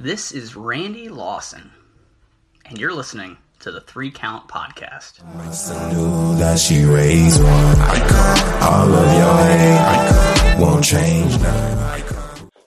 This 0.00 0.30
is 0.30 0.54
Randy 0.54 1.08
Lawson, 1.08 1.72
and 2.66 2.78
you're 2.78 2.94
listening 2.94 3.36
to 3.58 3.72
the 3.72 3.80
Three 3.80 4.12
Count 4.12 4.46
Podcast. 4.46 5.18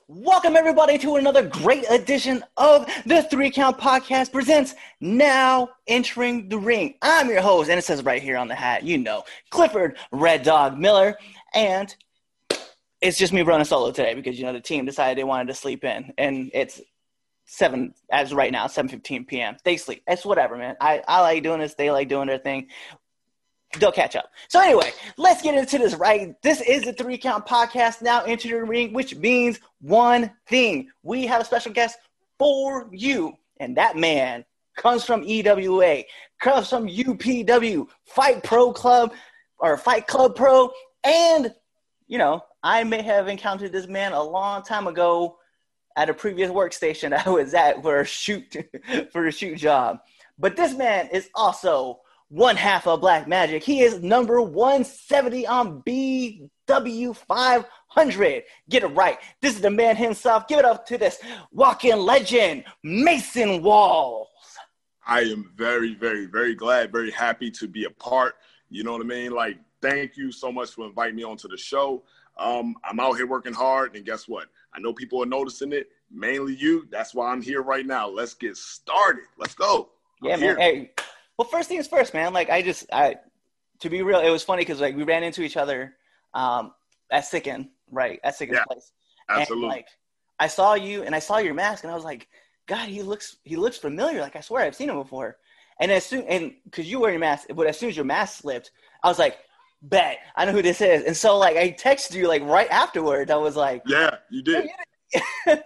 Welcome 0.10 0.58
everybody 0.58 0.98
to 0.98 1.16
another 1.16 1.48
great 1.48 1.90
edition 1.90 2.44
of 2.58 2.86
the 3.06 3.24
Three 3.24 3.50
Count 3.50 3.78
Podcast 3.78 4.34
presents 4.34 4.76
Now 5.00 5.70
Entering 5.88 6.50
the 6.50 6.58
Ring. 6.58 6.96
I'm 7.02 7.30
your 7.30 7.42
host, 7.42 7.70
and 7.70 7.80
it 7.80 7.84
says 7.84 8.04
right 8.04 8.22
here 8.22 8.36
on 8.36 8.50
the 8.50 8.56
hat, 8.56 8.84
you 8.84 8.98
know, 8.98 9.24
Clifford 9.52 9.96
Red 10.12 10.44
Dog 10.44 10.78
Miller, 10.78 11.16
and 11.54 11.96
it's 13.00 13.18
just 13.18 13.32
me 13.32 13.42
running 13.42 13.64
solo 13.64 13.92
today 13.92 14.16
because 14.16 14.38
you 14.38 14.46
know 14.46 14.52
the 14.52 14.60
team 14.60 14.84
decided 14.84 15.18
they 15.18 15.24
wanted 15.24 15.48
to 15.48 15.54
sleep 15.54 15.86
in, 15.86 16.14
and 16.18 16.52
it's 16.54 16.82
seven 17.52 17.94
as 18.10 18.34
right 18.34 18.52
now, 18.52 18.66
seven 18.66 18.88
fifteen 18.88 19.26
p.m. 19.26 19.58
They 19.66 19.76
sleep. 19.76 20.04
It's 20.08 20.26
whatever, 20.26 20.56
man. 20.58 20.78
I 20.80 21.04
I 21.08 21.20
like 21.20 21.44
doing 21.44 21.60
this. 21.60 21.74
They 21.74 21.92
like 21.92 22.08
doing 22.08 22.28
their 22.28 22.38
thing. 22.38 22.68
They'll 23.78 23.92
catch 23.92 24.16
up. 24.16 24.32
So 24.48 24.60
anyway, 24.62 24.92
let's 25.18 25.42
get 25.42 25.56
into 25.56 25.78
this. 25.78 25.96
Right, 25.96 26.34
this 26.42 26.62
is 26.62 26.84
the 26.84 26.94
Three 26.94 27.18
Count 27.18 27.46
Podcast. 27.46 28.02
Now 28.02 28.24
into 28.24 28.48
the 28.48 28.64
ring, 28.64 28.94
which 28.94 29.16
means 29.18 29.60
one 29.82 30.32
thing: 30.48 30.90
we 31.04 31.26
have 31.28 31.42
a 31.42 31.46
special 31.46 31.74
guest 31.74 31.98
for 32.40 32.88
you, 32.92 33.34
and 33.60 33.76
that 33.76 33.98
man 33.98 34.46
comes 34.78 35.04
from 35.04 35.22
EWA, 35.24 36.04
comes 36.40 36.70
from 36.70 36.88
UPW, 36.88 37.86
Fight 38.06 38.44
Pro 38.44 38.72
Club, 38.72 39.14
or 39.60 39.76
Fight 39.76 40.08
Club 40.08 40.38
Pro, 40.38 40.72
and 41.04 41.54
you 42.08 42.18
know, 42.18 42.42
I 42.64 42.86
may 42.86 43.02
have 43.02 43.28
encountered 43.28 43.74
this 43.74 43.88
man 43.88 44.14
a 44.14 44.24
long 44.24 44.64
time 44.64 44.88
ago 44.88 45.38
at 45.98 46.10
a 46.10 46.14
previous 46.14 46.52
workstation 46.52 47.14
I 47.26 47.30
was 47.30 47.54
at 47.54 47.82
for 47.82 48.02
a 48.02 48.06
shoot 48.06 48.56
for 49.12 49.28
a 49.28 49.32
shoot 49.32 49.58
job. 49.58 50.00
But 50.38 50.56
this 50.56 50.76
man 50.76 51.10
is 51.12 51.30
also 51.36 52.02
one 52.30 52.56
half 52.56 52.88
of 52.88 53.02
Black 53.02 53.28
Magic. 53.28 53.62
He 53.62 53.82
is 53.82 54.02
number 54.02 54.42
170 54.42 55.46
on 55.46 55.82
BW 55.84 57.16
500. 57.16 58.44
Get 58.70 58.84
it 58.84 58.88
right. 58.88 59.18
This 59.42 59.56
is 59.56 59.62
the 59.62 59.70
man 59.70 59.98
himself. 59.98 60.48
Give 60.48 60.60
it 60.60 60.66
up 60.66 60.86
to 60.88 60.98
this 60.98 61.20
walk-in 61.52 62.00
legend, 62.00 62.64
Mason 62.84 63.62
Walls. 63.62 64.30
I 65.06 65.22
am 65.22 65.52
very, 65.58 65.94
very, 65.94 66.26
very 66.26 66.56
glad, 66.56 66.92
very 66.92 67.12
happy 67.12 67.52
to 67.52 67.68
be 67.68 67.84
a 67.84 67.90
part. 67.90 68.36
You 68.70 68.86
know 68.86 68.94
what 68.94 69.02
I 69.02 69.06
mean? 69.06 69.32
Like, 69.32 69.58
thank 69.82 70.16
you 70.16 70.32
so 70.32 70.54
much 70.54 70.72
for 70.72 70.86
inviting 70.86 71.18
me 71.18 71.24
onto 71.24 71.50
the 71.50 71.58
show. 71.58 72.04
Um, 72.38 72.76
I'm 72.84 73.00
out 73.00 73.18
here 73.18 73.28
working 73.28 73.54
hard, 73.54 73.96
and 73.96 74.06
guess 74.06 74.28
what? 74.28 74.48
I 74.74 74.80
know 74.80 74.94
people 74.94 75.22
are 75.22 75.28
noticing 75.28 75.74
it, 75.74 75.90
mainly 76.10 76.56
you. 76.56 76.88
That's 76.90 77.14
why 77.14 77.32
I'm 77.32 77.42
here 77.42 77.62
right 77.62 77.86
now. 77.86 78.08
Let's 78.08 78.34
get 78.34 78.58
started. 78.58 79.26
Let's 79.38 79.54
go. 79.54 79.90
Yeah, 80.24 80.36
I'm 80.36 80.40
man. 80.40 80.58
Hey, 80.58 80.92
well, 81.38 81.48
first 81.48 81.70
things 81.70 81.88
first, 81.88 82.14
man. 82.14 82.34
Like, 82.34 82.50
I 82.50 82.62
just, 82.62 82.86
I, 82.92 83.18
to 83.80 83.90
be 83.90 84.02
real, 84.02 84.20
it 84.20 84.30
was 84.30 84.44
funny 84.44 84.62
because 84.62 84.80
like 84.80 84.96
we 84.96 85.04
ran 85.04 85.24
into 85.24 85.42
each 85.42 85.58
other 85.58 85.96
um, 86.34 86.74
at 87.12 87.26
Sicken, 87.26 87.70
right? 87.92 88.20
At 88.24 88.36
Sicken's 88.38 88.58
Yeah, 88.58 88.64
place. 88.66 88.92
Absolutely. 89.30 89.66
And, 89.66 89.76
like, 89.76 89.88
I 90.40 90.48
saw 90.48 90.74
you 90.74 91.04
and 91.04 91.14
I 91.14 91.20
saw 91.20 91.38
your 91.38 91.54
mask, 91.54 91.84
and 91.84 91.92
I 91.92 91.96
was 91.96 92.04
like, 92.04 92.28
God, 92.68 92.88
he 92.88 93.02
looks, 93.02 93.38
he 93.44 93.56
looks 93.56 93.78
familiar. 93.78 94.22
Like, 94.22 94.36
I 94.36 94.42
swear 94.42 94.64
I've 94.64 94.76
seen 94.76 94.90
him 94.90 94.98
before. 94.98 95.38
And 95.80 95.92
as 95.92 96.06
soon, 96.06 96.24
and 96.24 96.54
because 96.66 96.90
you 96.90 97.00
wear 97.00 97.12
your 97.12 97.20
mask, 97.20 97.48
but 97.56 97.68
as 97.68 97.78
soon 97.78 97.90
as 97.90 97.96
your 97.96 98.06
mask 98.06 98.42
slipped, 98.42 98.72
I 99.04 99.10
was 99.10 99.20
like, 99.20 99.38
bet 99.82 100.20
I 100.36 100.46
know 100.46 100.52
who 100.52 100.62
this 100.62 100.82
is. 100.82 101.04
And 101.04 101.16
so 101.16 101.38
like 101.38 101.58
I 101.58 101.72
texted 101.72 102.16
you 102.16 102.28
like 102.28 102.44
right 102.44 102.70
afterwards. 102.70 103.32
I 103.32 103.36
was 103.38 103.56
like, 103.56 103.84
yeah, 103.86 104.18
you 104.30 104.42
did. 104.44 104.70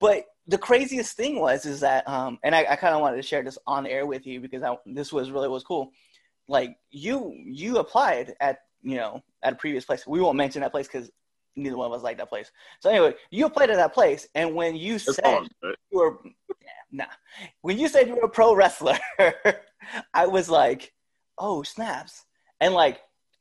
but 0.00 0.24
the 0.46 0.58
craziest 0.58 1.16
thing 1.16 1.38
was 1.38 1.64
is 1.64 1.78
that 1.80 2.06
um 2.08 2.36
and 2.42 2.52
i, 2.54 2.64
I 2.68 2.74
kind 2.74 2.94
of 2.94 3.00
wanted 3.00 3.16
to 3.16 3.22
share 3.22 3.44
this 3.44 3.56
on 3.66 3.86
air 3.86 4.04
with 4.04 4.26
you 4.26 4.40
because 4.40 4.64
I, 4.64 4.76
this 4.86 5.12
was 5.12 5.30
really 5.30 5.48
was 5.48 5.62
cool 5.62 5.92
like 6.48 6.76
you 6.90 7.32
you 7.44 7.78
applied 7.78 8.34
at 8.40 8.58
you 8.82 8.96
know 8.96 9.22
at 9.44 9.52
a 9.52 9.56
previous 9.56 9.84
place 9.84 10.04
we 10.06 10.20
won't 10.20 10.36
mention 10.36 10.62
that 10.62 10.72
place 10.72 10.88
because 10.88 11.10
neither 11.54 11.76
one 11.76 11.86
of 11.86 11.92
us 11.92 12.02
like 12.02 12.18
that 12.18 12.28
place 12.28 12.50
so 12.80 12.90
anyway 12.90 13.14
you 13.30 13.46
applied 13.46 13.70
at 13.70 13.76
that 13.76 13.94
place 13.94 14.26
and 14.34 14.52
when 14.52 14.74
you 14.74 14.96
It's 14.96 15.14
said 15.14 15.22
fun, 15.22 15.48
right? 15.62 15.76
you 15.92 15.98
were 15.98 16.18
nah 16.90 17.04
when 17.62 17.78
you 17.78 17.86
said 17.86 18.08
you 18.08 18.16
were 18.16 18.22
a 18.24 18.28
pro 18.28 18.52
wrestler 18.54 18.98
i 20.14 20.26
was 20.26 20.50
like 20.50 20.92
oh 21.38 21.62
snaps 21.62 22.24
and 22.60 22.74
like 22.74 23.00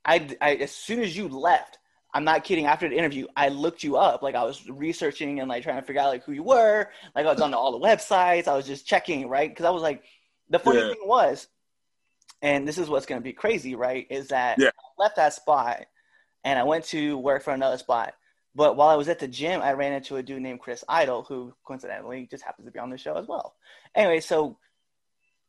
I, 0.09 0.35
I 0.41 0.55
as 0.55 0.71
soon 0.71 0.99
as 1.01 1.15
you 1.15 1.27
left 1.29 1.77
i'm 2.15 2.23
not 2.23 2.43
kidding 2.43 2.65
after 2.65 2.89
the 2.89 2.97
interview 2.97 3.27
i 3.35 3.49
looked 3.49 3.83
you 3.83 3.95
up. 3.97 4.23
Like 4.23 4.35
i 4.35 4.43
was 4.43 4.67
researching 4.69 5.39
and 5.39 5.47
like 5.47 5.61
trying 5.63 5.79
to 5.79 5.85
figure 5.85 6.01
out 6.01 6.09
like 6.09 6.23
who 6.23 6.31
you 6.33 6.43
were. 6.43 6.89
Like 7.15 7.25
i 7.27 7.31
was 7.31 7.41
on 7.41 7.53
all 7.53 7.71
the 7.77 7.85
websites. 7.89 8.47
I 8.47 8.55
was 8.55 8.65
just 8.65 8.87
checking 8.87 9.29
right? 9.29 9.49
Because 9.49 9.65
i 9.65 9.69
was 9.69 9.83
like 9.83 10.03
the 10.49 10.59
funny 10.59 10.79
Yeah. 10.79 10.89
thing 10.89 11.03
was 11.05 11.47
and 12.41 12.67
this 12.67 12.77
is 12.77 12.89
what's 12.89 13.05
going 13.05 13.21
to 13.21 13.23
be 13.23 13.33
crazy 13.33 13.75
right 13.75 14.07
is 14.09 14.29
that 14.29 14.57
Yeah. 14.59 14.69
i 14.69 15.03
left 15.03 15.15
that 15.17 15.33
spot 15.33 15.85
and 16.43 16.57
i 16.57 16.63
went 16.63 16.85
to 16.85 17.17
work 17.17 17.43
for 17.43 17.53
another 17.53 17.77
spot. 17.77 18.13
But 18.55 18.75
while 18.77 18.89
i 18.89 18.95
was 18.95 19.09
at 19.09 19.19
the 19.19 19.27
gym 19.27 19.61
i 19.61 19.73
ran 19.73 19.93
into 19.93 20.15
a 20.15 20.23
dude 20.23 20.41
named 20.41 20.59
chris 20.61 20.83
idol 20.89 21.23
who 21.23 21.53
coincidentally 21.65 22.27
just 22.31 22.43
happens 22.43 22.65
to 22.65 22.71
be 22.71 22.79
on 22.79 22.89
the 22.89 22.97
show 22.97 23.15
as 23.15 23.27
well. 23.27 23.55
Anyway 23.93 24.19
so 24.21 24.57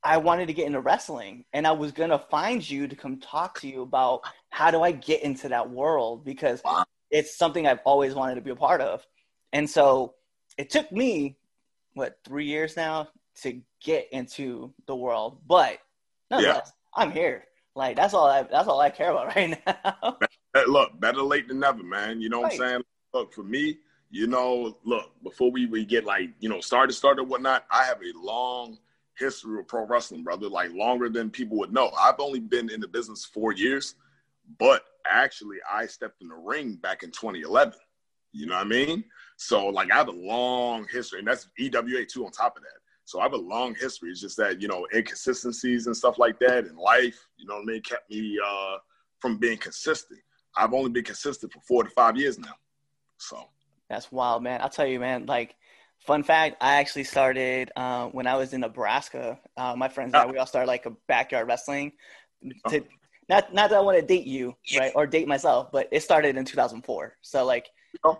I 0.02 0.16
wanted 0.16 0.46
to 0.46 0.54
get 0.54 0.66
into 0.66 0.80
wrestling 0.80 1.44
and 1.52 1.66
I 1.66 1.72
was 1.72 1.92
going 1.92 2.10
to 2.10 2.18
find 2.18 2.68
you 2.68 2.88
to 2.88 2.96
come 2.96 3.18
talk 3.18 3.60
to 3.60 3.68
you 3.68 3.82
about 3.82 4.22
how 4.48 4.70
do 4.70 4.82
I 4.82 4.92
get 4.92 5.22
into 5.22 5.48
that 5.50 5.68
world 5.70 6.24
because 6.24 6.62
Wow. 6.64 6.84
it's 7.10 7.36
something 7.36 7.66
I've 7.66 7.80
always 7.84 8.14
wanted 8.14 8.36
to 8.36 8.40
be 8.40 8.50
a 8.50 8.56
part 8.56 8.80
of. 8.80 9.06
And 9.52 9.68
so 9.68 10.14
it 10.56 10.70
took 10.70 10.90
me 10.90 11.36
what 11.94 12.18
3 12.24 12.44
years 12.46 12.76
now 12.76 13.08
to 13.42 13.60
get 13.82 14.08
into 14.12 14.72
the 14.86 14.96
world, 14.96 15.38
but 15.46 15.78
nonetheless, 16.30 16.72
I'm 16.94 17.10
here. 17.10 17.44
Like 17.74 17.96
that's 17.96 18.14
all 18.14 18.26
I 18.26 18.42
that's 18.42 18.68
all 18.68 18.80
I 18.80 18.90
care 18.90 19.10
about 19.10 19.26
right 19.36 19.58
now. 19.66 20.18
Look, 20.66 20.98
better 21.00 21.22
late 21.22 21.48
than 21.48 21.60
never, 21.60 21.82
man. 21.82 22.20
You 22.20 22.28
know 22.28 22.40
what 22.40 22.52
I'm 22.52 22.58
saying? 22.58 22.82
Look, 23.14 23.32
for 23.32 23.42
me, 23.42 23.78
you 24.10 24.26
know, 24.26 24.76
look, 24.84 25.12
before 25.22 25.50
we, 25.50 25.66
we 25.66 25.84
get 25.84 26.04
like, 26.04 26.30
you 26.40 26.48
know, 26.48 26.60
started, 26.60 26.92
started, 26.94 27.24
whatnot, 27.24 27.64
I 27.70 27.84
have 27.84 27.98
a 27.98 28.18
long 28.18 28.78
history 29.20 29.60
of 29.60 29.68
pro 29.68 29.86
wrestling, 29.86 30.24
brother, 30.24 30.48
like 30.48 30.72
longer 30.72 31.08
than 31.08 31.30
people 31.30 31.58
would 31.58 31.72
know. 31.72 31.90
I've 31.98 32.18
only 32.18 32.40
been 32.40 32.70
in 32.70 32.80
the 32.80 32.88
business 32.88 33.24
four 33.24 33.52
years, 33.52 33.94
but 34.58 34.82
actually 35.06 35.58
I 35.70 35.86
stepped 35.86 36.22
in 36.22 36.28
the 36.28 36.34
ring 36.34 36.74
back 36.76 37.02
in 37.02 37.10
2011. 37.10 37.74
You 38.32 38.46
know 38.46 38.54
what 38.56 38.66
I 38.66 38.68
mean? 38.68 39.04
So 39.36 39.66
like 39.66 39.92
I 39.92 39.96
have 39.96 40.08
a 40.08 40.12
long 40.12 40.86
history, 40.90 41.18
and 41.20 41.28
that's 41.28 41.48
EWA 41.58 42.04
too 42.06 42.24
on 42.24 42.32
top 42.32 42.56
of 42.56 42.62
that. 42.62 42.80
So 43.04 43.20
I 43.20 43.24
have 43.24 43.32
a 43.32 43.36
long 43.36 43.74
history. 43.74 44.10
It's 44.10 44.20
just 44.20 44.36
that, 44.36 44.62
you 44.62 44.68
know, 44.68 44.86
inconsistencies 44.94 45.86
and 45.86 45.96
stuff 45.96 46.18
like 46.18 46.38
that 46.40 46.66
in 46.66 46.76
life, 46.76 47.26
you 47.36 47.46
know 47.46 47.54
what 47.56 47.62
I 47.62 47.66
mean, 47.66 47.82
kept 47.82 48.10
me 48.10 48.38
uh 48.44 48.76
from 49.20 49.36
being 49.38 49.58
consistent. 49.58 50.20
I've 50.56 50.72
only 50.74 50.90
been 50.90 51.04
consistent 51.04 51.52
for 51.52 51.60
four 51.60 51.84
to 51.84 51.90
five 51.90 52.16
years 52.16 52.38
now. 52.38 52.54
So 53.18 53.48
That's 53.88 54.10
wild, 54.10 54.42
man. 54.42 54.60
I'll 54.62 54.68
tell 54.68 54.86
you, 54.86 54.98
man. 54.98 55.26
Like, 55.26 55.56
fun 56.00 56.22
fact, 56.22 56.56
I 56.60 56.76
actually 56.76 57.04
started 57.04 57.70
uh, 57.76 58.06
when 58.08 58.26
I 58.26 58.36
was 58.36 58.52
in 58.52 58.60
Nebraska. 58.60 59.38
Uh, 59.56 59.74
my 59.76 59.88
friends 59.88 60.14
and 60.14 60.22
I, 60.22 60.26
we 60.26 60.38
all 60.38 60.46
started 60.46 60.68
like 60.68 60.86
a 60.86 60.92
backyard 61.06 61.46
wrestling. 61.46 61.92
To, 62.68 62.82
not, 63.28 63.54
not 63.54 63.70
that 63.70 63.76
I 63.76 63.80
want 63.80 63.98
to 63.98 64.04
date 64.06 64.26
you, 64.26 64.56
right, 64.76 64.92
or 64.94 65.06
date 65.06 65.28
myself, 65.28 65.70
but 65.70 65.88
it 65.92 66.02
started 66.02 66.36
in 66.36 66.44
2004. 66.44 67.16
So 67.20 67.44
like, 67.44 67.68
Oh. 68.04 68.18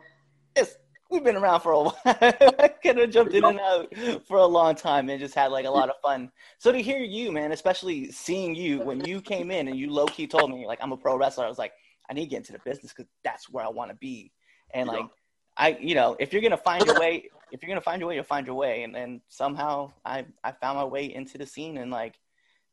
it's 0.57 0.77
we've 1.11 1.25
been 1.25 1.37
around 1.37 1.61
for 1.61 1.73
a 1.73 1.81
while. 1.83 1.99
I 2.05 2.71
could 2.83 2.99
have 2.99 3.11
jumped 3.11 3.35
in 3.35 3.45
and 3.45 3.59
out 3.59 3.93
for 4.27 4.39
a 4.39 4.47
long 4.47 4.75
time 4.75 5.09
and 5.09 5.19
just 5.19 5.35
had 5.35 5.51
like 5.51 5.65
a 5.67 5.71
lot 5.71 5.89
of 5.89 5.97
fun. 6.03 6.31
So 6.59 6.71
to 6.73 6.81
hear 6.81 6.99
you, 6.99 7.33
man, 7.33 7.53
especially 7.53 8.11
seeing 8.13 8.55
you 8.55 8.81
when 8.81 9.05
you 9.05 9.21
came 9.21 9.51
in 9.51 9.69
and 9.69 9.77
you 9.77 9.91
low 9.91 10.07
key 10.07 10.27
told 10.27 10.51
me 10.51 10.67
like 10.67 10.79
I'm 10.81 10.93
a 10.93 10.97
pro 10.97 11.17
wrestler, 11.17 11.45
I 11.45 11.49
was 11.49 11.59
like, 11.59 11.73
I 12.09 12.15
need 12.15 12.25
to 12.25 12.31
get 12.31 12.37
into 12.39 12.53
the 12.53 12.61
business 12.65 12.93
because 12.93 13.11
that's 13.25 13.49
where 13.51 13.65
I 13.65 13.69
want 13.69 13.91
to 13.91 13.97
be. 13.97 14.33
And 14.73 14.89
like, 14.89 15.07
I, 15.57 15.77
you 15.81 15.95
know, 15.95 16.17
if 16.21 16.33
you're 16.33 16.43
gonna 16.43 16.57
find 16.57 16.85
your 16.87 16.99
way, 16.99 17.29
if 17.53 17.63
you're 17.63 17.69
gonna 17.69 17.81
find 17.81 18.01
your 18.01 18.09
way, 18.09 18.15
you'll 18.17 18.25
find 18.25 18.47
your 18.47 18.57
way. 18.57 18.83
And 18.83 18.95
then 18.95 19.21
somehow 19.29 19.93
I, 20.05 20.27
I 20.45 20.53
found 20.53 20.79
my 20.79 20.85
way 20.85 21.13
into 21.13 21.39
the 21.39 21.47
scene, 21.47 21.79
and 21.79 21.91
like 21.91 22.19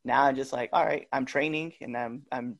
now 0.04 0.24
I'm 0.24 0.36
just 0.36 0.52
like, 0.52 0.70
all 0.72 0.84
right, 0.84 1.06
I'm 1.12 1.24
training, 1.24 1.74
and 1.80 1.96
I'm, 1.96 2.22
I'm 2.32 2.58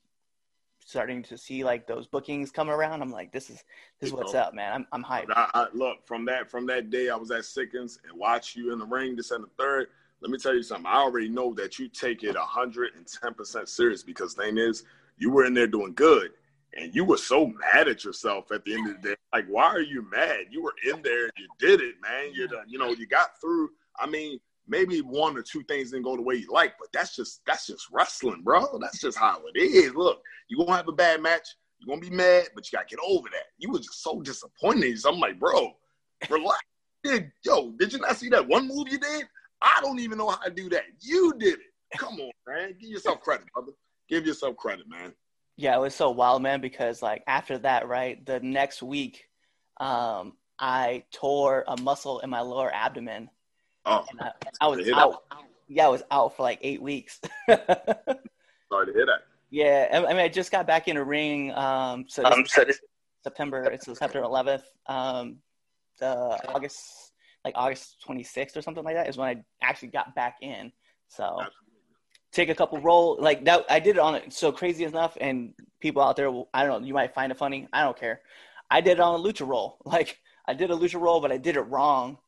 starting 0.85 1.23
to 1.23 1.37
see 1.37 1.65
like 1.65 1.87
those 1.87 2.07
bookings 2.07 2.51
come 2.51 2.71
around. 2.71 3.03
I'm 3.03 3.13
like, 3.13 3.31
this 3.33 3.51
is, 3.51 3.63
this 4.01 4.09
is 4.09 4.13
what's 4.13 4.35
up, 4.35 4.55
man. 4.55 4.73
I'm, 4.73 4.87
I'm 4.93 5.05
hyped. 5.05 5.31
I, 5.35 5.51
I, 5.53 5.67
look 5.75 6.07
from 6.07 6.25
that 6.27 6.51
from 6.51 6.67
that 6.67 6.91
day 6.91 7.11
I 7.11 7.17
was 7.17 7.31
at 7.31 7.45
Sickens 7.45 7.99
and 8.09 8.19
watch 8.19 8.57
you 8.57 8.73
in 8.73 8.79
the 8.79 8.87
ring 8.87 9.15
this 9.15 9.31
and 9.31 9.45
the 9.45 9.51
third. 9.59 9.89
Let 10.21 10.31
me 10.31 10.39
tell 10.39 10.55
you 10.55 10.63
something. 10.63 10.87
I 10.87 10.97
already 10.97 11.29
know 11.29 11.55
that 11.55 11.79
you 11.79 11.89
take 11.89 12.25
it 12.25 12.35
hundred 12.37 12.95
and 12.97 13.07
ten 13.07 13.35
percent 13.35 13.69
serious 13.69 14.03
because 14.03 14.35
thing 14.35 14.59
is, 14.59 14.85
you 15.19 15.31
were 15.31 15.45
in 15.45 15.55
there 15.55 15.67
doing 15.67 15.93
good, 15.95 16.33
and 16.77 16.95
you 16.95 17.05
were 17.05 17.17
so 17.17 17.47
mad 17.47 17.89
at 17.89 18.05
yourself 18.05 18.53
at 18.53 18.65
the 18.65 18.75
end 18.75 18.91
of 18.91 19.03
the 19.03 19.09
day. 19.11 19.17
Like, 19.33 19.47
why 19.49 19.65
are 19.65 19.81
you 19.81 20.07
mad? 20.11 20.47
You 20.51 20.63
were 20.63 20.75
in 20.85 21.03
there, 21.03 21.27
you 21.37 21.49
did 21.59 21.81
it, 21.81 21.97
man. 22.03 22.33
You 22.33 22.49
you 22.67 22.79
know, 22.79 22.91
you 22.91 23.07
got 23.07 23.41
through. 23.41 23.71
I 23.99 24.07
mean, 24.07 24.39
maybe 24.69 25.01
one 25.01 25.37
or 25.37 25.43
two 25.43 25.63
things 25.65 25.91
didn't 25.91 26.05
go 26.05 26.17
the 26.17 26.23
way 26.23 26.37
you 26.37 26.53
like, 26.53 26.75
but 26.79 26.89
that's 26.93 27.17
just 27.17 27.41
that's 27.47 27.67
just 27.67 27.89
wrestling, 27.91 28.43
bro. 28.43 28.79
That's 28.79 29.01
just 29.01 29.19
how 29.19 29.41
it 29.53 29.59
is. 29.59 29.95
Look, 29.95 30.23
you're 30.49 30.65
gonna 30.65 30.77
have 30.77 30.89
a 30.89 30.93
bad 30.93 31.23
match, 31.23 31.49
you're 31.79 31.95
gonna 31.95 32.09
be 32.09 32.15
mad, 32.15 32.49
but 32.55 32.71
you 32.71 32.77
gotta 32.77 32.89
get 32.89 33.01
over 33.05 33.29
that. 33.31 33.47
You 33.59 33.71
was 33.71 33.87
just 33.87 34.03
so 34.03 34.21
disappointed. 34.21 34.99
So 35.01 35.13
I'm 35.13 35.19
like, 35.19 35.39
bro, 35.39 35.73
relax. 36.31 36.61
did, 37.03 37.33
yo, 37.45 37.73
did 37.79 37.93
you 37.93 37.99
not 37.99 38.17
see 38.17 38.29
that 38.29 38.47
one 38.47 38.69
move 38.69 38.89
you 38.89 38.99
did? 38.99 39.25
I 39.61 39.81
don't 39.83 39.99
even 39.99 40.19
know 40.19 40.29
how 40.29 40.45
to 40.45 40.51
do 40.51 40.69
that. 40.71 40.85
You 41.01 41.35
did 41.39 41.55
it. 41.55 41.99
Come 41.99 42.21
on, 42.21 42.31
man. 42.47 42.75
Give 42.79 42.91
yourself 42.91 43.21
credit, 43.21 43.47
brother. 43.53 43.73
Give 44.09 44.27
yourself 44.27 44.57
credit, 44.57 44.89
man. 44.89 45.13
Yeah, 45.59 45.75
it 45.75 45.81
was 45.81 45.93
so 45.93 46.11
wild, 46.13 46.41
man, 46.41 46.61
because 46.61 47.03
like 47.03 47.25
after 47.27 47.59
that, 47.59 47.89
right, 47.89 48.25
the 48.25 48.39
next 48.39 48.81
week, 48.81 49.25
um, 49.81 50.35
I 50.57 51.03
tore 51.13 51.65
a 51.67 51.77
muscle 51.83 52.21
in 52.21 52.31
my 52.31 52.43
lower 52.43 52.73
abdomen. 52.73 53.29
Oh, 53.85 54.07
And 54.09 54.21
I, 54.21 54.31
I 54.61 54.69
was 54.69 54.87
Hit 54.87 54.95
out. 54.95 55.25
Yeah, 55.67 55.87
I 55.87 55.89
was 55.89 56.05
out 56.13 56.37
for 56.37 56.45
like 56.45 56.61
eight 56.63 56.81
weeks. 56.81 57.21
sorry 57.49 58.87
to 58.87 58.93
hear 58.93 59.05
that. 59.07 59.25
yeah, 59.51 59.89
I 59.93 59.97
I 59.97 60.09
mean, 60.11 60.19
I 60.19 60.29
just 60.29 60.53
got 60.53 60.65
back 60.69 60.87
in 60.87 60.97
a 60.97 61.03
ring. 61.03 61.53
Um, 61.53 62.05
so 62.09 62.25
Um, 62.25 62.47
so 62.47 62.63
this, 62.63 62.79
September. 63.25 63.65
It's 63.65 63.85
September 63.85 64.21
11th. 64.21 64.63
Um, 64.87 65.39
the 65.99 66.39
August, 66.55 67.13
like 67.45 67.55
August 67.57 67.97
26th 68.09 68.57
or 68.57 68.63
something 68.63 68.85
like 68.85 68.95
that, 68.95 69.09
is 69.09 69.17
when 69.17 69.29
I 69.29 69.43
actually 69.61 69.89
got 69.89 70.15
back 70.15 70.37
in. 70.41 70.71
So 71.09 71.41
take 72.33 72.49
a 72.49 72.55
couple 72.55 72.81
roll 72.81 73.17
like 73.21 73.45
that. 73.45 73.65
I 73.71 73.81
did 73.81 73.97
it 73.97 73.99
on 74.01 74.15
it. 74.15 74.33
So 74.33 74.53
crazy 74.53 74.85
enough, 74.85 75.17
and 75.21 75.55
people 75.81 76.03
out 76.03 76.17
there, 76.17 76.31
I 76.55 76.65
don't 76.65 76.83
know, 76.83 76.87
you 76.87 76.95
might 76.95 77.15
find 77.15 77.33
it 77.33 77.39
funny. 77.39 77.69
I 77.73 77.83
don't 77.83 77.99
care. 77.99 78.21
I 78.71 78.81
did 78.81 78.93
it 78.93 79.01
on 79.01 79.21
a 79.21 79.23
lucha 79.23 79.47
roll. 79.47 79.79
Like 79.85 80.19
I 80.47 80.55
did 80.55 80.71
a 80.71 80.75
lucha 80.75 81.01
roll, 81.01 81.21
but 81.21 81.33
I 81.33 81.39
did 81.39 81.57
it 81.57 81.63
wrong, 81.63 82.19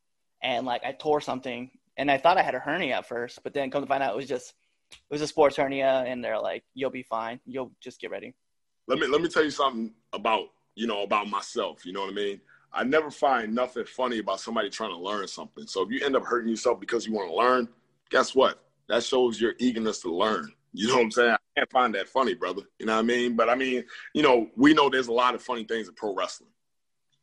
and 0.43 0.67
like 0.67 0.85
I 0.85 0.93
tore 0.93 1.21
something, 1.21 1.71
and 1.97 2.11
I 2.11 2.19
thought 2.19 2.39
I 2.39 2.43
had 2.43 2.55
a 2.55 2.59
hernia 2.59 2.97
at 2.97 3.09
first, 3.09 3.43
but 3.43 3.55
then 3.55 3.71
come 3.71 3.83
to 3.83 3.89
find 3.89 4.03
out 4.03 4.13
it 4.13 4.17
was 4.17 4.29
just 4.29 4.55
it 4.93 5.13
was 5.13 5.23
a 5.23 5.27
sports 5.27 5.57
hernia, 5.57 6.05
and 6.07 6.23
they're 6.25 6.41
like, 6.41 6.65
"You'll 6.75 6.91
be 6.91 7.03
fine. 7.03 7.41
You'll 7.47 7.73
just 7.81 8.01
get 8.01 8.11
ready." 8.11 8.35
let 8.91 8.99
me 8.99 9.07
let 9.07 9.23
me 9.23 9.29
tell 9.29 9.45
you 9.45 9.51
something 9.51 9.93
about 10.13 10.47
you 10.75 10.87
know 10.87 11.03
about 11.03 11.29
myself. 11.29 11.87
You 11.87 11.93
know 11.93 12.01
what 12.01 12.11
I 12.11 12.15
mean? 12.15 12.41
I 12.73 12.85
never 12.85 13.11
find 13.11 13.55
nothing 13.55 13.85
funny 13.85 14.19
about 14.19 14.41
somebody 14.41 14.69
trying 14.69 14.91
to 14.91 14.97
learn 14.97 15.27
something. 15.29 15.67
So 15.67 15.83
if 15.83 15.91
you 15.91 16.05
end 16.05 16.17
up 16.17 16.25
hurting 16.25 16.51
yourself 16.51 16.79
because 16.81 17.07
you 17.07 17.13
want 17.13 17.29
to 17.29 17.35
learn, 17.35 17.69
guess 18.11 18.35
what? 18.35 18.63
That 18.91 19.05
shows 19.05 19.41
your 19.41 19.55
eagerness 19.61 20.01
to 20.01 20.13
learn. 20.13 20.53
You 20.73 20.89
know 20.89 20.97
what 20.97 21.05
I'm 21.05 21.11
saying? 21.13 21.31
I 21.31 21.61
can't 21.61 21.71
find 21.71 21.95
that 21.95 22.09
funny, 22.09 22.35
brother. 22.35 22.63
You 22.81 22.87
know 22.87 22.95
what 22.95 22.99
I 22.99 23.03
mean? 23.03 23.37
But 23.37 23.49
I 23.49 23.55
mean, 23.55 23.85
you 24.15 24.23
know, 24.23 24.49
we 24.57 24.75
know 24.75 24.91
there's 24.91 25.07
a 25.07 25.13
lot 25.13 25.37
of 25.37 25.43
funny 25.43 25.63
things 25.63 25.87
in 25.87 25.95
pro 25.95 26.13
wrestling. 26.13 26.51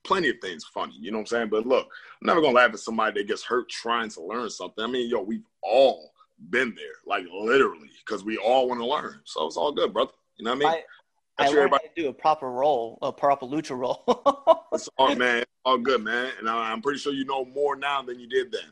Plenty 0.05 0.29
of 0.29 0.37
things 0.41 0.63
funny. 0.73 0.95
You 0.97 1.11
know 1.11 1.17
what 1.17 1.23
I'm 1.23 1.27
saying? 1.27 1.49
But 1.49 1.67
look, 1.67 1.87
I'm 2.21 2.27
never 2.27 2.39
gonna 2.39 2.53
laugh 2.53 2.71
at 2.71 2.79
somebody 2.79 3.19
that 3.19 3.27
gets 3.27 3.43
hurt 3.43 3.67
trying 3.69 4.09
to 4.11 4.21
learn 4.21 4.49
something. 4.49 4.81
I 4.81 4.87
mean, 4.87 5.09
yo, 5.09 5.21
we've 5.21 5.43
all 5.61 6.13
been 6.49 6.73
there, 6.75 6.85
like 7.05 7.25
literally, 7.33 7.89
because 8.05 8.23
we 8.23 8.37
all 8.37 8.69
want 8.69 8.79
to 8.79 8.85
learn. 8.85 9.19
So 9.25 9.45
it's 9.45 9.57
all 9.57 9.73
good, 9.73 9.91
brother. 9.91 10.11
You 10.37 10.45
know 10.45 10.51
what 10.51 10.55
I 10.55 10.59
mean? 10.59 10.67
I, 10.69 10.71
I 10.73 10.83
That's 11.43 11.51
your 11.51 11.61
learned 11.63 11.71
how 11.73 11.77
everybody. 11.77 11.95
to 11.95 12.01
do 12.03 12.09
a 12.09 12.13
proper 12.13 12.49
roll, 12.49 12.97
a 13.01 13.11
proper 13.11 13.45
lucha 13.45 13.77
roll. 13.77 14.03
It's 14.73 14.87
all 14.97 15.15
man, 15.15 15.43
all 15.65 15.77
good, 15.77 16.01
man. 16.01 16.31
And 16.39 16.49
I- 16.49 16.71
I'm 16.71 16.81
pretty 16.81 16.99
sure 16.99 17.11
you 17.11 17.25
know 17.25 17.43
more 17.43 17.75
now 17.75 18.01
than 18.01 18.19
you 18.19 18.27
did 18.27 18.51
then. 18.53 18.71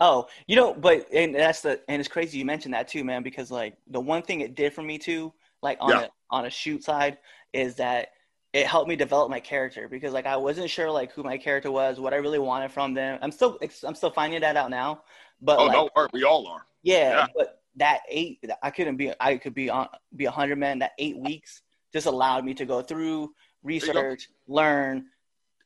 Oh, 0.00 0.26
you 0.46 0.56
know, 0.56 0.74
but 0.74 1.06
and 1.12 1.34
that's 1.34 1.62
the 1.62 1.80
and 1.88 2.00
it's 2.00 2.08
crazy 2.08 2.38
you 2.38 2.44
mentioned 2.44 2.74
that 2.74 2.88
too, 2.88 3.04
man, 3.04 3.22
because 3.22 3.50
like 3.50 3.76
the 3.88 4.00
one 4.00 4.22
thing 4.22 4.40
it 4.40 4.54
did 4.54 4.72
for 4.72 4.82
me 4.82 4.98
too, 4.98 5.32
like 5.62 5.78
on 5.80 5.90
Yeah. 5.90 6.00
a 6.04 6.10
on 6.30 6.46
a 6.46 6.50
shoot 6.50 6.84
side, 6.84 7.18
is 7.52 7.76
that 7.76 8.08
it 8.52 8.66
helped 8.66 8.88
me 8.88 8.96
develop 8.96 9.30
my 9.30 9.40
character 9.40 9.88
because 9.88 10.12
like 10.12 10.26
I 10.26 10.36
wasn't 10.36 10.70
sure 10.70 10.90
like 10.90 11.12
who 11.12 11.22
my 11.22 11.36
character 11.38 11.70
was, 11.70 12.00
what 12.00 12.14
I 12.14 12.16
really 12.16 12.38
wanted 12.38 12.72
from 12.72 12.94
them. 12.94 13.18
I'm 13.22 13.30
still 13.32 13.58
I'm 13.84 13.94
still 13.94 14.10
finding 14.10 14.40
that 14.40 14.56
out 14.56 14.70
now, 14.70 15.02
but 15.40 15.58
Oh, 15.58 15.66
like, 15.66 15.74
don't 15.74 15.92
worry, 15.94 16.08
we 16.12 16.24
all 16.24 16.46
are. 16.46 16.64
Yeah, 16.82 17.10
Yeah. 17.10 17.26
but 17.36 17.62
that 17.76 18.00
eight, 18.08 18.42
I 18.62 18.70
couldn't 18.70 18.96
be. 18.96 19.12
I 19.20 19.36
could 19.36 19.54
be 19.54 19.68
on 19.68 19.88
be 20.14 20.24
a 20.24 20.30
hundred 20.30 20.58
man. 20.58 20.78
That 20.78 20.92
eight 20.98 21.18
weeks 21.18 21.62
just 21.92 22.06
allowed 22.06 22.44
me 22.44 22.54
to 22.54 22.64
go 22.64 22.80
through 22.80 23.32
research, 23.62 24.28
learn. 24.48 25.06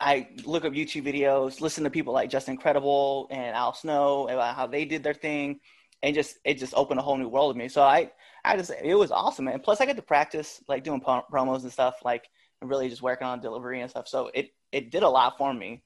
I 0.01 0.29
look 0.45 0.65
up 0.65 0.73
YouTube 0.73 1.05
videos, 1.05 1.61
listen 1.61 1.85
to 1.85 1.91
people 1.91 2.15
like 2.15 2.31
Justin 2.31 2.57
Credible 2.57 3.29
and 3.31 3.55
Al 3.55 3.75
Snow 3.75 4.29
about 4.29 4.57
how 4.57 4.67
they 4.67 4.85
did 4.85 5.03
their 5.03 5.15
thing, 5.15 5.61
and 6.03 6.15
just 6.15 6.39
it 6.45 6.55
just 6.55 6.75
opened 6.75 6.99
a 7.01 7.03
whole 7.03 7.19
new 7.19 7.29
world 7.29 7.55
to 7.55 7.59
me. 7.59 7.69
So 7.69 7.83
I, 7.83 8.11
I 8.45 8.57
just 8.57 8.73
it 8.83 8.95
was 8.95 9.11
awesome, 9.11 9.45
man. 9.45 9.61
Plus 9.61 9.81
I 9.81 9.87
got 9.87 9.97
to 9.97 10.03
practice 10.03 10.63
like 10.69 10.85
doing 10.85 11.01
pro- 11.01 11.25
promos 11.31 11.63
and 11.63 11.73
stuff, 11.73 11.97
like 12.03 12.29
really 12.63 12.89
just 12.89 13.03
working 13.03 13.27
on 13.27 13.41
delivery 13.41 13.83
and 13.83 13.91
stuff. 13.91 14.09
So 14.09 14.31
it 14.33 14.51
it 14.73 14.91
did 14.91 15.03
a 15.03 15.09
lot 15.09 15.37
for 15.37 15.53
me. 15.53 15.83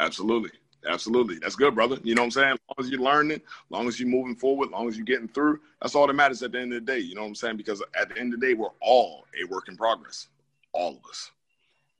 Absolutely. 0.00 0.50
Absolutely. 0.86 1.38
That's 1.40 1.56
good, 1.56 1.74
brother. 1.74 1.98
You 2.04 2.14
know 2.14 2.22
what 2.22 2.26
I'm 2.26 2.30
saying? 2.30 2.52
As 2.52 2.58
long 2.68 2.86
as 2.86 2.90
you're 2.90 3.00
learning, 3.00 3.38
as 3.38 3.70
long 3.70 3.88
as 3.88 3.98
you're 3.98 4.08
moving 4.08 4.36
forward, 4.36 4.66
as 4.66 4.72
long 4.72 4.86
as 4.86 4.96
you're 4.96 5.04
getting 5.04 5.26
through, 5.26 5.58
that's 5.82 5.96
all 5.96 6.06
that 6.06 6.12
matters 6.12 6.40
at 6.42 6.52
the 6.52 6.60
end 6.60 6.72
of 6.72 6.86
the 6.86 6.92
day. 6.92 7.00
You 7.00 7.16
know 7.16 7.22
what 7.22 7.28
I'm 7.28 7.34
saying? 7.34 7.56
Because 7.56 7.82
at 8.00 8.08
the 8.08 8.18
end 8.18 8.32
of 8.32 8.38
the 8.38 8.46
day, 8.46 8.54
we're 8.54 8.68
all 8.80 9.24
a 9.40 9.44
work 9.52 9.68
in 9.68 9.76
progress. 9.76 10.28
All 10.72 10.90
of 10.90 11.10
us. 11.10 11.32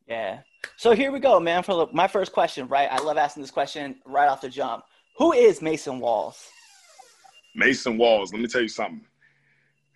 Yeah. 0.08 0.40
So 0.76 0.93
here 0.93 1.12
we 1.12 1.20
go, 1.20 1.38
man. 1.38 1.62
For 1.62 1.88
my 1.93 2.08
first 2.08 2.32
question, 2.32 2.66
right? 2.66 2.88
I 2.90 2.99
love 3.02 3.19
asking 3.19 3.43
this 3.43 3.50
question 3.50 3.96
right 4.06 4.28
off 4.28 4.40
the 4.40 4.49
jump. 4.49 4.84
Who 5.19 5.32
is 5.32 5.60
Mason 5.60 6.00
Walls? 6.00 6.49
Mason 7.55 7.99
Walls, 7.99 8.32
let 8.32 8.40
me 8.40 8.49
tell 8.49 8.62
you 8.62 8.69
something. 8.69 9.05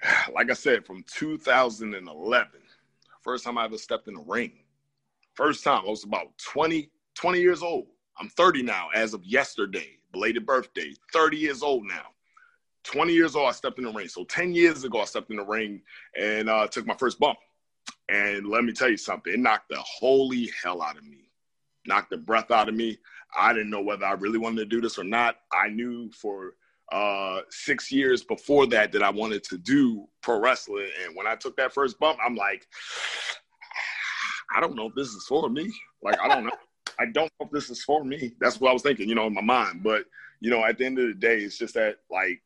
Like 0.35 0.51
I 0.51 0.55
said, 0.55 0.85
from 0.85 1.05
2011, 1.07 2.51
first 3.23 3.45
time 3.45 3.57
I 3.57 3.65
ever 3.67 3.79
stepped 3.79 4.09
in 4.09 4.15
the 4.15 4.25
ring. 4.27 4.53
First 5.35 5.63
time, 5.63 5.85
I 5.87 5.91
was 5.91 6.03
about 6.03 6.37
20, 6.39 6.91
20 7.15 7.41
years 7.41 7.63
old. 7.63 7.87
I'm 8.19 8.29
30 8.29 8.65
now 8.65 8.89
as 8.95 9.15
of 9.15 9.25
yesterday, 9.25 9.99
belated 10.13 10.45
birthday, 10.45 10.93
30 11.13 11.37
years 11.37 11.63
old 11.63 11.85
now. 11.85 12.07
20 12.83 13.13
years 13.13 13.37
old, 13.37 13.49
I 13.49 13.53
stepped 13.53 13.79
in 13.79 13.85
the 13.85 13.93
ring. 13.93 14.09
So 14.09 14.25
10 14.25 14.53
years 14.53 14.83
ago, 14.83 15.01
I 15.01 15.05
stepped 15.05 15.31
in 15.31 15.37
the 15.37 15.45
ring 15.45 15.81
and 16.19 16.51
uh, 16.51 16.67
took 16.67 16.85
my 16.85 16.97
first 16.97 17.19
bump. 17.21 17.39
And 18.13 18.47
let 18.47 18.65
me 18.65 18.73
tell 18.73 18.91
you 18.91 18.99
something, 18.99 19.33
it 19.33 19.41
knocked 19.41 19.71
the 19.71 19.79
holy 19.79 20.51
hell 20.63 20.83
out 20.83 20.99
of 20.99 21.05
me. 21.05 21.31
Knocked 21.87 22.11
the 22.11 22.19
breath 22.19 22.51
out 22.51 22.69
of 22.69 22.75
me. 22.75 22.99
I 23.37 23.55
didn't 23.55 23.71
know 23.71 23.81
whether 23.81 24.05
I 24.05 24.13
really 24.13 24.39
wanted 24.39 24.59
to 24.59 24.67
do 24.67 24.83
this 24.83 24.99
or 24.99 25.05
not. 25.05 25.37
I 25.51 25.69
knew 25.69 26.11
for 26.13 26.55
uh, 26.93 27.41
six 27.49 27.91
years 27.91 28.23
before 28.23 28.67
that 28.67 28.93
that 28.93 29.03
I 29.03 29.09
wanted 29.09 29.43
to 29.45 29.57
do 29.57 30.07
pro 30.21 30.39
wrestling. 30.39 30.91
And 31.05 31.17
when 31.17 31.27
I 31.27 31.37
took 31.37 31.57
that 31.57 31.73
first 31.73 31.99
bump, 31.99 32.19
I'm 32.25 32.37
like, 32.37 32.67
I 34.55 34.61
don't 34.61 34.77
know 34.77 34.89
if 34.89 34.95
this 34.95 35.09
is 35.09 35.25
for 35.27 35.49
me. 35.49 35.73
Like, 36.03 36.21
I 36.21 36.29
don't 36.29 36.45
know. 36.45 36.51
I 37.01 37.07
don't 37.07 37.33
know 37.41 37.47
if 37.47 37.51
this 37.51 37.71
is 37.71 37.83
for 37.83 38.05
me. 38.05 38.35
That's 38.39 38.61
what 38.61 38.69
I 38.69 38.73
was 38.75 38.83
thinking, 38.83 39.09
you 39.09 39.15
know, 39.15 39.27
in 39.27 39.33
my 39.33 39.41
mind. 39.41 39.83
But, 39.83 40.05
you 40.41 40.51
know, 40.51 40.63
at 40.63 40.77
the 40.77 40.85
end 40.85 40.99
of 40.99 41.07
the 41.07 41.15
day, 41.15 41.39
it's 41.39 41.57
just 41.57 41.73
that, 41.75 41.97
like, 42.11 42.43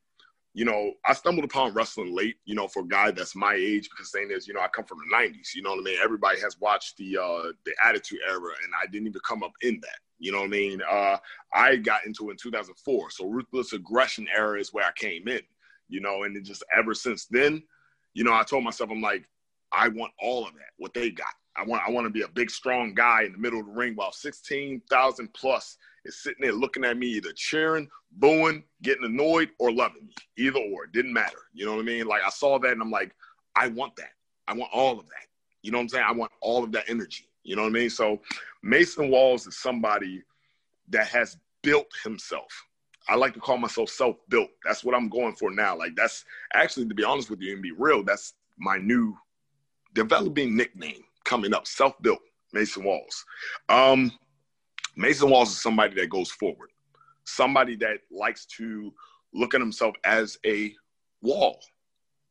you 0.57 0.65
know, 0.65 0.93
I 1.05 1.13
stumbled 1.13 1.45
upon 1.45 1.75
wrestling 1.75 2.15
late, 2.15 2.37
you 2.45 2.55
know, 2.55 2.67
for 2.67 2.79
a 2.79 2.87
guy 2.87 3.11
that's 3.11 3.35
my 3.35 3.53
age, 3.53 3.91
because 3.91 4.09
thing 4.09 4.29
is, 4.31 4.47
you 4.47 4.55
know, 4.55 4.59
I 4.59 4.67
come 4.69 4.85
from 4.85 4.97
the 4.97 5.15
90s, 5.15 5.53
you 5.53 5.61
know 5.61 5.69
what 5.69 5.81
I 5.81 5.83
mean? 5.83 5.99
Everybody 6.03 6.39
has 6.41 6.59
watched 6.59 6.97
the 6.97 7.15
uh 7.15 7.51
the 7.63 7.73
attitude 7.85 8.17
era, 8.27 8.39
and 8.63 8.73
I 8.81 8.87
didn't 8.87 9.05
even 9.05 9.21
come 9.23 9.43
up 9.43 9.51
in 9.61 9.79
that. 9.81 9.99
You 10.17 10.31
know 10.31 10.39
what 10.39 10.45
I 10.45 10.49
mean? 10.49 10.81
Uh 10.91 11.17
I 11.53 11.75
got 11.75 12.07
into 12.07 12.29
it 12.29 12.31
in 12.31 12.37
2004. 12.37 13.11
So 13.11 13.27
ruthless 13.27 13.73
aggression 13.73 14.27
era 14.35 14.59
is 14.59 14.73
where 14.73 14.87
I 14.87 14.91
came 14.95 15.27
in, 15.27 15.41
you 15.89 16.01
know, 16.01 16.23
and 16.23 16.43
just 16.43 16.63
ever 16.75 16.95
since 16.95 17.27
then, 17.29 17.61
you 18.15 18.23
know, 18.23 18.33
I 18.33 18.41
told 18.41 18.63
myself, 18.63 18.89
I'm 18.89 18.99
like, 18.99 19.29
I 19.71 19.89
want 19.89 20.11
all 20.19 20.47
of 20.47 20.53
that, 20.55 20.71
what 20.77 20.95
they 20.95 21.11
got. 21.11 21.27
I 21.55 21.65
want 21.65 21.83
I 21.87 21.91
want 21.91 22.07
to 22.07 22.11
be 22.11 22.23
a 22.23 22.27
big, 22.29 22.49
strong 22.49 22.95
guy 22.95 23.25
in 23.25 23.31
the 23.31 23.37
middle 23.37 23.59
of 23.59 23.67
the 23.67 23.73
ring 23.73 23.93
while 23.93 24.11
16,000 24.11 25.33
plus 25.35 25.77
is 26.07 26.23
sitting 26.23 26.41
there 26.41 26.53
looking 26.53 26.83
at 26.83 26.97
me, 26.97 27.07
either 27.07 27.31
cheering, 27.33 27.89
booing, 28.13 28.63
getting 28.81 29.03
annoyed, 29.05 29.49
or 29.59 29.71
loving 29.71 30.07
me. 30.07 30.15
Either 30.37 30.59
or, 30.59 30.85
it 30.85 30.91
didn't 30.93 31.13
matter. 31.13 31.37
You 31.53 31.65
know 31.65 31.73
what 31.73 31.81
I 31.81 31.85
mean? 31.85 32.07
Like 32.07 32.23
I 32.25 32.29
saw 32.29 32.57
that 32.59 32.71
and 32.71 32.81
I'm 32.81 32.91
like, 32.91 33.13
I 33.55 33.67
want 33.67 33.95
that. 33.97 34.11
I 34.47 34.53
want 34.53 34.71
all 34.73 34.99
of 34.99 35.05
that. 35.07 35.27
You 35.61 35.71
know 35.71 35.79
what 35.79 35.83
I'm 35.83 35.89
saying? 35.89 36.05
I 36.07 36.13
want 36.13 36.31
all 36.41 36.63
of 36.63 36.71
that 36.71 36.85
energy. 36.87 37.27
You 37.43 37.55
know 37.55 37.63
what 37.63 37.69
I 37.69 37.71
mean? 37.71 37.89
So 37.89 38.21
Mason 38.63 39.09
Walls 39.09 39.47
is 39.47 39.57
somebody 39.57 40.23
that 40.89 41.07
has 41.07 41.37
built 41.61 41.87
himself. 42.03 42.47
I 43.09 43.15
like 43.15 43.33
to 43.33 43.39
call 43.39 43.57
myself 43.57 43.89
self-built. 43.89 44.49
That's 44.65 44.83
what 44.83 44.95
I'm 44.95 45.09
going 45.09 45.35
for 45.35 45.49
now. 45.51 45.77
Like 45.77 45.95
that's 45.95 46.25
actually, 46.53 46.87
to 46.87 46.95
be 46.95 47.03
honest 47.03 47.29
with 47.29 47.41
you 47.41 47.53
and 47.53 47.61
be 47.61 47.71
real, 47.71 48.03
that's 48.03 48.33
my 48.57 48.77
new 48.77 49.17
developing 49.93 50.55
nickname 50.55 51.03
coming 51.23 51.53
up. 51.53 51.67
Self-built 51.67 52.19
Mason 52.53 52.83
Walls. 52.83 53.25
Um, 53.69 54.11
Mason 54.97 55.29
Walls 55.29 55.51
is 55.51 55.61
somebody 55.61 55.95
that 56.01 56.09
goes 56.09 56.31
forward, 56.31 56.71
somebody 57.23 57.75
that 57.77 57.99
likes 58.11 58.45
to 58.57 58.91
look 59.33 59.53
at 59.53 59.61
himself 59.61 59.95
as 60.03 60.37
a 60.45 60.73
wall, 61.21 61.59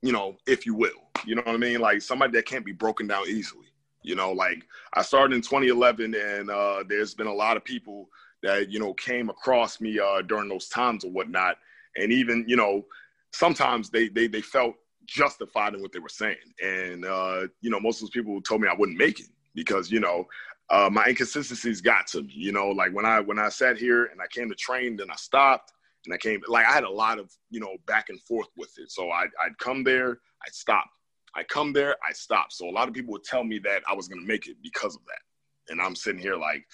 you 0.03 0.13
know, 0.13 0.37
if 0.47 0.67
you 0.67 0.75
will. 0.75 1.11
You 1.25 1.37
know 1.37 1.43
what 1.43 1.55
I 1.55 1.59
mean? 1.59 1.81
Like 1.81 2.03
somebody 2.03 2.33
that 2.33 2.47
can't 2.47 2.67
be 2.67 2.73
broken 2.73 3.07
down 3.07 3.25
easily. 3.29 3.67
You 4.03 4.17
know, 4.17 4.33
like 4.33 4.65
I 4.95 5.03
started 5.03 5.35
in 5.35 5.43
2011, 5.43 6.15
and 6.15 6.51
uh, 6.51 6.85
there's 6.89 7.15
been 7.15 7.27
a 7.27 7.35
lot 7.35 7.57
of 7.57 7.65
people 7.65 8.09
that 8.43 8.71
you 8.71 8.79
know 8.79 8.95
came 8.95 9.31
across 9.31 9.81
me 9.81 9.99
uh, 9.99 10.23
during 10.23 10.49
those 10.49 10.69
times 10.69 11.05
or 11.05 11.11
whatnot, 11.11 11.57
and 11.97 12.13
even 12.13 12.45
you 12.47 12.57
know 12.57 12.85
sometimes 13.33 13.91
they 13.91 14.09
they 14.09 14.29
they 14.29 14.43
felt 14.43 14.75
justified 15.07 15.75
in 15.75 15.83
what 15.83 15.93
they 15.93 15.99
were 15.99 16.09
saying, 16.09 16.37
and 16.63 17.05
uh, 17.05 17.49
you 17.61 17.71
know 17.71 17.81
most 17.81 17.97
of 17.97 18.03
those 18.03 18.11
people 18.11 18.41
told 18.41 18.61
me 18.61 18.69
I 18.69 18.77
wouldn't 18.77 18.99
make 18.99 19.19
it 19.19 19.27
because 19.55 19.91
you 19.91 19.99
know 19.99 20.27
uh, 20.71 20.91
my 20.91 21.07
inconsistencies 21.07 21.81
got 21.81 22.07
to 22.09 22.23
me. 22.23 22.33
You 22.35 22.53
know, 22.53 22.69
like 22.69 22.93
when 22.93 23.05
I 23.05 23.21
when 23.21 23.39
I 23.39 23.49
sat 23.49 23.77
here 23.79 24.07
and 24.07 24.21
I 24.21 24.27
came 24.27 24.49
to 24.49 24.55
train, 24.55 24.97
then 24.97 25.11
I 25.11 25.17
stopped, 25.17 25.73
and 26.05 26.15
I 26.15 26.19
came 26.19 26.41
like 26.49 26.67
I 26.67 26.73
had 26.73 26.85
a 26.85 26.91
lot 26.91 27.19
of 27.19 27.33
you 27.51 27.61
know 27.61 27.77
back 27.87 28.09
and 28.09 28.21
forth 28.23 28.49
with 28.57 28.73
it. 28.79 28.91
So 28.91 29.11
I'd, 29.11 29.31
I'd 29.45 29.57
come 29.59 29.85
there, 29.85 30.21
I'd 30.45 30.55
stop. 30.55 30.87
I 31.35 31.45
come 31.45 31.73
there, 31.73 31.97
I 32.09 32.13
stop. 32.13 32.51
So 32.51 32.69
a 32.69 32.73
lot 32.73 32.89
of 32.89 32.95
people 32.95 33.13
would 33.13 33.25
tell 33.25 33.45
me 33.45 33.59
that 33.61 33.83
I 33.89 33.95
was 33.95 34.09
gonna 34.09 34.27
make 34.27 34.49
it 34.49 34.57
because 34.63 34.97
of 34.97 35.03
that, 35.07 35.73
and 35.73 35.81
I'm 35.81 35.95
sitting 35.95 36.21
here 36.21 36.37
like, 36.37 36.67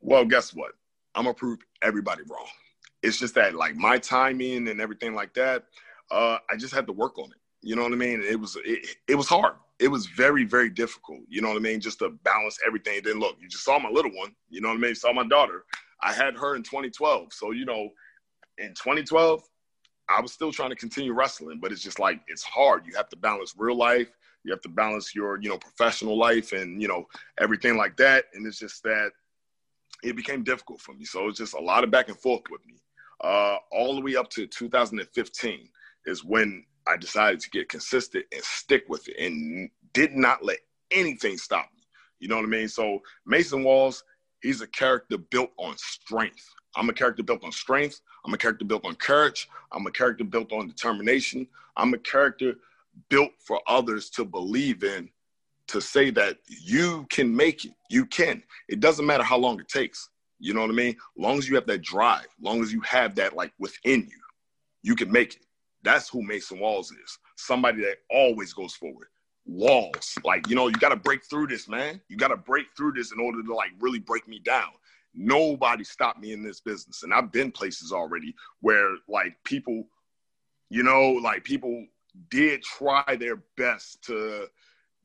well, 0.00 0.24
guess 0.24 0.52
what? 0.52 0.72
I'm 1.14 1.24
gonna 1.24 1.34
prove 1.34 1.60
everybody 1.82 2.22
wrong. 2.28 2.48
It's 3.02 3.18
just 3.18 3.34
that 3.36 3.54
like 3.54 3.76
my 3.76 3.98
timing 3.98 4.68
and 4.68 4.80
everything 4.80 5.14
like 5.14 5.32
that. 5.34 5.64
Uh, 6.10 6.38
I 6.50 6.56
just 6.56 6.74
had 6.74 6.86
to 6.86 6.92
work 6.92 7.18
on 7.18 7.30
it. 7.30 7.38
You 7.66 7.74
know 7.74 7.82
what 7.82 7.92
I 7.92 7.96
mean? 7.96 8.22
It 8.22 8.38
was 8.38 8.56
it, 8.64 8.96
it 9.08 9.16
was 9.16 9.26
hard. 9.26 9.54
It 9.80 9.88
was 9.88 10.06
very 10.06 10.44
very 10.44 10.70
difficult. 10.70 11.22
You 11.28 11.42
know 11.42 11.48
what 11.48 11.56
I 11.56 11.60
mean? 11.60 11.80
Just 11.80 11.98
to 11.98 12.10
balance 12.10 12.60
everything. 12.64 13.00
Then 13.02 13.18
look, 13.18 13.38
you 13.40 13.48
just 13.48 13.64
saw 13.64 13.76
my 13.80 13.90
little 13.90 14.12
one. 14.12 14.36
You 14.48 14.60
know 14.60 14.68
what 14.68 14.76
I 14.76 14.78
mean? 14.78 14.90
You 14.90 14.94
saw 14.94 15.12
my 15.12 15.26
daughter. 15.26 15.64
I 16.00 16.12
had 16.12 16.36
her 16.36 16.54
in 16.54 16.62
2012. 16.62 17.32
So 17.32 17.50
you 17.50 17.64
know, 17.64 17.88
in 18.58 18.68
2012, 18.68 19.42
I 20.08 20.20
was 20.20 20.32
still 20.32 20.52
trying 20.52 20.70
to 20.70 20.76
continue 20.76 21.12
wrestling, 21.12 21.58
but 21.60 21.72
it's 21.72 21.82
just 21.82 21.98
like 21.98 22.20
it's 22.28 22.44
hard. 22.44 22.84
You 22.86 22.94
have 22.94 23.08
to 23.08 23.16
balance 23.16 23.54
real 23.58 23.76
life. 23.76 24.16
You 24.44 24.52
have 24.52 24.62
to 24.62 24.68
balance 24.68 25.12
your 25.12 25.40
you 25.42 25.48
know 25.48 25.58
professional 25.58 26.16
life 26.16 26.52
and 26.52 26.80
you 26.80 26.86
know 26.86 27.08
everything 27.40 27.76
like 27.76 27.96
that. 27.96 28.26
And 28.34 28.46
it's 28.46 28.60
just 28.60 28.84
that 28.84 29.10
it 30.04 30.14
became 30.14 30.44
difficult 30.44 30.80
for 30.80 30.94
me. 30.94 31.04
So 31.04 31.26
it's 31.26 31.38
just 31.38 31.54
a 31.54 31.60
lot 31.60 31.82
of 31.82 31.90
back 31.90 32.08
and 32.10 32.16
forth 32.16 32.42
with 32.48 32.64
me. 32.64 32.74
Uh, 33.24 33.56
all 33.72 33.96
the 33.96 34.02
way 34.02 34.14
up 34.14 34.30
to 34.30 34.46
2015 34.46 35.68
is 36.04 36.22
when 36.22 36.64
I 36.86 36.96
decided 36.96 37.40
to 37.40 37.50
get 37.50 37.68
consistent 37.68 38.24
and 38.32 38.42
stick 38.42 38.84
with 38.88 39.08
it 39.08 39.16
and 39.18 39.70
did 39.92 40.12
not 40.12 40.44
let 40.44 40.58
anything 40.90 41.36
stop 41.38 41.68
me. 41.74 41.82
You 42.20 42.28
know 42.28 42.36
what 42.36 42.44
I 42.44 42.48
mean? 42.48 42.68
So 42.68 43.00
Mason 43.26 43.64
Walls, 43.64 44.04
he's 44.42 44.60
a 44.60 44.66
character 44.66 45.18
built 45.18 45.50
on 45.58 45.76
strength. 45.78 46.48
I'm 46.76 46.88
a 46.88 46.92
character 46.92 47.22
built 47.22 47.44
on 47.44 47.52
strength. 47.52 48.00
I'm 48.24 48.34
a 48.34 48.38
character 48.38 48.64
built 48.64 48.84
on 48.84 48.94
courage. 48.96 49.48
I'm 49.72 49.86
a 49.86 49.90
character 49.90 50.24
built 50.24 50.52
on 50.52 50.68
determination. 50.68 51.46
I'm 51.76 51.94
a 51.94 51.98
character 51.98 52.54
built 53.08 53.32
for 53.38 53.60
others 53.66 54.10
to 54.10 54.24
believe 54.24 54.84
in, 54.84 55.08
to 55.68 55.80
say 55.80 56.10
that 56.10 56.38
you 56.48 57.06
can 57.10 57.34
make 57.34 57.64
it. 57.64 57.72
You 57.90 58.06
can. 58.06 58.42
It 58.68 58.80
doesn't 58.80 59.06
matter 59.06 59.24
how 59.24 59.38
long 59.38 59.60
it 59.60 59.68
takes. 59.68 60.10
You 60.38 60.54
know 60.54 60.60
what 60.60 60.70
I 60.70 60.74
mean? 60.74 60.96
Long 61.16 61.38
as 61.38 61.48
you 61.48 61.54
have 61.54 61.66
that 61.66 61.82
drive, 61.82 62.26
long 62.40 62.62
as 62.62 62.72
you 62.72 62.80
have 62.82 63.14
that 63.16 63.34
like 63.34 63.52
within 63.58 64.00
you, 64.02 64.20
you 64.82 64.94
can 64.94 65.10
make 65.10 65.34
it. 65.36 65.45
That's 65.86 66.08
who 66.08 66.20
Mason 66.20 66.58
Walls 66.58 66.90
is. 66.90 67.18
Somebody 67.36 67.82
that 67.82 67.98
always 68.10 68.52
goes 68.52 68.74
forward. 68.74 69.06
Walls. 69.44 70.18
Like, 70.24 70.48
you 70.48 70.56
know, 70.56 70.66
you 70.66 70.74
got 70.74 70.88
to 70.88 70.96
break 70.96 71.24
through 71.24 71.46
this, 71.46 71.68
man. 71.68 72.00
You 72.08 72.16
got 72.16 72.28
to 72.28 72.36
break 72.36 72.66
through 72.76 72.94
this 72.94 73.12
in 73.12 73.20
order 73.20 73.40
to 73.40 73.54
like 73.54 73.70
really 73.78 74.00
break 74.00 74.26
me 74.26 74.40
down. 74.40 74.70
Nobody 75.14 75.84
stopped 75.84 76.20
me 76.20 76.32
in 76.32 76.42
this 76.42 76.60
business. 76.60 77.04
And 77.04 77.14
I've 77.14 77.30
been 77.30 77.52
places 77.52 77.92
already 77.92 78.34
where 78.62 78.96
like 79.06 79.36
people, 79.44 79.86
you 80.70 80.82
know, 80.82 81.12
like 81.22 81.44
people 81.44 81.86
did 82.30 82.62
try 82.64 83.16
their 83.16 83.36
best 83.56 84.02
to 84.06 84.48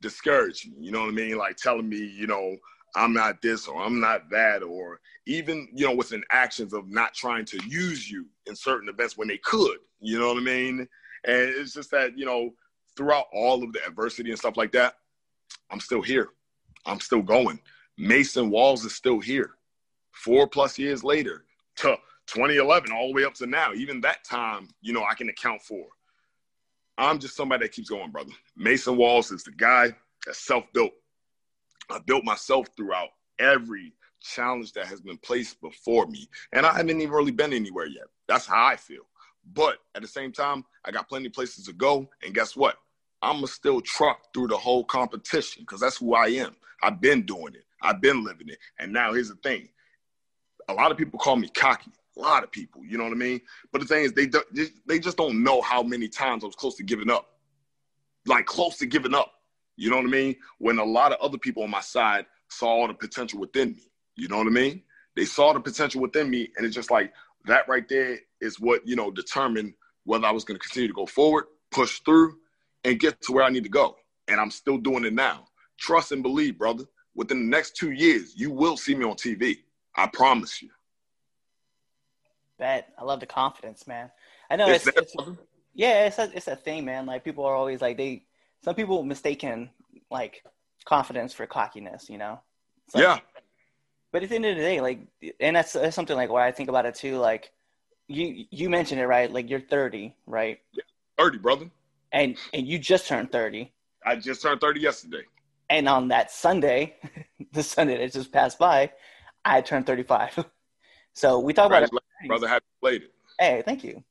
discourage 0.02 0.66
me. 0.66 0.74
You 0.80 0.92
know 0.92 1.02
what 1.02 1.10
I 1.10 1.12
mean? 1.12 1.38
Like 1.38 1.58
telling 1.58 1.88
me, 1.88 2.00
you 2.00 2.26
know, 2.26 2.58
I'm 2.96 3.14
not 3.14 3.42
this 3.42 3.68
or 3.68 3.82
I'm 3.82 4.00
not 4.00 4.30
that, 4.32 4.64
or 4.64 5.00
even, 5.26 5.70
you 5.74 5.86
know, 5.86 5.96
within 5.96 6.24
actions 6.32 6.74
of 6.74 6.90
not 6.90 7.14
trying 7.14 7.46
to 7.46 7.60
use 7.68 8.10
you 8.10 8.26
in 8.48 8.56
certain 8.56 8.90
events 8.90 9.18
when 9.18 9.28
they 9.28 9.38
could. 9.38 9.78
You 10.00 10.20
know 10.20 10.28
what 10.28 10.38
I 10.38 10.42
mean? 10.42 10.80
And 11.24 11.50
it's 11.50 11.74
just 11.74 11.92
that, 11.92 12.18
you 12.18 12.26
know, 12.26 12.52
throughout 12.98 13.28
all 13.34 13.64
of 13.64 13.72
the 13.74 13.86
adversity 13.86 14.30
and 14.32 14.40
stuff 14.40 14.58
like 14.58 14.72
that, 14.74 14.96
I'm 15.70 15.80
still 15.80 16.02
here. 16.02 16.30
I'm 16.86 17.00
still 17.00 17.22
going. 17.22 17.60
Mason 17.98 18.50
Walls 18.50 18.84
is 18.84 18.96
still 18.96 19.20
here. 19.20 19.52
Four 20.12 20.48
plus 20.48 20.78
years 20.78 21.04
later 21.04 21.46
to 21.78 21.98
2011, 22.28 22.92
all 22.92 23.08
the 23.08 23.14
way 23.14 23.24
up 23.24 23.34
to 23.36 23.46
now. 23.46 23.74
Even 23.74 24.02
that 24.02 24.24
time, 24.24 24.68
you 24.82 24.94
know, 24.94 25.04
I 25.04 25.14
can 25.14 25.30
account 25.30 25.62
for. 25.62 25.86
I'm 26.98 27.20
just 27.20 27.36
somebody 27.36 27.66
that 27.66 27.74
keeps 27.74 27.90
going, 27.90 28.12
brother. 28.12 28.32
Mason 28.56 28.98
Walls 28.98 29.32
is 29.32 29.44
the 29.44 29.52
guy 29.52 29.96
that's 30.26 30.40
self 30.40 30.66
built. 30.74 30.92
I 31.92 32.00
built 32.00 32.24
myself 32.24 32.68
throughout 32.76 33.10
every 33.40 33.94
challenge 34.22 34.74
that 34.74 34.88
has 34.88 35.02
been 35.02 35.18
placed 35.18 35.60
before 35.62 36.08
me. 36.08 36.30
And 36.54 36.66
I 36.66 36.74
haven't 36.74 37.02
even 37.02 37.12
really 37.12 37.32
been 37.32 37.54
anywhere 37.54 37.88
yet. 37.88 38.06
That's 38.28 38.46
how 38.46 38.66
I 38.66 38.76
feel. 38.76 39.04
But 39.54 39.78
at 39.96 40.02
the 40.02 40.08
same 40.08 40.32
time, 40.32 40.64
I 40.86 40.92
got 40.92 41.10
plenty 41.10 41.28
of 41.28 41.34
places 41.34 41.66
to 41.66 41.74
go. 41.74 42.10
And 42.24 42.34
guess 42.34 42.56
what? 42.56 42.78
I'm 43.22 43.38
going 43.38 43.46
to 43.46 43.52
still 43.52 43.82
truck 43.82 44.34
through 44.34 44.48
the 44.48 44.58
whole 44.58 44.84
competition 44.84 45.64
because 45.64 45.80
that's 45.80 45.98
who 45.98 46.16
I 46.16 46.28
am. 46.28 46.56
I've 46.84 47.00
been 47.00 47.24
doing 47.24 47.54
it, 47.54 47.66
I've 47.82 48.02
been 48.02 48.24
living 48.24 48.50
it. 48.50 48.58
And 48.80 48.92
now 48.92 49.14
here's 49.14 49.30
the 49.30 49.36
thing 49.36 49.70
a 50.68 50.74
lot 50.74 50.92
of 50.92 50.98
people 50.98 51.20
call 51.20 51.36
me 51.36 51.50
cocky. 51.50 51.92
A 52.18 52.20
lot 52.20 52.44
of 52.44 52.52
people, 52.52 52.84
you 52.84 52.98
know 52.98 53.06
what 53.06 53.14
I 53.14 53.18
mean? 53.18 53.42
But 53.72 53.82
the 53.82 53.88
thing 53.88 54.04
is, 54.04 54.14
they, 54.14 54.30
they 54.86 55.00
just 55.00 55.18
don't 55.18 55.44
know 55.44 55.62
how 55.62 55.82
many 55.82 56.08
times 56.08 56.44
I 56.44 56.48
was 56.48 56.56
close 56.56 56.76
to 56.76 56.84
giving 56.84 57.10
up. 57.10 57.38
Like, 58.26 58.46
close 58.46 58.78
to 58.80 58.86
giving 58.86 59.16
up. 59.16 59.34
You 59.78 59.90
know 59.90 59.98
what 59.98 60.06
I 60.06 60.10
mean? 60.10 60.36
When 60.60 60.80
a 60.80 60.84
lot 60.84 61.12
of 61.12 61.20
other 61.22 61.38
people 61.38 61.64
on 61.64 61.70
my 61.70 61.82
side 61.82 62.26
saw 62.50 62.88
the 62.88 62.94
potential 62.94 63.40
within 63.40 63.72
me. 63.72 63.92
You 64.16 64.28
know 64.28 64.38
what 64.38 64.48
I 64.48 64.52
mean? 64.52 64.84
They 65.16 65.26
saw 65.26 65.54
the 65.54 65.60
potential 65.60 66.02
within 66.02 66.30
me, 66.30 66.50
and 66.56 66.66
it's 66.66 66.76
just 66.76 66.92
like 66.92 67.14
that 67.46 67.68
right 67.68 67.88
there 67.90 68.20
is 68.40 68.60
what 68.60 68.88
you 68.88 68.96
know 68.96 69.12
determined 69.12 69.74
whether 70.06 70.26
I 70.26 70.32
was 70.32 70.44
going 70.44 70.60
to 70.60 70.68
continue 70.68 70.88
to 70.88 70.94
go 70.94 71.06
forward, 71.06 71.46
push 71.72 72.00
through, 72.00 72.38
and 72.84 73.00
get 73.00 73.22
to 73.24 73.32
where 73.32 73.44
I 73.44 73.50
need 73.50 73.64
to 73.64 73.70
go. 73.70 73.96
And 74.28 74.40
I'm 74.40 74.52
still 74.52 74.78
doing 74.78 75.06
it 75.06 75.14
now. 75.14 75.48
Trust 75.78 76.12
and 76.12 76.24
believe, 76.24 76.58
brother. 76.58 76.86
Within 77.16 77.40
the 77.40 77.50
next 77.50 77.76
two 77.76 77.92
years, 77.92 78.34
you 78.36 78.52
will 78.52 78.78
see 78.78 78.96
me 78.96 79.06
on 79.06 79.16
TV. 79.16 79.58
I 79.96 80.08
promise 80.08 80.62
you. 80.62 80.70
Bet 82.58 82.94
I 82.98 83.04
love 83.04 83.20
the 83.20 83.26
confidence, 83.26 83.86
man. 83.88 84.12
I 84.50 84.56
know 84.56 84.68
it's, 84.68 84.88
it's, 84.88 84.98
it's 84.98 85.16
yeah, 85.74 86.06
it's 86.06 86.20
a, 86.20 86.32
it's 86.36 86.48
a 86.48 86.56
thing, 86.56 86.86
man. 86.86 87.06
Like 87.06 87.24
people 87.24 87.46
are 87.46 87.56
always 87.56 87.82
like 87.82 87.98
they. 87.98 88.24
Some 88.64 88.76
people 88.76 89.04
mistaken 89.04 89.70
like 90.10 90.44
confidence 90.86 91.34
for 91.34 91.46
cockiness, 91.48 92.10
you 92.10 92.18
know. 92.18 92.40
Like, 92.94 93.04
yeah. 93.04 93.20
But 94.12 94.24
at 94.24 94.30
the 94.30 94.36
end 94.36 94.46
of 94.46 94.56
the 94.56 94.62
day, 94.62 94.82
like, 94.82 95.00
and 95.40 95.56
that's, 95.56 95.74
that's 95.74 95.96
something 95.96 96.18
like 96.18 96.30
what 96.30 96.44
I 96.44 96.52
think 96.52 96.70
about 96.70 96.86
it 96.86 96.96
too. 96.96 97.18
Like, 97.18 97.52
you 98.12 98.46
you 98.52 98.70
mentioned 98.70 99.00
it 99.00 99.08
right. 99.08 99.32
Like 99.32 99.50
you're 99.50 99.62
30, 99.62 100.14
right? 100.28 100.60
Yeah, 100.74 100.84
30, 101.18 101.38
brother. 101.40 101.72
And 102.12 102.38
and 102.54 102.68
you 102.68 102.78
just 102.78 103.08
turned 103.08 103.32
30. 103.32 103.72
I 104.06 104.16
just 104.18 104.42
turned 104.42 104.60
30 104.62 104.82
yesterday. 104.82 105.24
And 105.70 105.88
on 105.88 106.10
that 106.10 106.32
Sunday, 106.32 106.96
the 107.54 107.64
Sunday 107.64 107.98
that 107.98 108.12
just 108.12 108.32
passed 108.32 108.60
by, 108.60 108.92
I 109.46 109.62
turned 109.62 109.86
35. 109.86 110.46
so 111.14 111.40
we 111.40 111.54
talk 111.54 111.68
about 111.68 111.84
it. 111.84 111.92
Brother, 112.28 112.48
happy 112.48 112.66
belated. 112.82 113.10
Hey, 113.40 113.64
thank 113.66 113.84
you. 113.84 114.04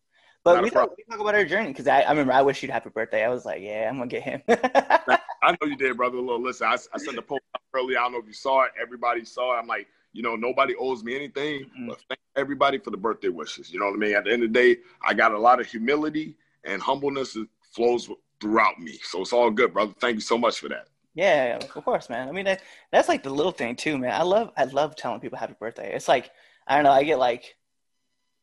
But 0.43 0.63
we 0.63 0.71
talk, 0.71 0.97
we 0.97 1.05
talk, 1.05 1.21
about 1.21 1.35
our 1.35 1.45
journey 1.45 1.69
because 1.69 1.87
I, 1.87 2.01
I 2.01 2.11
remember 2.11 2.33
I 2.33 2.41
wish 2.43 2.63
you'd 2.63 2.71
happy 2.71 2.89
birthday. 2.89 3.25
I 3.25 3.29
was 3.29 3.45
like, 3.45 3.61
yeah, 3.61 3.89
I'm 3.91 3.99
gonna 3.99 4.09
get 4.09 4.23
him. 4.23 4.43
I 4.49 5.53
know 5.53 5.67
you 5.67 5.77
did, 5.77 5.97
brother. 5.97 6.19
Look, 6.19 6.43
listen, 6.43 6.67
I, 6.67 6.77
I 6.95 6.99
sent 6.99 7.17
the 7.17 7.23
post 7.23 7.43
earlier. 7.75 7.99
I 7.99 8.03
don't 8.03 8.13
know 8.13 8.19
if 8.19 8.27
you 8.27 8.33
saw 8.33 8.65
it. 8.65 8.73
Everybody 8.81 9.25
saw 9.25 9.55
it. 9.55 9.61
I'm 9.61 9.67
like, 9.67 9.87
you 10.13 10.23
know, 10.23 10.37
nobody 10.37 10.75
owes 10.77 11.05
me 11.05 11.15
anything, 11.15 11.65
mm-hmm. 11.65 11.89
but 11.89 12.03
thank 12.09 12.21
everybody 12.37 12.79
for 12.79 12.91
the 12.91 12.97
birthday 12.97 13.29
wishes. 13.29 13.73
You 13.73 13.81
know 13.81 13.87
what 13.87 13.95
I 13.95 13.99
mean? 13.99 14.15
At 14.15 14.25
the 14.25 14.33
end 14.33 14.43
of 14.43 14.53
the 14.53 14.59
day, 14.59 14.81
I 15.05 15.15
got 15.15 15.33
a 15.33 15.39
lot 15.39 15.61
of 15.61 15.67
humility 15.67 16.37
and 16.65 16.81
humbleness 16.81 17.37
flows 17.73 18.09
throughout 18.41 18.79
me. 18.79 18.99
So 19.03 19.21
it's 19.23 19.33
all 19.33 19.51
good, 19.51 19.73
brother. 19.73 19.93
Thank 20.01 20.15
you 20.15 20.21
so 20.21 20.39
much 20.39 20.59
for 20.59 20.69
that. 20.69 20.89
Yeah, 21.15 21.59
of 21.61 21.85
course, 21.85 22.09
man. 22.09 22.29
I 22.29 22.33
mean, 22.33 22.45
that, 22.47 22.63
that's 22.91 23.09
like 23.09 23.23
the 23.23 23.31
little 23.31 23.53
thing 23.53 23.77
too, 23.77 23.99
man. 23.99 24.13
I 24.13 24.23
love, 24.23 24.53
I 24.57 24.65
love 24.65 24.97
telling 24.97 25.21
people 25.21 25.39
happy 25.39 25.55
birthday. 25.59 25.95
It's 25.95 26.09
like, 26.09 26.31
I 26.67 26.77
don't 26.77 26.85
know, 26.85 26.93
I 26.93 27.03
get 27.03 27.19
like, 27.19 27.57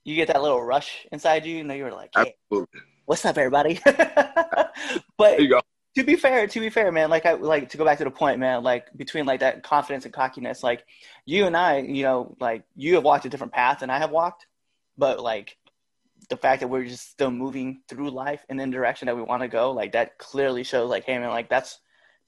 you 0.08 0.16
get 0.16 0.30
that 0.30 0.42
little 0.42 0.64
rush 0.64 1.06
inside 1.12 1.46
you, 1.46 1.60
and 1.60 1.70
then 1.70 1.78
you're 1.78 1.92
like, 1.92 2.12
hey, 2.16 2.34
Absolutely. 2.50 2.80
what's 3.06 3.26
up, 3.26 3.38
everybody? 3.38 3.78
but 5.18 5.38
to 5.96 6.04
be 6.04 6.16
fair, 6.16 6.48
to 6.48 6.60
be 6.62 6.70
fair, 6.70 6.92
man, 6.94 7.10
like 7.10 7.26
I 7.26 7.34
like 7.34 7.70
to 7.70 7.78
go 7.78 7.84
back 7.84 7.98
to 7.98 8.06
the 8.06 8.12
point, 8.12 8.40
man, 8.40 8.64
like 8.64 8.88
between 8.96 9.26
like 9.26 9.42
that 9.42 9.64
confidence 9.64 10.06
and 10.06 10.14
cockiness, 10.14 10.64
like 10.64 10.86
you 11.26 11.46
and 11.46 11.58
I, 11.58 11.80
you 11.80 12.04
know, 12.04 12.38
like 12.40 12.64
you 12.76 12.96
have 12.96 13.04
walked 13.04 13.26
a 13.26 13.30
different 13.30 13.52
path 13.52 13.80
than 13.80 13.90
I 13.90 13.98
have 13.98 14.12
walked, 14.12 14.48
but 14.98 15.20
like 15.20 15.58
the 16.30 16.38
fact 16.38 16.62
that 16.62 16.70
we're 16.70 16.86
just 16.86 17.10
still 17.10 17.32
moving 17.32 17.82
through 17.90 18.12
life 18.12 18.46
in 18.48 18.58
the 18.58 18.68
direction 18.68 19.08
that 19.08 19.16
we 19.18 19.24
want 19.24 19.42
to 19.42 19.50
go, 19.50 19.72
like 19.72 19.92
that 19.92 20.18
clearly 20.20 20.64
shows 20.64 20.90
like, 20.90 21.04
hey 21.04 21.18
man, 21.18 21.30
like 21.30 21.50
that's 21.50 21.80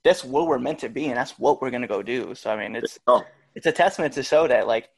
that's 0.04 0.26
what 0.26 0.48
we're 0.48 0.60
meant 0.60 0.80
to 0.80 0.90
be 0.90 1.06
and 1.06 1.16
that's 1.16 1.40
what 1.40 1.62
we're 1.62 1.72
gonna 1.72 1.88
go 1.88 2.04
do. 2.04 2.36
So 2.36 2.52
I 2.52 2.58
mean 2.58 2.76
it's 2.76 3.00
oh. 3.08 3.24
it's 3.56 3.68
a 3.68 3.72
testament 3.72 4.16
to 4.16 4.24
show 4.24 4.50
that 4.50 4.68
like 4.68 4.90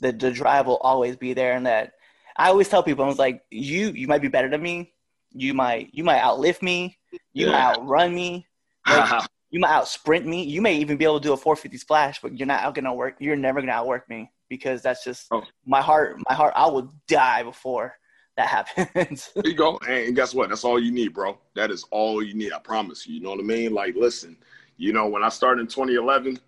the 0.00 0.12
the 0.12 0.30
drive 0.30 0.66
will 0.66 0.76
always 0.76 1.16
be 1.16 1.34
there 1.34 1.54
and 1.54 1.66
that 1.66 1.94
I 2.38 2.48
always 2.48 2.68
tell 2.68 2.82
people 2.82 3.04
I 3.04 3.08
was 3.08 3.18
like, 3.18 3.42
you 3.50 3.90
you 3.90 4.06
might 4.06 4.22
be 4.22 4.28
better 4.28 4.48
than 4.48 4.62
me, 4.62 4.92
you 5.32 5.54
might 5.54 5.90
you 5.92 6.04
might 6.04 6.20
outlift 6.20 6.62
me, 6.62 6.98
you 7.32 7.46
yeah. 7.46 7.52
might 7.52 7.76
outrun 7.76 8.14
me. 8.14 8.46
Like, 8.86 9.28
you 9.50 9.60
might 9.60 9.70
out 9.70 9.88
sprint 9.88 10.26
me. 10.26 10.44
You 10.44 10.60
may 10.60 10.76
even 10.76 10.96
be 10.96 11.04
able 11.04 11.20
to 11.20 11.26
do 11.26 11.32
a 11.32 11.36
450 11.36 11.78
splash, 11.78 12.20
but 12.20 12.38
you're 12.38 12.46
not 12.46 12.74
gonna 12.74 12.92
work. 12.92 13.16
You're 13.18 13.36
never 13.36 13.60
gonna 13.60 13.72
outwork 13.72 14.08
me 14.08 14.30
because 14.48 14.82
that's 14.82 15.04
just 15.04 15.26
oh. 15.30 15.42
my 15.66 15.80
heart. 15.80 16.18
My 16.28 16.34
heart. 16.34 16.52
I 16.56 16.66
will 16.66 16.92
die 17.06 17.42
before 17.42 17.94
that 18.36 18.46
happens. 18.76 19.30
there 19.34 19.46
you 19.46 19.54
go. 19.54 19.78
And 19.88 20.14
guess 20.14 20.34
what? 20.34 20.48
That's 20.48 20.64
all 20.64 20.78
you 20.78 20.92
need, 20.92 21.14
bro. 21.14 21.38
That 21.54 21.70
is 21.70 21.84
all 21.90 22.22
you 22.22 22.34
need. 22.34 22.52
I 22.52 22.58
promise 22.58 23.06
you. 23.06 23.14
You 23.14 23.20
know 23.20 23.30
what 23.30 23.40
I 23.40 23.44
mean? 23.44 23.72
Like, 23.72 23.94
listen. 23.94 24.36
You 24.76 24.92
know, 24.92 25.08
when 25.08 25.24
I 25.24 25.28
started 25.28 25.62
in 25.62 25.66
2011, 25.66 26.38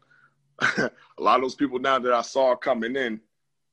a 0.61 0.90
lot 1.18 1.37
of 1.37 1.42
those 1.42 1.56
people 1.56 1.78
now 1.78 1.99
that 1.99 2.12
I 2.12 2.23
saw 2.23 2.54
coming 2.54 2.94
in 2.97 3.20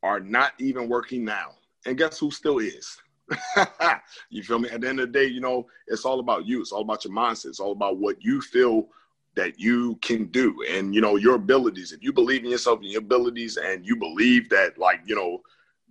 are 0.03 0.19
not 0.19 0.53
even 0.59 0.89
working 0.89 1.23
now. 1.23 1.51
And 1.87 1.97
guess 1.97 2.19
who 2.19 2.31
still 2.31 2.59
is? 2.59 2.97
you 4.29 4.43
feel 4.43 4.59
me? 4.59 4.69
At 4.69 4.81
the 4.81 4.89
end 4.89 4.99
of 4.99 5.11
the 5.11 5.19
day, 5.19 5.25
you 5.25 5.39
know, 5.39 5.67
it's 5.87 6.03
all 6.03 6.19
about 6.19 6.45
you. 6.45 6.59
It's 6.59 6.73
all 6.73 6.81
about 6.81 7.05
your 7.05 7.13
mindset. 7.13 7.47
It's 7.47 7.61
all 7.61 7.71
about 7.71 7.97
what 7.97 8.21
you 8.21 8.41
feel 8.41 8.89
that 9.35 9.57
you 9.57 9.95
can 10.01 10.25
do 10.25 10.53
and, 10.69 10.93
you 10.93 10.99
know, 10.99 11.15
your 11.15 11.35
abilities. 11.35 11.93
If 11.93 12.03
you 12.03 12.11
believe 12.11 12.43
in 12.43 12.51
yourself 12.51 12.79
and 12.79 12.89
your 12.89 12.99
abilities 12.99 13.55
and 13.55 13.85
you 13.85 13.95
believe 13.95 14.49
that, 14.49 14.77
like, 14.77 14.99
you 15.05 15.15
know, 15.15 15.41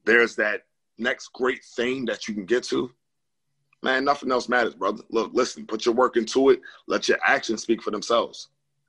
there's 0.04 0.36
that 0.36 0.66
next 0.98 1.28
great 1.32 1.64
thing 1.64 2.04
that 2.06 2.28
you 2.28 2.34
can 2.34 2.44
get 2.44 2.64
to, 2.64 2.90
man, 3.82 4.04
nothing 4.04 4.30
else 4.30 4.50
matters, 4.50 4.74
brother. 4.74 5.02
Look, 5.10 5.30
listen, 5.32 5.66
put 5.66 5.86
your 5.86 5.94
work 5.94 6.18
into 6.18 6.50
it. 6.50 6.60
Let 6.88 7.08
your 7.08 7.18
actions 7.24 7.62
speak 7.62 7.82
for 7.82 7.90
themselves. 7.90 8.48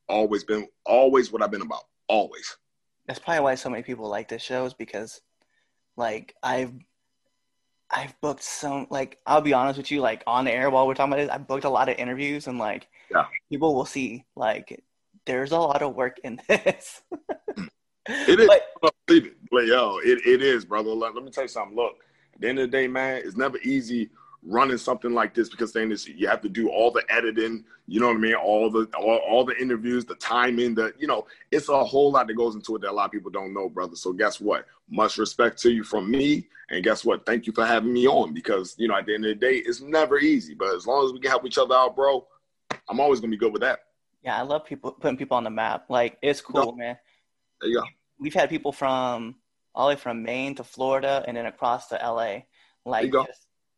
Always 0.09 0.43
been, 0.43 0.67
always 0.85 1.31
what 1.31 1.41
I've 1.41 1.51
been 1.51 1.61
about. 1.61 1.83
Always. 2.09 2.57
That's 3.05 3.19
probably 3.19 3.43
why 3.43 3.55
so 3.55 3.69
many 3.69 3.83
people 3.83 4.09
like 4.09 4.27
this 4.27 4.41
show 4.41 4.65
is 4.65 4.73
because, 4.73 5.21
like, 5.95 6.35
I've 6.43 6.73
I've 7.89 8.19
booked 8.21 8.43
some 8.43 8.87
like 8.89 9.19
I'll 9.25 9.41
be 9.41 9.53
honest 9.53 9.77
with 9.77 9.91
you, 9.91 10.01
like 10.01 10.23
on 10.27 10.45
the 10.45 10.51
air 10.51 10.69
while 10.69 10.85
we're 10.87 10.93
talking 10.93 11.13
about 11.13 11.21
this, 11.23 11.29
I've 11.31 11.47
booked 11.47 11.63
a 11.63 11.69
lot 11.69 11.89
of 11.89 11.97
interviews 11.97 12.47
and 12.47 12.57
like 12.59 12.87
Yeah. 13.11 13.25
people 13.49 13.75
will 13.75 13.85
see 13.85 14.25
like 14.35 14.83
there's 15.25 15.51
a 15.51 15.57
lot 15.57 15.81
of 15.81 15.95
work 15.95 16.17
in 16.23 16.39
this. 16.47 17.01
It 18.07 18.39
is. 18.39 18.47
But- 18.47 18.93
Believe 19.07 19.25
it. 19.27 19.37
But 19.49 19.65
yo, 19.67 19.99
it, 20.03 20.19
it 20.27 20.41
is, 20.41 20.65
brother. 20.65 20.89
Let, 20.89 21.15
let 21.15 21.23
me 21.23 21.31
tell 21.31 21.45
you 21.45 21.47
something. 21.47 21.75
Look, 21.77 21.95
at 22.33 22.41
the 22.41 22.49
end 22.49 22.59
of 22.59 22.69
the 22.69 22.77
day, 22.77 22.87
man, 22.89 23.21
it's 23.23 23.37
never 23.37 23.57
easy 23.59 24.09
running 24.47 24.77
something 24.77 25.13
like 25.13 25.33
this 25.33 25.49
because 25.49 25.73
then 25.73 25.91
it's, 25.91 26.07
you 26.07 26.27
have 26.27 26.41
to 26.41 26.49
do 26.49 26.69
all 26.69 26.89
the 26.89 27.03
editing, 27.09 27.65
you 27.87 27.99
know 27.99 28.07
what 28.07 28.15
I 28.15 28.19
mean? 28.19 28.35
All 28.35 28.69
the 28.69 28.87
all, 28.97 29.17
all 29.17 29.43
the 29.43 29.55
interviews, 29.57 30.05
the 30.05 30.15
timing, 30.15 30.73
the 30.73 30.93
you 30.97 31.07
know, 31.07 31.27
it's 31.51 31.69
a 31.69 31.83
whole 31.83 32.11
lot 32.11 32.27
that 32.27 32.33
goes 32.35 32.55
into 32.55 32.75
it 32.75 32.81
that 32.81 32.91
a 32.91 32.93
lot 32.93 33.05
of 33.05 33.11
people 33.11 33.29
don't 33.29 33.53
know, 33.53 33.69
brother. 33.69 33.95
So 33.95 34.13
guess 34.13 34.39
what? 34.39 34.65
Much 34.89 35.17
respect 35.17 35.61
to 35.63 35.71
you 35.71 35.83
from 35.83 36.09
me. 36.09 36.47
And 36.69 36.83
guess 36.83 37.05
what? 37.05 37.25
Thank 37.25 37.47
you 37.47 37.53
for 37.53 37.65
having 37.65 37.93
me 37.93 38.07
on 38.07 38.33
because 38.33 38.75
you 38.77 38.87
know, 38.87 38.95
at 38.95 39.05
the 39.05 39.13
end 39.13 39.25
of 39.25 39.29
the 39.29 39.35
day, 39.35 39.57
it's 39.57 39.81
never 39.81 40.17
easy. 40.17 40.53
But 40.53 40.75
as 40.75 40.87
long 40.87 41.05
as 41.05 41.13
we 41.13 41.19
can 41.19 41.29
help 41.29 41.45
each 41.45 41.57
other 41.57 41.75
out, 41.75 41.95
bro, 41.95 42.25
I'm 42.89 42.99
always 42.99 43.19
gonna 43.19 43.31
be 43.31 43.37
good 43.37 43.53
with 43.53 43.61
that. 43.61 43.79
yeah, 44.23 44.37
I 44.37 44.41
love 44.41 44.65
people 44.65 44.91
putting 44.91 45.17
people 45.17 45.37
on 45.37 45.43
the 45.43 45.49
map. 45.49 45.85
Like 45.89 46.17
it's 46.21 46.41
cool, 46.41 46.75
man. 46.75 46.97
There 47.61 47.69
you 47.69 47.81
go. 47.81 47.87
We've 48.19 48.33
had 48.33 48.49
people 48.49 48.71
from 48.71 49.35
all 49.75 49.87
the 49.87 49.93
way 49.93 49.99
from 49.99 50.23
Maine 50.23 50.55
to 50.55 50.63
Florida 50.63 51.23
and 51.27 51.37
then 51.37 51.45
across 51.45 51.87
to 51.89 51.95
LA. 51.95 52.23
There 52.25 52.43
Like 52.85 53.11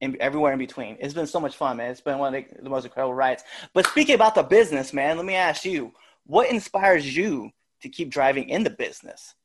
in, 0.01 0.18
everywhere 0.20 0.53
in 0.53 0.60
between. 0.60 0.98
It's 1.00 1.13
been 1.13 1.27
so 1.27 1.39
much 1.39 1.56
fun, 1.56 1.77
man. 1.77 1.91
It's 1.91 2.01
been 2.01 2.18
one 2.18 2.34
of 2.34 2.44
the, 2.62 2.70
most 2.70 2.86
incredible 2.86 3.13
rides. 3.13 3.44
But 3.74 3.88
speaking 3.88 4.15
about 4.15 4.36
the 4.36 4.44
business, 4.44 4.94
man, 4.94 5.18
let 5.18 5.25
me 5.25 5.36
ask 5.36 5.65
you, 5.65 5.94
what 6.25 6.50
inspires 6.50 7.15
you 7.15 7.51
to 7.82 7.89
keep 7.89 8.10
driving 8.10 8.50
in 8.50 8.63
the 8.63 8.70
business? 8.70 9.36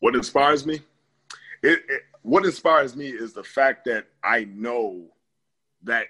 What 0.00 0.14
inspires 0.14 0.66
me? 0.66 0.80
It, 1.62 1.82
it 1.88 2.02
what 2.22 2.44
inspires 2.44 2.96
me 2.96 3.08
is 3.08 3.32
the 3.32 3.44
fact 3.44 3.84
that 3.84 4.06
I 4.24 4.44
know 4.44 5.06
that 5.84 6.06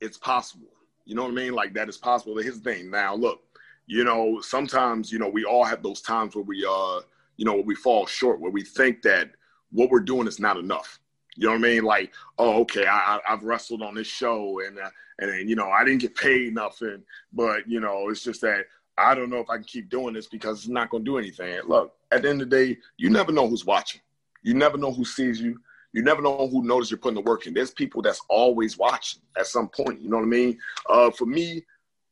it's 0.00 0.18
possible. 0.18 0.68
You 1.04 1.14
know 1.14 1.22
what 1.22 1.30
I 1.30 1.34
mean? 1.34 1.52
Like 1.52 1.72
that 1.74 1.88
is 1.88 1.96
possible. 1.96 2.36
Here's 2.38 2.60
the 2.60 2.72
thing. 2.72 2.90
Now, 2.90 3.14
look, 3.14 3.40
you 3.86 4.04
know, 4.04 4.40
sometimes 4.40 5.12
you 5.12 5.18
know 5.18 5.28
we 5.28 5.44
all 5.44 5.64
have 5.64 5.82
those 5.82 6.02
times 6.02 6.34
where 6.34 6.44
we 6.44 6.66
uh, 6.68 7.00
you 7.36 7.44
know, 7.44 7.54
where 7.54 7.64
we 7.64 7.74
fall 7.74 8.06
short, 8.06 8.40
where 8.40 8.50
we 8.50 8.62
think 8.62 9.02
that 9.02 9.30
what 9.70 9.90
we're 9.90 10.00
doing 10.00 10.26
is 10.26 10.38
not 10.38 10.56
enough. 10.56 11.00
You 11.36 11.46
know 11.46 11.52
what 11.52 11.58
I 11.58 11.62
mean? 11.62 11.82
Like, 11.84 12.12
oh, 12.38 12.60
okay, 12.60 12.86
I, 12.86 13.18
I've 13.28 13.42
wrestled 13.42 13.82
on 13.82 13.94
this 13.94 14.06
show, 14.06 14.60
and 14.60 14.78
uh, 14.78 14.90
and 15.18 15.30
then, 15.30 15.48
you 15.48 15.56
know, 15.56 15.68
I 15.68 15.84
didn't 15.84 16.00
get 16.00 16.14
paid 16.16 16.54
nothing, 16.54 17.02
but 17.32 17.68
you 17.68 17.80
know, 17.80 18.08
it's 18.08 18.24
just 18.24 18.40
that 18.42 18.66
I 18.98 19.14
don't 19.14 19.30
know 19.30 19.38
if 19.38 19.48
I 19.48 19.56
can 19.56 19.64
keep 19.64 19.88
doing 19.88 20.14
this 20.14 20.26
because 20.26 20.58
it's 20.58 20.68
not 20.68 20.90
going 20.90 21.04
to 21.04 21.10
do 21.10 21.18
anything. 21.18 21.58
Look, 21.66 21.94
at 22.10 22.22
the 22.22 22.30
end 22.30 22.42
of 22.42 22.50
the 22.50 22.56
day, 22.56 22.78
you 22.96 23.08
never 23.08 23.32
know 23.32 23.48
who's 23.48 23.64
watching. 23.64 24.00
You 24.42 24.54
never 24.54 24.76
know 24.76 24.92
who 24.92 25.04
sees 25.04 25.40
you. 25.40 25.58
You 25.92 26.02
never 26.02 26.22
know 26.22 26.48
who 26.48 26.64
knows 26.64 26.90
you're 26.90 26.98
putting 26.98 27.22
the 27.22 27.30
work 27.30 27.46
in. 27.46 27.54
There's 27.54 27.70
people 27.70 28.02
that's 28.02 28.20
always 28.28 28.78
watching 28.78 29.22
at 29.38 29.46
some 29.46 29.68
point. 29.68 30.00
You 30.00 30.08
know 30.08 30.16
what 30.16 30.24
I 30.24 30.28
mean? 30.28 30.58
Uh, 30.88 31.10
for 31.10 31.26
me, 31.26 31.64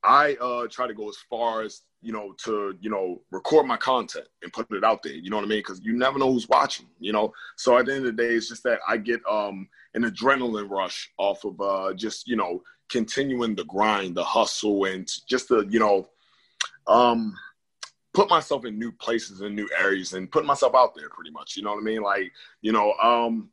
I 0.03 0.35
uh, 0.35 0.67
try 0.69 0.87
to 0.87 0.95
go 0.95 1.09
as 1.09 1.17
far 1.29 1.63
as 1.63 1.83
you 2.03 2.13
know 2.13 2.33
to 2.45 2.77
you 2.81 2.91
know 2.91 3.21
record 3.31 3.67
my 3.67 3.77
content 3.77 4.27
and 4.43 4.53
put 4.53 4.71
it 4.71 4.85
out 4.85 5.03
there. 5.03 5.13
You 5.13 5.31
know 5.31 5.37
what 5.37 5.45
I 5.45 5.49
mean? 5.49 5.59
Because 5.59 5.81
you 5.83 5.97
never 5.97 6.19
know 6.19 6.33
who's 6.33 6.49
watching. 6.49 6.87
You 6.99 7.13
know, 7.13 7.33
so 7.57 7.79
at 7.79 7.87
the 7.87 7.95
end 7.95 8.07
of 8.07 8.17
the 8.17 8.23
day, 8.23 8.35
it's 8.35 8.49
just 8.49 8.63
that 8.65 8.81
I 8.89 8.97
get 8.97 9.21
um, 9.29 9.69
an 9.95 10.05
adrenaline 10.05 10.71
rush 10.71 11.11
off 11.19 11.45
of 11.45 11.61
uh, 11.61 11.93
just 11.95 12.27
you 12.29 12.37
know 12.37 12.63
continuing 12.91 13.55
the 13.55 13.65
grind, 13.65 14.17
the 14.17 14.25
hustle, 14.25 14.85
and 14.85 15.09
just 15.29 15.49
the 15.49 15.67
you 15.69 15.79
know 15.79 16.09
um, 16.87 17.35
put 18.15 18.31
myself 18.31 18.65
in 18.65 18.79
new 18.79 18.93
places 18.93 19.43
and 19.43 19.55
new 19.55 19.69
areas 19.79 20.15
and 20.15 20.33
put 20.33 20.45
myself 20.45 20.75
out 20.75 20.95
there 20.95 21.09
pretty 21.11 21.31
much. 21.31 21.57
You 21.57 21.63
know 21.63 21.73
what 21.73 21.81
I 21.81 21.85
mean? 21.85 22.03
Like 22.03 22.33
you 22.63 22.73
know. 22.73 22.93
Um, 22.95 23.51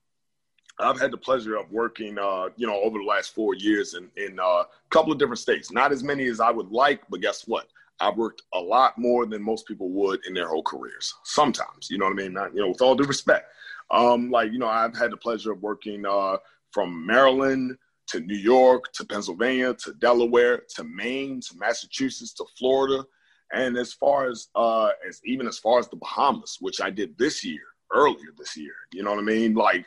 I've 0.80 1.00
had 1.00 1.10
the 1.10 1.18
pleasure 1.18 1.56
of 1.56 1.72
working, 1.72 2.20
uh, 2.20 2.50
you 2.56 2.68
know, 2.68 2.80
over 2.84 3.00
the 3.00 3.04
last 3.04 3.34
four 3.34 3.56
years 3.56 3.96
in, 3.96 4.12
in 4.16 4.40
uh, 4.40 4.44
a 4.44 4.68
couple 4.92 5.12
of 5.12 5.18
different 5.18 5.40
states. 5.40 5.72
Not 5.72 5.92
as 5.92 6.04
many 6.04 6.26
as 6.26 6.40
I 6.40 6.52
would 6.52 6.70
like, 6.70 7.02
but 7.10 7.20
guess 7.20 7.48
what? 7.48 7.68
I've 8.00 8.18
worked 8.18 8.44
a 8.54 8.60
lot 8.60 8.98
more 8.98 9.26
than 9.26 9.42
most 9.42 9.68
people 9.68 9.90
would 9.92 10.20
in 10.28 10.34
their 10.34 10.48
whole 10.48 10.64
careers. 10.64 11.14
Sometimes, 11.24 11.90
you 11.90 11.98
know 11.98 12.06
what 12.06 12.20
I 12.20 12.24
mean? 12.24 12.34
Not, 12.34 12.54
you 12.54 12.62
know, 12.62 12.70
with 12.70 12.82
all 12.82 12.96
due 12.96 13.06
respect. 13.06 13.52
Um, 13.90 14.30
like, 14.30 14.52
you 14.52 14.60
know, 14.60 14.68
I've 14.68 14.98
had 14.98 15.12
the 15.12 15.18
pleasure 15.18 15.52
of 15.52 15.62
working 15.62 16.06
uh, 16.06 16.38
from 16.72 17.06
Maryland 17.06 17.78
to 18.08 18.20
New 18.20 18.38
York 18.38 18.92
to 18.94 19.06
Pennsylvania 19.06 19.74
to 19.74 19.94
Delaware 19.94 20.64
to 20.76 20.84
Maine 20.84 21.42
to 21.42 21.58
Massachusetts 21.58 22.34
to 22.34 22.46
Florida. 22.58 23.06
And 23.54 23.78
as 23.78 23.94
far 23.94 24.28
as, 24.30 24.48
uh, 24.56 24.90
as 25.08 25.22
even 25.26 25.48
as 25.48 25.58
far 25.58 25.80
as 25.80 25.88
the 25.90 25.96
Bahamas, 25.96 26.58
which 26.60 26.82
I 26.82 26.90
did 26.90 27.18
this 27.18 27.44
year, 27.44 27.62
earlier 27.94 28.34
this 28.38 28.58
year, 28.58 28.74
you 28.94 29.04
know 29.04 29.12
what 29.12 29.20
I 29.20 29.24
mean? 29.24 29.54
Like, 29.54 29.86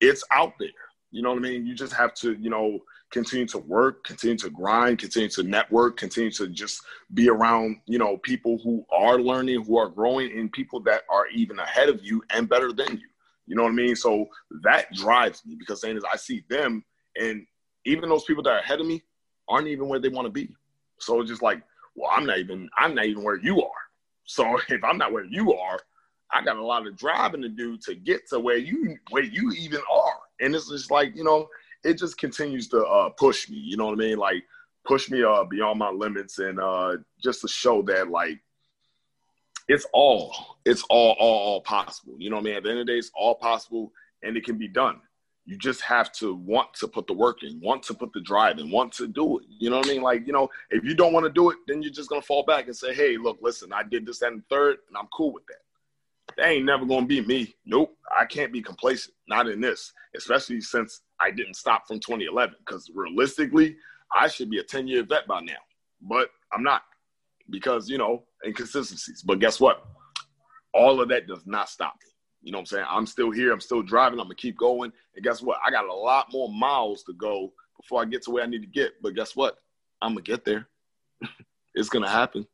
it's 0.00 0.22
out 0.30 0.52
there. 0.58 0.68
You 1.10 1.22
know 1.22 1.30
what 1.30 1.38
I 1.38 1.42
mean? 1.42 1.66
You 1.66 1.74
just 1.74 1.94
have 1.94 2.12
to, 2.14 2.34
you 2.34 2.50
know, 2.50 2.78
continue 3.10 3.46
to 3.46 3.58
work, 3.58 4.04
continue 4.04 4.36
to 4.36 4.50
grind, 4.50 4.98
continue 4.98 5.28
to 5.28 5.42
network, 5.42 5.96
continue 5.96 6.30
to 6.32 6.48
just 6.48 6.82
be 7.14 7.28
around, 7.28 7.78
you 7.86 7.98
know, 7.98 8.18
people 8.18 8.58
who 8.62 8.84
are 8.92 9.18
learning, 9.18 9.64
who 9.64 9.78
are 9.78 9.88
growing, 9.88 10.30
and 10.38 10.52
people 10.52 10.80
that 10.80 11.02
are 11.10 11.26
even 11.28 11.58
ahead 11.58 11.88
of 11.88 12.00
you 12.02 12.22
and 12.30 12.48
better 12.48 12.72
than 12.72 12.98
you. 12.98 13.08
You 13.46 13.56
know 13.56 13.62
what 13.62 13.70
I 13.72 13.76
mean? 13.76 13.96
So 13.96 14.26
that 14.62 14.92
drives 14.92 15.44
me 15.46 15.56
because 15.58 15.80
then 15.80 15.96
as 15.96 16.04
I 16.12 16.16
see 16.16 16.44
them, 16.50 16.84
and 17.16 17.46
even 17.86 18.08
those 18.08 18.24
people 18.24 18.42
that 18.42 18.50
are 18.50 18.58
ahead 18.58 18.80
of 18.80 18.86
me 18.86 19.02
aren't 19.48 19.68
even 19.68 19.88
where 19.88 19.98
they 19.98 20.10
want 20.10 20.26
to 20.26 20.32
be. 20.32 20.54
So 20.98 21.20
it's 21.20 21.30
just 21.30 21.42
like, 21.42 21.62
well, 21.96 22.10
I'm 22.14 22.26
not 22.26 22.38
even, 22.38 22.68
I'm 22.76 22.94
not 22.94 23.06
even 23.06 23.24
where 23.24 23.38
you 23.38 23.62
are. 23.62 23.70
So 24.26 24.60
if 24.68 24.84
I'm 24.84 24.98
not 24.98 25.12
where 25.12 25.24
you 25.24 25.54
are, 25.54 25.80
I 26.30 26.44
got 26.44 26.56
a 26.56 26.64
lot 26.64 26.86
of 26.86 26.96
driving 26.96 27.40
to 27.42 27.48
do 27.48 27.78
to 27.78 27.94
get 27.94 28.28
to 28.28 28.38
where 28.38 28.58
you 28.58 28.98
where 29.10 29.22
you 29.22 29.50
even 29.52 29.80
are. 29.90 30.18
And 30.40 30.54
it's 30.54 30.68
just 30.68 30.90
like, 30.90 31.16
you 31.16 31.24
know, 31.24 31.48
it 31.84 31.94
just 31.94 32.18
continues 32.18 32.68
to 32.68 32.84
uh, 32.84 33.10
push 33.10 33.48
me, 33.48 33.56
you 33.56 33.76
know 33.76 33.86
what 33.86 33.92
I 33.92 33.96
mean? 33.96 34.18
Like 34.18 34.44
push 34.84 35.10
me 35.10 35.22
uh, 35.22 35.44
beyond 35.44 35.78
my 35.78 35.90
limits 35.90 36.38
and 36.38 36.60
uh, 36.60 36.96
just 37.22 37.40
to 37.42 37.48
show 37.48 37.82
that 37.82 38.08
like 38.08 38.38
it's 39.68 39.86
all, 39.92 40.34
it's 40.64 40.82
all, 40.88 41.14
all, 41.18 41.38
all 41.38 41.60
possible. 41.60 42.14
You 42.18 42.30
know 42.30 42.36
what 42.36 42.42
I 42.42 42.44
mean? 42.44 42.56
At 42.56 42.62
the 42.62 42.70
end 42.70 42.80
of 42.80 42.86
the 42.86 42.92
day, 42.92 42.98
it's 42.98 43.10
all 43.14 43.34
possible 43.34 43.92
and 44.22 44.36
it 44.36 44.44
can 44.44 44.56
be 44.56 44.68
done. 44.68 45.00
You 45.44 45.56
just 45.56 45.80
have 45.82 46.12
to 46.12 46.34
want 46.34 46.74
to 46.74 46.88
put 46.88 47.06
the 47.06 47.12
work 47.12 47.42
in, 47.42 47.60
want 47.60 47.82
to 47.84 47.94
put 47.94 48.12
the 48.12 48.20
drive 48.20 48.58
in, 48.58 48.70
want 48.70 48.92
to 48.94 49.06
do 49.06 49.38
it. 49.38 49.46
You 49.48 49.70
know 49.70 49.78
what 49.78 49.86
I 49.86 49.90
mean? 49.90 50.02
Like, 50.02 50.26
you 50.26 50.32
know, 50.32 50.48
if 50.70 50.84
you 50.84 50.94
don't 50.94 51.12
want 51.12 51.24
to 51.24 51.32
do 51.32 51.50
it, 51.50 51.56
then 51.66 51.82
you're 51.82 51.92
just 51.92 52.10
gonna 52.10 52.20
fall 52.20 52.44
back 52.44 52.66
and 52.66 52.76
say, 52.76 52.92
hey, 52.92 53.16
look, 53.16 53.38
listen, 53.40 53.72
I 53.72 53.82
did 53.82 54.04
this, 54.04 54.18
that, 54.18 54.32
and 54.32 54.46
third, 54.50 54.78
and 54.88 54.96
I'm 54.96 55.08
cool 55.10 55.32
with 55.32 55.46
that 55.46 55.62
that 56.36 56.48
ain't 56.48 56.64
never 56.64 56.84
gonna 56.84 57.06
be 57.06 57.20
me. 57.20 57.54
Nope, 57.64 57.96
I 58.16 58.24
can't 58.24 58.52
be 58.52 58.62
complacent. 58.62 59.14
Not 59.28 59.48
in 59.48 59.60
this, 59.60 59.92
especially 60.16 60.60
since 60.60 61.02
I 61.20 61.30
didn't 61.30 61.54
stop 61.54 61.86
from 61.86 62.00
2011. 62.00 62.56
Because 62.58 62.90
realistically, 62.94 63.76
I 64.14 64.28
should 64.28 64.50
be 64.50 64.58
a 64.58 64.62
10 64.62 64.86
year 64.86 65.02
vet 65.02 65.26
by 65.26 65.40
now, 65.40 65.60
but 66.00 66.30
I'm 66.52 66.62
not 66.62 66.82
because 67.50 67.88
you 67.88 67.98
know 67.98 68.24
inconsistencies. 68.44 69.22
But 69.22 69.38
guess 69.38 69.60
what? 69.60 69.84
All 70.74 71.00
of 71.00 71.08
that 71.08 71.26
does 71.26 71.46
not 71.46 71.68
stop 71.68 71.94
me. 72.04 72.10
You 72.42 72.52
know 72.52 72.58
what 72.58 72.62
I'm 72.62 72.66
saying? 72.66 72.86
I'm 72.88 73.06
still 73.06 73.30
here. 73.30 73.52
I'm 73.52 73.60
still 73.60 73.82
driving. 73.82 74.18
I'm 74.18 74.26
gonna 74.26 74.34
keep 74.36 74.56
going. 74.56 74.92
And 75.14 75.24
guess 75.24 75.42
what? 75.42 75.58
I 75.64 75.70
got 75.70 75.86
a 75.86 75.94
lot 75.94 76.28
more 76.32 76.52
miles 76.52 77.02
to 77.04 77.12
go 77.14 77.52
before 77.80 78.02
I 78.02 78.04
get 78.04 78.22
to 78.22 78.30
where 78.30 78.44
I 78.44 78.46
need 78.46 78.62
to 78.62 78.68
get. 78.68 78.92
But 79.02 79.14
guess 79.14 79.34
what? 79.34 79.56
I'm 80.00 80.12
gonna 80.12 80.22
get 80.22 80.44
there. 80.44 80.68
it's 81.74 81.88
gonna 81.88 82.08
happen. 82.08 82.46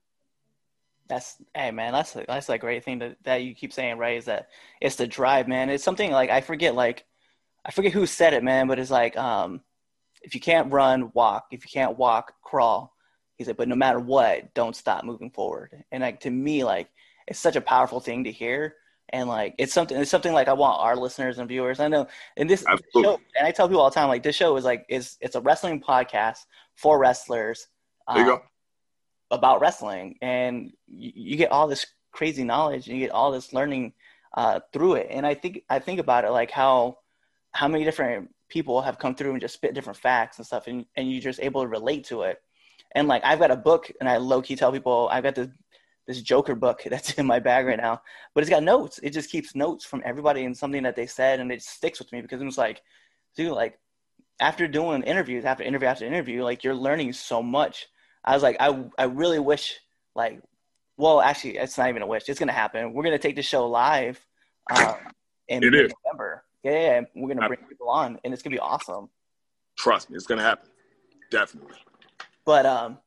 That's 1.07 1.37
hey 1.55 1.71
man, 1.71 1.93
that's 1.93 2.17
a, 2.17 2.25
that's 2.27 2.49
a 2.49 2.57
great 2.57 2.83
thing 2.83 3.15
that 3.25 3.43
you 3.43 3.55
keep 3.55 3.73
saying, 3.73 3.99
right? 3.99 4.17
Is 4.17 4.25
that 4.25 4.49
it's 4.81 4.97
the 4.97 5.07
drive, 5.07 5.49
man. 5.49 5.69
It's 5.69 5.85
something 5.85 6.11
like 6.11 6.31
I 6.31 6.41
forget, 6.41 6.75
like 6.75 7.05
I 7.65 7.71
forget 7.71 7.93
who 7.93 8.07
said 8.07 8.35
it, 8.35 8.45
man, 8.45 8.67
but 8.67 8.79
it's 8.79 8.91
like 8.91 9.17
um, 9.17 9.61
if 10.23 10.35
you 10.35 10.41
can't 10.41 10.73
run, 10.73 11.11
walk. 11.15 11.47
If 11.51 11.65
you 11.65 11.71
can't 11.71 11.99
walk, 11.99 12.35
crawl. 12.43 12.95
He 13.37 13.45
said, 13.45 13.57
but 13.57 13.69
no 13.69 13.75
matter 13.75 13.99
what, 13.99 14.55
don't 14.55 14.77
stop 14.77 15.05
moving 15.05 15.31
forward. 15.31 15.85
And 15.91 16.03
like 16.03 16.21
to 16.21 16.31
me, 16.31 16.65
like 16.65 16.89
it's 17.27 17.41
such 17.41 17.57
a 17.57 17.61
powerful 17.61 18.01
thing 18.01 18.25
to 18.25 18.33
hear, 18.33 18.75
and 19.09 19.29
like 19.29 19.55
it's 19.59 19.73
something 19.73 19.97
it's 19.99 20.11
something 20.11 20.33
like 20.33 20.49
I 20.49 20.53
want 20.53 20.81
our 20.81 20.97
listeners 20.97 21.39
and 21.39 21.49
viewers. 21.49 21.81
I 21.81 21.89
know, 21.89 22.07
and 22.37 22.49
this 22.49 22.65
Absolutely. 22.67 23.03
show, 23.03 23.21
and 23.39 23.47
I 23.47 23.51
tell 23.51 23.69
people 23.69 23.83
all 23.83 23.91
the 23.91 23.95
time, 23.95 24.09
like 24.09 24.23
this 24.23 24.37
show 24.37 24.57
is 24.57 24.65
like 24.65 24.87
is 24.89 25.17
it's 25.21 25.37
a 25.37 25.41
wrestling 25.41 25.81
podcast 25.81 26.39
for 26.77 26.99
wrestlers. 26.99 27.69
Um, 28.07 28.27
go. 28.27 28.43
about 29.31 29.63
wrestling 29.63 30.19
and 30.21 30.71
you, 30.87 31.13
you 31.15 31.37
get 31.39 31.51
all 31.51 31.67
this 31.67 31.87
crazy 32.13 32.45
knowledge 32.45 32.87
and 32.87 32.99
you 32.99 33.07
get 33.07 33.15
all 33.15 33.33
this 33.33 33.55
learning 33.55 33.95
uh, 34.37 34.61
through 34.75 34.97
it 34.97 35.07
and 35.09 35.27
i 35.27 35.33
think 35.33 35.63
i 35.71 35.79
think 35.79 35.99
about 35.99 36.27
it 36.27 36.31
like 36.31 36.51
how 36.51 36.99
how 37.55 37.69
many 37.69 37.85
different 37.85 38.31
people 38.49 38.83
have 38.83 38.99
come 38.99 39.15
through 39.15 39.33
and 39.33 39.41
just 39.41 39.55
spit 39.55 39.75
different 39.75 39.99
facts 39.99 40.39
and 40.39 40.47
stuff 40.47 40.67
and, 40.67 40.85
and 40.97 41.11
you're 41.11 41.21
just 41.21 41.41
able 41.41 41.63
to 41.63 41.69
relate 41.69 42.05
to 42.05 42.23
it 42.23 42.39
and 42.93 43.09
like 43.09 43.25
i've 43.25 43.39
got 43.39 43.51
a 43.51 43.57
book 43.57 43.91
and 44.01 44.09
i 44.09 44.17
low-key 44.17 44.55
tell 44.55 44.73
people 44.73 45.09
i've 45.11 45.23
got 45.23 45.35
this 45.35 45.49
this 46.07 46.21
Joker 46.23 46.55
book 46.55 46.83
that's 46.91 47.15
in 47.15 47.27
my 47.27 47.39
bag 47.39 47.67
right 47.67 47.79
now, 47.79 48.03
but 48.35 48.43
it's 48.43 48.51
got 48.51 48.63
notes. 48.63 49.01
It 49.03 49.11
just 49.11 49.31
keeps 49.31 49.55
notes 49.55 49.85
from 49.85 50.03
everybody 50.05 50.45
and 50.45 50.57
something 50.57 50.83
that 50.83 50.97
they 50.97 51.07
said, 51.07 51.41
and 51.41 51.51
it 51.51 51.63
sticks 51.63 51.99
with 51.99 52.13
me 52.13 52.21
because 52.21 52.41
it 52.41 52.45
was 52.45 52.59
like, 52.59 52.83
dude, 53.37 53.53
like 53.53 53.79
after 54.41 54.67
doing 54.67 55.03
interviews 55.03 55.45
after 55.45 55.65
interview 55.65 55.89
after 55.89 56.05
interview, 56.05 56.43
like 56.43 56.65
you're 56.65 56.75
learning 56.75 57.13
so 57.13 57.43
much. 57.43 57.87
I 58.25 58.35
was 58.35 58.43
like, 58.43 58.57
I 58.61 58.85
I 58.99 59.05
really 59.05 59.39
wish 59.39 59.79
like, 60.15 60.41
well, 60.97 61.21
actually, 61.21 61.59
it's 61.59 61.79
not 61.79 61.89
even 61.89 62.03
a 62.03 62.07
wish. 62.07 62.29
It's 62.29 62.39
gonna 62.39 62.53
happen. 62.53 62.93
We're 62.93 63.05
gonna 63.05 63.19
take 63.19 63.37
the 63.37 63.43
show 63.43 63.69
live 63.69 64.25
um, 64.75 64.97
in 65.49 65.63
It 65.63 65.75
is. 65.75 65.93
November. 66.05 66.44
Yeah, 66.65 66.73
yeah, 66.73 67.01
we're 67.15 67.35
gonna 67.35 67.47
bring 67.47 67.61
people 67.69 67.91
on, 67.91 68.19
and 68.25 68.33
it's 68.33 68.43
gonna 68.43 68.57
be 68.57 68.61
awesome. 68.61 69.11
Trust 69.77 70.11
me, 70.11 70.17
it's 70.17 70.27
gonna 70.27 70.43
happen. 70.43 70.71
Definitely. 71.31 71.77
But 72.47 72.65
um, 72.65 72.99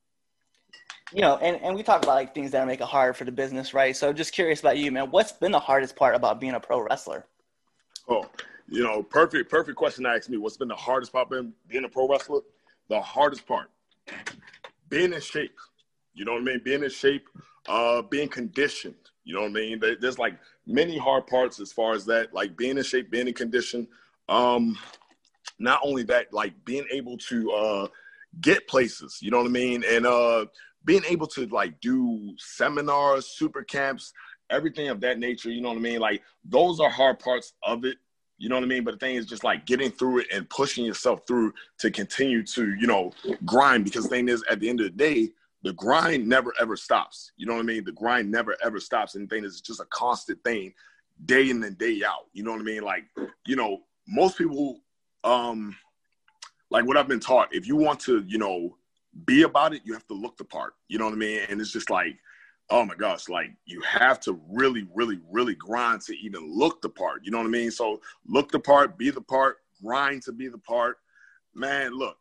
you 1.12 1.22
know, 1.22 1.38
and, 1.38 1.62
and 1.63 1.76
we 1.76 1.84
talk 1.84 2.04
about 2.04 2.15
like 2.15 2.36
things 2.36 2.52
that 2.52 2.67
make 2.67 2.82
it 2.82 2.86
hard 2.86 3.17
for 3.17 3.26
the 3.26 3.32
business, 3.32 3.74
right? 3.74 3.96
So 3.96 4.13
just 4.13 4.34
curious 4.34 4.60
about 4.60 4.78
you, 4.78 4.91
man. 4.91 5.10
What's 5.10 5.32
been 5.32 5.52
the 5.52 5.60
hardest 5.60 5.96
part 5.96 6.15
about 6.15 6.39
being 6.39 6.54
a 6.54 6.60
pro 6.60 6.82
wrestler? 6.82 7.26
Oh, 8.08 8.30
you 8.70 8.84
know, 8.84 9.02
perfect, 9.02 9.50
perfect 9.50 9.78
question 9.78 10.04
to 10.04 10.12
ask 10.12 10.30
me. 10.30 10.38
What's 10.38 10.58
been 10.58 10.67
the 10.67 10.76
hardest 10.76 11.12
part 11.12 11.30
being, 11.30 11.54
being 11.67 11.86
a 11.86 11.89
pro 11.89 12.08
wrestler? 12.08 12.41
The 12.89 13.02
hardest 13.02 13.48
part, 13.48 13.70
being 14.89 15.13
in 15.13 15.22
shape. 15.22 15.56
You 16.13 16.26
know 16.26 16.34
what 16.34 16.41
I 16.41 16.46
mean? 16.46 16.62
Being 16.63 16.84
in 16.84 16.89
shape, 16.89 17.28
uh, 17.67 18.02
being 18.02 18.30
conditioned. 18.30 18.96
You 19.27 19.33
know 19.33 19.41
what 19.41 19.49
I 19.49 19.53
mean? 19.53 19.81
There's 19.99 20.17
like 20.17 20.39
many 20.65 20.97
hard 20.97 21.27
parts 21.27 21.59
as 21.59 21.73
far 21.73 21.93
as 21.93 22.05
that, 22.05 22.33
like 22.33 22.55
being 22.55 22.77
in 22.77 22.83
shape, 22.83 23.11
being 23.11 23.27
in 23.27 23.33
condition. 23.33 23.85
Um, 24.29 24.77
not 25.59 25.81
only 25.83 26.03
that, 26.03 26.31
like 26.31 26.53
being 26.63 26.85
able 26.91 27.17
to 27.17 27.51
uh, 27.51 27.87
get 28.39 28.69
places. 28.69 29.19
You 29.21 29.31
know 29.31 29.39
what 29.39 29.47
I 29.47 29.49
mean? 29.49 29.83
And 29.85 30.07
uh, 30.07 30.45
being 30.85 31.03
able 31.09 31.27
to 31.27 31.45
like 31.47 31.81
do 31.81 32.35
seminars, 32.37 33.27
super 33.27 33.63
camps, 33.63 34.13
everything 34.49 34.87
of 34.87 35.01
that 35.01 35.19
nature. 35.19 35.51
You 35.51 35.61
know 35.61 35.69
what 35.69 35.77
I 35.77 35.81
mean? 35.81 35.99
Like 35.99 36.23
those 36.45 36.79
are 36.79 36.89
hard 36.89 37.19
parts 37.19 37.51
of 37.63 37.83
it. 37.83 37.97
You 38.37 38.47
know 38.47 38.55
what 38.55 38.63
I 38.63 38.67
mean? 38.67 38.85
But 38.85 38.91
the 38.91 39.05
thing 39.05 39.15
is 39.17 39.25
just 39.25 39.43
like 39.43 39.65
getting 39.65 39.91
through 39.91 40.19
it 40.19 40.27
and 40.31 40.49
pushing 40.49 40.85
yourself 40.85 41.27
through 41.27 41.53
to 41.79 41.91
continue 41.91 42.43
to, 42.43 42.75
you 42.75 42.87
know, 42.87 43.11
grind. 43.43 43.83
Because 43.83 44.03
the 44.03 44.09
thing 44.09 44.29
is, 44.29 44.41
at 44.49 44.61
the 44.61 44.69
end 44.69 44.79
of 44.79 44.85
the 44.85 44.91
day, 44.91 45.31
the 45.63 45.74
grind 45.74 46.28
never 46.28 46.54
ever 46.60 46.76
stops. 46.76 47.32
You 47.38 47.46
know 47.46 47.54
what 47.54 47.62
I 47.62 47.63
mean? 47.63 47.84
The 47.84 47.91
grind 47.91 48.32
never 48.32 48.56
ever 48.63 48.80
stops. 48.80 49.15
And 49.15 49.30
the 49.30 49.38
is, 49.38 49.62
just 49.62 49.80
a 49.80 49.86
constant 49.86 50.43
thing, 50.43 50.74
day 51.26 51.50
in 51.50 51.63
and 51.63 51.78
day 51.78 52.04
out. 52.06 52.26
You 52.34 52.43
know 52.43 52.52
what 52.52 52.62
I 52.62 52.63
mean? 52.63 52.84
Like, 52.84 53.06
you 53.46 53.56
know, 53.56 53.84
most 54.08 54.38
people, 54.38 54.80
um, 55.24 55.76
like 56.70 56.86
what 56.86 56.98
I've 56.98 57.08
been 57.08 57.20
taught, 57.20 57.54
if 57.54 57.67
you 57.67 57.76
want 57.76 58.00
to, 58.02 58.24
you 58.28 58.38
know, 58.38 58.78
be 59.26 59.43
about 59.43 59.74
it, 59.74 59.82
you 59.84 59.93
have 59.93 60.08
to 60.08 60.13
look 60.13 60.38
the 60.38 60.46
part. 60.46 60.74
You 60.88 61.00
know 61.00 61.06
what 61.06 61.13
I 61.13 61.17
mean? 61.17 61.41
And 61.50 61.60
it's 61.60 61.72
just 61.72 61.89
like, 61.89 62.17
oh 62.70 62.86
my 62.86 62.96
gosh, 62.96 63.30
like 63.30 63.52
you 63.65 63.82
have 63.82 64.20
to 64.22 64.39
really, 64.50 64.88
really, 64.93 65.20
really 65.32 65.56
grind 65.56 66.02
to 66.02 66.15
even 66.17 66.54
look 66.54 66.82
the 66.82 66.89
part. 66.89 67.22
You 67.24 67.32
know 67.32 67.38
what 67.38 67.48
I 67.48 67.50
mean? 67.50 67.72
So 67.72 68.02
look 68.28 68.52
the 68.52 68.60
part, 68.60 68.98
be 68.98 69.10
the 69.10 69.22
part, 69.22 69.58
grind 69.82 70.24
to 70.24 70.32
be 70.32 70.50
the 70.50 70.58
part. 70.58 70.98
Man, 71.56 71.93
look, 71.93 72.17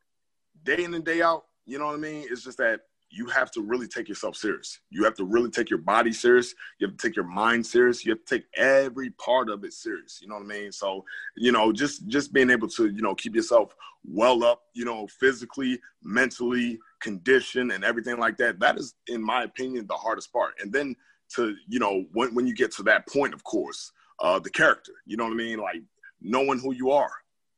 day 0.65 0.85
in 0.85 0.95
and 0.95 1.05
day 1.05 1.21
out, 1.21 1.45
you 1.67 1.79
know 1.79 1.87
what 1.87 1.97
I 1.97 1.99
mean? 1.99 2.27
It's 2.31 2.45
just 2.45 2.59
that 2.59 2.83
you 3.11 3.27
have 3.27 3.51
to 3.53 3.63
really 3.63 3.87
take 3.87 4.09
yourself 4.09 4.37
serious. 4.37 4.81
You 4.91 5.05
have 5.05 5.15
to 5.15 5.25
really 5.25 5.51
take 5.51 5.71
your 5.71 5.79
body 5.79 6.13
serious. 6.13 6.55
You 6.79 6.87
have 6.87 6.97
to 6.97 7.07
take 7.07 7.17
your 7.17 7.27
mind 7.27 7.65
serious. 7.65 8.05
You 8.05 8.13
have 8.13 8.25
to 8.25 8.35
take 8.35 8.47
every 8.57 9.11
part 9.11 9.49
of 9.49 9.65
it 9.65 9.73
serious. 9.73 10.21
You 10.21 10.29
know 10.29 10.35
what 10.37 10.45
I 10.45 10.47
mean? 10.47 10.73
So, 10.73 11.05
you 11.37 11.53
know, 11.53 11.73
just 11.73 12.07
just 12.09 12.33
being 12.33 12.51
able 12.51 12.69
to, 12.69 12.89
you 12.89 13.03
know, 13.03 13.15
keep 13.15 13.35
yourself 13.35 13.75
well 14.05 14.45
up, 14.45 14.63
you 14.75 14.85
know, 14.85 15.07
physically, 15.07 15.81
mentally, 16.03 16.79
condition 17.01 17.71
and 17.71 17.85
everything 17.85 18.19
like 18.19 18.37
that. 18.39 18.61
That 18.61 18.79
is, 18.79 18.95
in 19.07 19.23
my 19.23 19.45
opinion, 19.45 19.87
the 19.87 19.95
hardest 19.95 20.33
part. 20.33 20.55
And 20.61 20.73
then 20.73 20.97
to, 21.37 21.55
you 21.69 21.79
know, 21.79 22.05
when 22.13 22.35
when 22.35 22.47
you 22.47 22.55
get 22.55 22.73
to 22.73 22.83
that 22.85 23.07
point, 23.09 23.35
of 23.35 23.45
course, 23.45 23.93
uh, 24.21 24.39
the 24.39 24.51
character. 24.51 24.93
You 25.07 25.17
know 25.17 25.25
what 25.25 25.33
I 25.33 25.37
mean? 25.37 25.59
Like 25.59 25.83
knowing 26.21 26.59
who 26.59 26.73
you 26.73 26.91
are, 26.91 27.13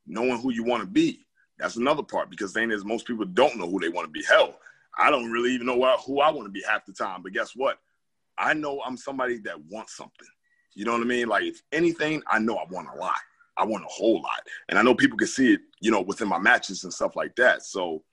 knowing 0.07 0.41
who 0.41 0.53
you 0.53 0.65
want 0.65 0.83
to 0.83 0.89
be. 0.89 1.25
That's 1.59 1.77
another 1.77 2.05
part 2.05 2.31
because 2.31 2.53
thing 2.53 2.71
is 2.71 2.85
most 2.85 3.07
people 3.07 3.25
don't 3.25 3.57
know 3.57 3.69
who 3.69 3.81
they 3.81 3.89
want 3.89 4.07
to 4.07 4.11
be. 4.11 4.23
Hell, 4.23 4.59
I 4.99 5.11
don't 5.11 5.31
really 5.31 5.53
even 5.53 5.67
know 5.67 5.77
what, 5.77 6.01
who 6.01 6.21
I 6.21 6.31
want 6.31 6.47
to 6.47 6.53
be 6.53 6.63
half 6.69 6.85
the 6.85 6.93
time. 6.93 7.23
But 7.23 7.33
guess 7.33 7.53
what? 7.55 7.79
I 8.37 8.55
know 8.55 8.81
I'm 8.85 8.97
somebody 8.97 9.39
that 9.39 9.61
wants 9.71 9.97
something. 9.97 10.29
You 10.75 10.85
know 10.85 10.93
what 10.93 11.03
I 11.03 11.05
mean? 11.05 11.29
Like 11.29 11.45
if 11.45 11.63
anything, 11.73 12.23
I 12.27 12.39
know 12.39 12.57
I 12.57 12.65
want 12.71 12.89
a 12.95 12.99
lot. 12.99 13.19
I 13.57 13.65
want 13.65 13.85
a 13.85 13.89
whole 13.89 14.21
lot. 14.23 14.41
And 14.69 14.79
I 14.79 14.83
know 14.83 14.95
people 14.95 15.19
can 15.19 15.27
see 15.27 15.55
it, 15.55 15.61
you 15.81 15.91
know, 15.91 16.01
within 16.01 16.29
my 16.29 16.39
matches 16.39 16.85
and 16.85 16.93
stuff 16.93 17.17
like 17.17 17.35
that. 17.37 17.65
So 17.65 18.05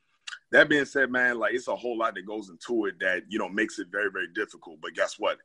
that 0.52 0.70
being 0.70 0.86
said, 0.86 1.12
man, 1.12 1.38
like 1.38 1.54
it's 1.54 1.68
a 1.68 1.76
whole 1.76 1.98
lot 1.98 2.16
that 2.16 2.26
goes 2.26 2.50
into 2.50 2.86
it 2.86 3.00
that, 3.00 3.24
you 3.30 3.38
know, 3.38 3.50
makes 3.50 3.78
it 3.78 3.88
very, 3.92 4.10
very 4.12 4.28
difficult. 4.34 4.80
But 4.82 4.96
guess 4.96 5.20
what? 5.20 5.38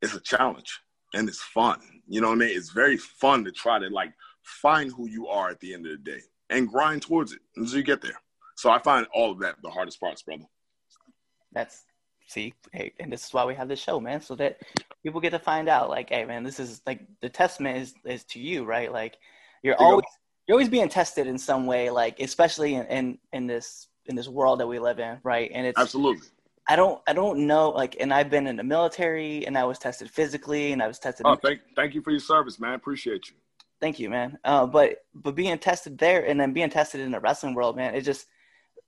It's 0.00 0.14
a 0.14 0.20
challenge 0.20 0.80
and 1.14 1.28
it's 1.28 1.42
fun. 1.42 1.80
You 2.08 2.20
know 2.20 2.28
what 2.28 2.36
I 2.36 2.46
mean? 2.46 2.56
It's 2.56 2.70
very 2.70 2.96
fun 2.96 3.44
to 3.44 3.52
try 3.52 3.78
to 3.78 3.88
like 3.88 4.12
find 4.42 4.90
who 4.90 5.08
you 5.08 5.28
are 5.28 5.50
at 5.50 5.60
the 5.60 5.74
end 5.74 5.86
of 5.86 5.92
the 5.92 6.10
day 6.10 6.20
and 6.48 6.68
grind 6.68 7.02
towards 7.02 7.32
it 7.32 7.40
until 7.56 7.76
you 7.76 7.82
get 7.82 8.00
there. 8.00 8.20
So 8.56 8.70
I 8.70 8.78
find 8.78 9.06
all 9.12 9.30
of 9.30 9.40
that 9.40 9.56
the 9.62 9.70
hardest 9.70 10.00
parts, 10.00 10.22
brother. 10.22 10.44
That's 11.52 11.84
see, 12.26 12.54
hey, 12.72 12.92
and 12.98 13.12
this 13.12 13.26
is 13.26 13.34
why 13.34 13.44
we 13.44 13.54
have 13.54 13.68
this 13.68 13.80
show, 13.80 14.00
man, 14.00 14.20
so 14.20 14.34
that 14.36 14.58
people 15.02 15.20
get 15.20 15.30
to 15.30 15.38
find 15.38 15.68
out, 15.68 15.90
like, 15.90 16.08
hey, 16.08 16.24
man, 16.24 16.44
this 16.44 16.58
is 16.58 16.80
like 16.86 17.00
the 17.20 17.28
testament 17.28 17.78
is 17.78 17.94
is 18.04 18.24
to 18.24 18.40
you, 18.40 18.64
right? 18.64 18.92
Like, 18.92 19.18
you're 19.62 19.76
There 19.78 19.86
you 19.86 19.92
always 19.92 20.04
you're 20.46 20.54
always 20.54 20.68
being 20.68 20.88
tested 20.88 21.26
in 21.26 21.38
some 21.38 21.66
way, 21.66 21.90
like 21.90 22.20
especially 22.20 22.74
in, 22.74 22.86
in 22.86 23.18
in 23.32 23.46
this 23.46 23.88
in 24.06 24.16
this 24.16 24.28
world 24.28 24.60
that 24.60 24.66
we 24.66 24.78
live 24.78 24.98
in, 24.98 25.18
right? 25.22 25.50
And 25.54 25.66
it's 25.66 25.80
Absolutely. 25.80 26.28
I 26.68 26.76
don't 26.76 27.02
I 27.06 27.12
don't 27.12 27.46
know, 27.46 27.70
like, 27.70 27.96
and 28.00 28.14
I've 28.14 28.30
been 28.30 28.46
in 28.46 28.56
the 28.56 28.64
military, 28.64 29.46
and 29.46 29.58
I 29.58 29.64
was 29.64 29.78
tested 29.78 30.10
physically, 30.10 30.72
and 30.72 30.82
I 30.82 30.86
was 30.86 30.98
tested. 30.98 31.26
Oh, 31.26 31.36
thank, 31.36 31.60
thank 31.74 31.94
you 31.94 32.02
for 32.02 32.10
your 32.10 32.20
service, 32.20 32.60
man. 32.60 32.74
Appreciate 32.74 33.28
you. 33.28 33.34
Thank 33.80 33.98
you, 33.98 34.08
man. 34.08 34.38
Uh, 34.44 34.66
but 34.66 35.04
but 35.12 35.34
being 35.34 35.58
tested 35.58 35.98
there 35.98 36.24
and 36.24 36.40
then 36.40 36.52
being 36.52 36.70
tested 36.70 37.00
in 37.00 37.10
the 37.10 37.18
wrestling 37.18 37.54
world, 37.54 37.76
man, 37.76 37.96
it 37.96 38.02
just 38.02 38.26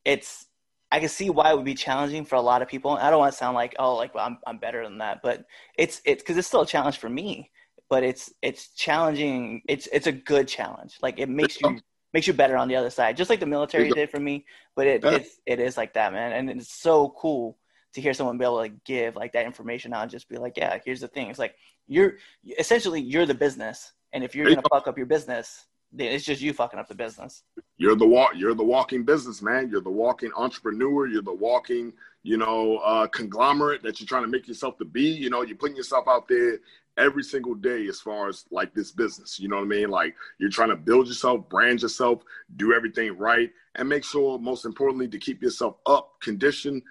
it's 0.05 0.47
I 0.95 1.01
can 1.01 1.09
see 1.09 1.29
why 1.29 1.51
it 1.51 1.57
would 1.57 1.65
be 1.65 1.75
challenging 1.75 2.25
for 2.25 2.37
a 2.37 2.41
lot 2.41 2.63
of 2.63 2.69
people. 2.69 2.93
I 2.93 3.11
don't 3.11 3.19
want 3.19 3.33
to 3.33 3.37
sound 3.39 3.57
like 3.57 3.75
oh 3.81 3.97
like 3.97 4.15
well, 4.15 4.25
I'm 4.25 4.39
I'm 4.47 4.59
better 4.59 4.85
than 4.85 4.99
that, 4.99 5.23
but 5.25 5.45
it's 5.77 6.01
it's 6.05 6.23
because 6.23 6.37
it's 6.37 6.47
still 6.47 6.61
a 6.63 6.67
challenge 6.67 6.99
for 6.99 7.09
me. 7.09 7.51
But 7.91 8.05
it's 8.05 8.33
it's 8.43 8.69
challenging. 8.75 9.63
It's 9.69 9.89
it's 9.93 10.07
a 10.07 10.13
good 10.13 10.47
challenge. 10.47 10.99
Like 11.03 11.19
it 11.19 11.29
makes 11.29 11.61
you 11.61 11.81
makes 12.13 12.29
you 12.29 12.33
better 12.33 12.57
on 12.57 12.69
the 12.69 12.77
other 12.77 12.91
side, 12.91 13.17
just 13.17 13.29
like 13.29 13.41
the 13.41 13.47
military 13.47 13.91
did 13.91 14.09
for 14.09 14.21
me. 14.21 14.47
But 14.77 14.87
it 14.87 15.03
Yeah. 15.03 15.17
it's, 15.17 15.41
it 15.47 15.59
is 15.59 15.77
like 15.77 15.95
that, 15.95 16.13
man, 16.13 16.33
and 16.33 16.49
it's 16.61 16.73
so 16.73 17.13
cool 17.19 17.59
to 17.95 18.01
hear 18.01 18.15
someone 18.15 18.39
be 18.39 18.45
able 18.45 18.55
to 18.55 18.59
like 18.59 18.85
give 18.85 19.17
like 19.17 19.33
that 19.33 19.47
information 19.47 19.93
out 19.93 20.03
and 20.03 20.11
just 20.13 20.29
be 20.29 20.37
like, 20.37 20.57
yeah, 20.57 20.79
here's 20.85 21.01
the 21.01 21.09
thing. 21.09 21.29
It's 21.29 21.41
like 21.41 21.57
you're 21.89 22.19
essentially 22.59 23.01
you're 23.01 23.27
the 23.27 23.35
business, 23.35 23.93
and 24.13 24.23
if 24.23 24.37
you're 24.37 24.47
gonna 24.47 24.63
fuck 24.73 24.87
up 24.87 24.97
your 24.97 25.07
business, 25.07 25.67
it's 25.99 26.25
just 26.25 26.41
you 26.41 26.53
fucking 26.53 26.79
up 26.79 26.89
the 26.89 26.95
business. 26.95 27.43
You're 27.77 27.97
the 27.97 28.07
walk. 28.07 28.33
You're 28.37 28.55
the 28.55 28.65
walking 28.65 29.05
business 29.05 29.43
man. 29.43 29.69
You're 29.71 29.81
the 29.81 29.91
walking 29.91 30.31
entrepreneur. 30.37 31.07
You're 31.07 31.23
the 31.23 31.35
walking, 31.35 31.93
you 32.23 32.37
know, 32.37 32.79
uh, 32.79 33.07
conglomerate 33.07 33.83
that 33.83 34.01
you're 34.01 34.07
trying 34.07 34.23
to 34.23 34.29
make 34.29 34.49
yourself 34.49 34.79
to 34.79 34.85
be. 34.85 35.05
You 35.05 35.31
know, 35.31 35.43
you're 35.43 35.57
putting 35.57 35.77
yourself 35.77 36.07
out 36.09 36.29
there 36.29 36.59
every 36.97 37.23
single 37.23 37.55
day 37.55 37.87
as 37.89 38.01
far 38.01 38.29
as 38.29 38.45
like 38.51 38.75
this 38.75 38.93
business. 38.93 39.39
You 39.39 39.49
know 39.49 39.57
what 39.57 39.65
I 39.65 39.69
mean? 39.69 39.91
Like 39.91 40.15
you're 40.39 40.51
trying 40.51 40.71
to 40.71 40.77
build 40.77 41.09
yourself, 41.09 41.49
brand 41.49 41.83
yourself, 41.83 42.23
do 42.57 42.73
everything 42.73 43.17
right, 43.17 43.51
and 43.75 43.89
make 43.89 44.05
sure, 44.05 44.39
most 44.39 44.65
importantly, 44.65 45.09
to 45.09 45.19
keep 45.19 45.43
yourself 45.43 45.77
up, 45.87 46.13
conditioned, 46.21 46.83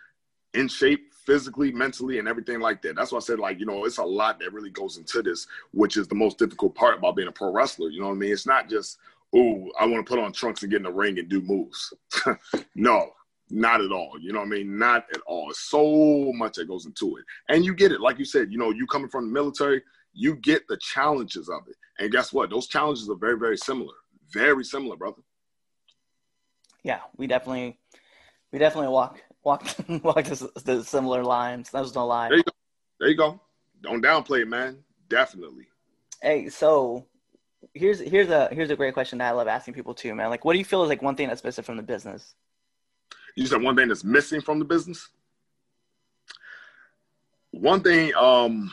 in 0.54 0.68
shape 0.68 1.13
physically, 1.26 1.72
mentally, 1.72 2.20
and 2.20 2.28
everything 2.28 2.60
like 2.60 2.82
that. 2.82 2.96
That's 2.96 3.12
why 3.12 3.18
I 3.18 3.22
said, 3.22 3.40
like, 3.40 3.60
you 3.60 3.66
know, 3.66 3.86
it's 3.86 3.98
a 3.98 4.04
lot 4.04 4.40
that 4.40 4.54
really 4.54 4.70
goes 4.70 4.98
into 4.98 5.22
this, 5.22 5.48
which 5.72 5.98
is 5.98 6.08
the 6.08 6.16
most 6.16 6.38
difficult 6.38 6.76
part 6.76 6.98
about 6.98 7.16
being 7.16 7.28
a 7.28 7.32
pro 7.32 7.52
wrestler. 7.52 7.90
You 7.90 8.02
know 8.02 8.08
what 8.08 8.16
I 8.16 8.18
mean? 8.18 8.32
It's 8.32 8.48
not 8.48 8.70
just, 8.70 8.98
oh, 9.36 9.70
I 9.80 9.86
want 9.86 10.06
to 10.06 10.10
put 10.10 10.24
on 10.24 10.34
trunks 10.34 10.62
and 10.62 10.72
get 10.72 10.78
in 10.78 10.84
the 10.84 10.92
ring 10.92 11.20
and 11.20 11.30
do 11.30 11.42
moves. 11.42 11.94
no, 12.76 13.12
not 13.50 13.82
at 13.82 13.92
all. 13.92 14.18
You 14.20 14.34
know 14.34 14.40
what 14.40 14.48
I 14.48 14.50
mean? 14.50 14.78
Not 14.78 15.06
at 15.14 15.22
all. 15.26 15.52
So 15.54 16.32
much 16.34 16.54
that 16.56 16.68
goes 16.68 16.86
into 16.86 17.18
it. 17.18 17.26
And 17.50 17.66
you 17.66 17.74
get 17.74 17.92
it. 17.92 18.02
Like 18.02 18.20
you 18.20 18.26
said, 18.26 18.52
you 18.52 18.58
know, 18.58 18.72
you 18.72 18.88
coming 18.88 19.10
from 19.10 19.28
the 19.28 19.34
military, 19.34 19.82
you 20.14 20.36
get 20.36 20.68
the 20.68 20.78
challenges 20.78 21.50
of 21.50 21.68
it. 21.68 21.76
And 22.00 22.12
guess 22.12 22.34
what? 22.34 22.50
Those 22.50 22.68
challenges 22.68 23.10
are 23.10 23.16
very, 23.16 23.38
very 23.38 23.58
similar. 23.58 23.94
Very 24.32 24.64
similar, 24.64 24.96
brother. 24.96 25.22
Yeah, 26.84 27.00
we 27.16 27.28
definitely 27.28 27.80
we 28.52 28.60
definitely 28.60 28.90
walk 28.90 29.22
walk 29.44 29.64
walk 30.04 30.26
the, 30.26 30.52
the 30.64 30.84
similar 30.84 31.24
lines. 31.24 31.70
That 31.72 31.82
was 31.82 31.96
no 31.96 32.06
lie. 32.06 32.30
There 32.30 32.38
you 32.38 32.44
go. 32.44 32.52
There 33.00 33.10
you 33.10 33.18
go. 33.18 33.42
Don't 33.82 34.04
downplay 34.04 34.42
it, 34.42 34.48
man. 34.48 34.80
Definitely. 35.10 35.68
Hey, 36.22 36.50
so 36.50 37.06
here's 37.74 38.00
here's 38.00 38.30
a 38.30 38.50
here's 38.52 38.70
a 38.70 38.76
great 38.76 38.94
question 38.94 39.18
that 39.20 39.28
I 39.28 39.32
love 39.32 39.48
asking 39.48 39.74
people 39.74 39.94
too, 39.94 40.16
man. 40.16 40.30
Like, 40.30 40.46
what 40.46 40.54
do 40.54 40.60
you 40.60 40.66
feel 40.66 40.84
is 40.84 40.90
like 40.90 41.02
one 41.02 41.16
thing 41.16 41.28
that's 41.28 41.44
missing 41.44 41.64
from 41.64 41.78
the 41.78 41.84
business? 41.84 42.36
You 43.36 43.46
said 43.46 43.62
one 43.62 43.76
thing 43.76 43.88
that's 43.88 44.04
missing 44.04 44.42
from 44.42 44.60
the 44.60 44.66
business. 44.66 45.10
One 47.52 47.82
thing, 47.82 48.14
um, 48.16 48.72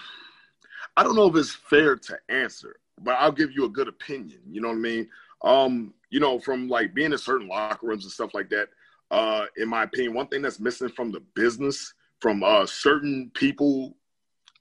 I 0.97 1.03
don't 1.03 1.15
know 1.15 1.29
if 1.29 1.37
it's 1.37 1.55
fair 1.55 1.97
to 1.97 2.19
answer, 2.29 2.77
but 3.03 3.13
I'll 3.13 3.33
give 3.33 3.53
you 3.53 3.65
a 3.65 3.71
good 3.71 3.89
opinion. 3.89 4.41
You 4.51 4.61
know 4.61 4.69
what 4.69 4.77
I 4.77 4.81
mean? 4.81 5.09
Um, 5.43 5.95
you 6.11 6.21
know, 6.21 6.39
from 6.39 6.69
like 6.69 6.95
being 6.95 7.13
in 7.13 7.19
certain 7.19 7.49
locker 7.49 7.87
rooms 7.87 8.05
and 8.05 8.13
stuff 8.13 8.35
like 8.35 8.49
that. 8.51 8.69
Uh, 9.11 9.47
in 9.57 9.69
my 9.69 9.83
opinion, 9.83 10.15
one 10.15 10.29
thing 10.29 10.43
that's 10.43 10.61
missing 10.61 10.89
from 10.89 11.11
the 11.11 11.21
business, 11.35 11.95
from 12.21 12.43
uh, 12.45 12.65
certain 12.67 13.31
people 13.35 13.97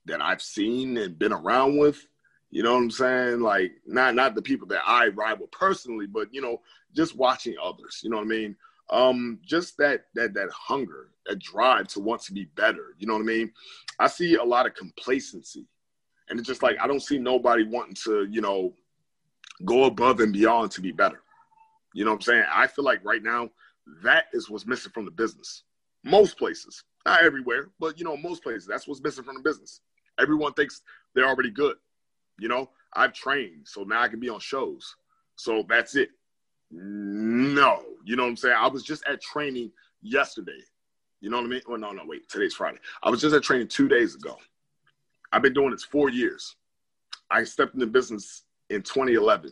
that 0.06 0.22
I've 0.22 0.42
seen 0.42 0.98
and 0.98 1.18
been 1.18 1.34
around 1.34 1.78
with. 1.78 2.06
You 2.52 2.64
know 2.64 2.74
what 2.74 2.80
I'm 2.80 2.92
saying? 2.92 3.42
Like 3.42 3.74
not 3.86 4.16
not 4.16 4.34
the 4.34 4.42
people 4.42 4.68
that 4.70 4.82
I 4.86 5.10
with 5.10 5.52
personally, 5.52 6.08
but 6.08 6.34
you 6.34 6.42
know, 6.42 6.62
just 6.96 7.16
watching 7.16 7.56
others. 7.62 8.02
You 8.04 8.10
know 8.10 8.18
what 8.18 8.26
I 8.26 8.30
mean? 8.30 8.56
Um, 8.90 9.40
just 9.46 9.78
that 9.78 10.06
that 10.16 10.34
that 10.34 10.50
hunger, 10.50 11.10
that 11.28 11.38
drive 11.38 11.88
to 11.90 12.00
want 12.00 12.22
to 12.24 12.34
be 12.34 12.46
better. 12.46 12.96
You 12.98 13.06
know 13.06 13.14
what 13.14 13.22
I 13.22 13.26
mean? 13.26 13.52
I 14.00 14.08
see 14.08 14.36
a 14.36 14.44
lot 14.44 14.66
of 14.66 14.74
complacency, 14.74 15.68
and 16.30 16.40
it's 16.40 16.48
just 16.48 16.64
like 16.64 16.78
I 16.82 16.88
don't 16.88 17.04
see 17.04 17.20
nobody 17.20 17.64
wanting 17.64 17.96
to, 18.06 18.28
you 18.32 18.42
know, 18.42 18.74
go 19.64 19.84
above 19.84 20.20
and 20.20 20.34
beyond 20.34 20.72
to 20.72 20.82
be 20.82 20.92
better. 20.92 21.22
You 21.94 22.04
know 22.04 22.12
what 22.12 22.18
I'm 22.18 22.22
saying? 22.22 22.46
I 22.52 22.66
feel 22.66 22.86
like 22.86 23.06
right 23.06 23.22
now 23.22 23.50
that 24.04 24.26
is 24.34 24.50
what's 24.50 24.66
missing 24.66 24.92
from 24.92 25.06
the 25.06 25.12
business. 25.12 25.64
Most 26.04 26.38
places, 26.38 26.84
not 27.06 27.24
everywhere, 27.24 27.70
but 27.80 27.98
you 28.00 28.06
know, 28.06 28.18
most 28.18 28.44
places, 28.44 28.66
that's 28.66 28.88
what's 28.88 29.02
missing 29.02 29.24
from 29.24 29.36
the 29.36 29.42
business. 29.42 29.82
Everyone 30.20 30.54
thinks 30.54 30.82
they're 31.14 31.28
already 31.28 31.52
good. 31.52 31.76
You 32.40 32.48
know, 32.48 32.70
I've 32.94 33.14
trained, 33.14 33.66
so 33.68 33.84
now 33.84 34.02
I 34.02 34.08
can 34.08 34.20
be 34.20 34.30
on 34.30 34.40
shows. 34.40 34.96
So 35.36 35.64
that's 35.68 35.96
it. 35.96 36.10
No, 36.72 37.84
you 38.06 38.16
know 38.16 38.24
what 38.24 38.30
I'm 38.30 38.38
saying? 38.38 38.56
I 38.58 38.68
was 38.68 38.84
just 38.84 39.04
at 39.08 39.22
training 39.22 39.72
yesterday. 40.02 40.60
You 41.22 41.30
know 41.30 41.38
what 41.38 41.46
I 41.46 41.50
mean? 41.50 41.62
Oh, 41.68 41.76
no, 41.76 41.92
no, 41.92 42.04
wait. 42.06 42.30
Today's 42.30 42.54
Friday. 42.54 42.78
I 43.04 43.10
was 43.10 43.22
just 43.22 43.36
at 43.36 43.44
training 43.44 43.68
two 43.68 43.88
days 43.88 44.16
ago. 44.16 44.38
I've 45.32 45.42
been 45.42 45.54
doing 45.54 45.72
this 45.72 45.84
four 45.84 46.10
years. 46.10 46.56
I 47.30 47.44
stepped 47.44 47.74
into 47.74 47.88
business 47.88 48.44
in 48.70 48.82
2011. 48.82 49.52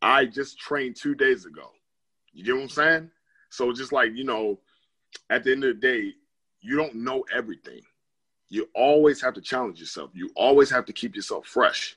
I 0.00 0.26
just 0.26 0.58
trained 0.58 0.96
two 0.96 1.14
days 1.14 1.44
ago. 1.44 1.70
You 2.32 2.44
get 2.44 2.54
what 2.54 2.62
I'm 2.62 2.68
saying? 2.68 3.10
So 3.52 3.70
just 3.70 3.92
like, 3.92 4.16
you 4.16 4.24
know, 4.24 4.58
at 5.28 5.44
the 5.44 5.52
end 5.52 5.62
of 5.62 5.74
the 5.74 5.80
day, 5.80 6.14
you 6.62 6.74
don't 6.74 6.94
know 6.94 7.22
everything. 7.30 7.82
You 8.48 8.66
always 8.74 9.20
have 9.20 9.34
to 9.34 9.42
challenge 9.42 9.78
yourself. 9.78 10.10
You 10.14 10.30
always 10.34 10.70
have 10.70 10.86
to 10.86 10.92
keep 10.94 11.14
yourself 11.14 11.46
fresh. 11.46 11.96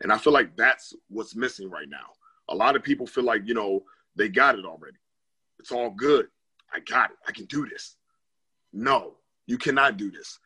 And 0.00 0.10
I 0.10 0.16
feel 0.16 0.32
like 0.32 0.56
that's 0.56 0.94
what's 1.10 1.36
missing 1.36 1.68
right 1.68 1.90
now. 1.90 2.06
A 2.48 2.54
lot 2.54 2.74
of 2.74 2.82
people 2.82 3.06
feel 3.06 3.24
like, 3.24 3.42
you 3.46 3.52
know, 3.52 3.82
they 4.16 4.30
got 4.30 4.58
it 4.58 4.64
already. 4.64 4.96
It's 5.58 5.72
all 5.72 5.90
good. 5.90 6.28
I 6.72 6.80
got 6.80 7.10
it. 7.10 7.18
I 7.28 7.32
can 7.32 7.44
do 7.44 7.68
this. 7.68 7.96
No, 8.72 9.12
you 9.46 9.58
cannot 9.58 9.98
do 9.98 10.10
this. 10.10 10.38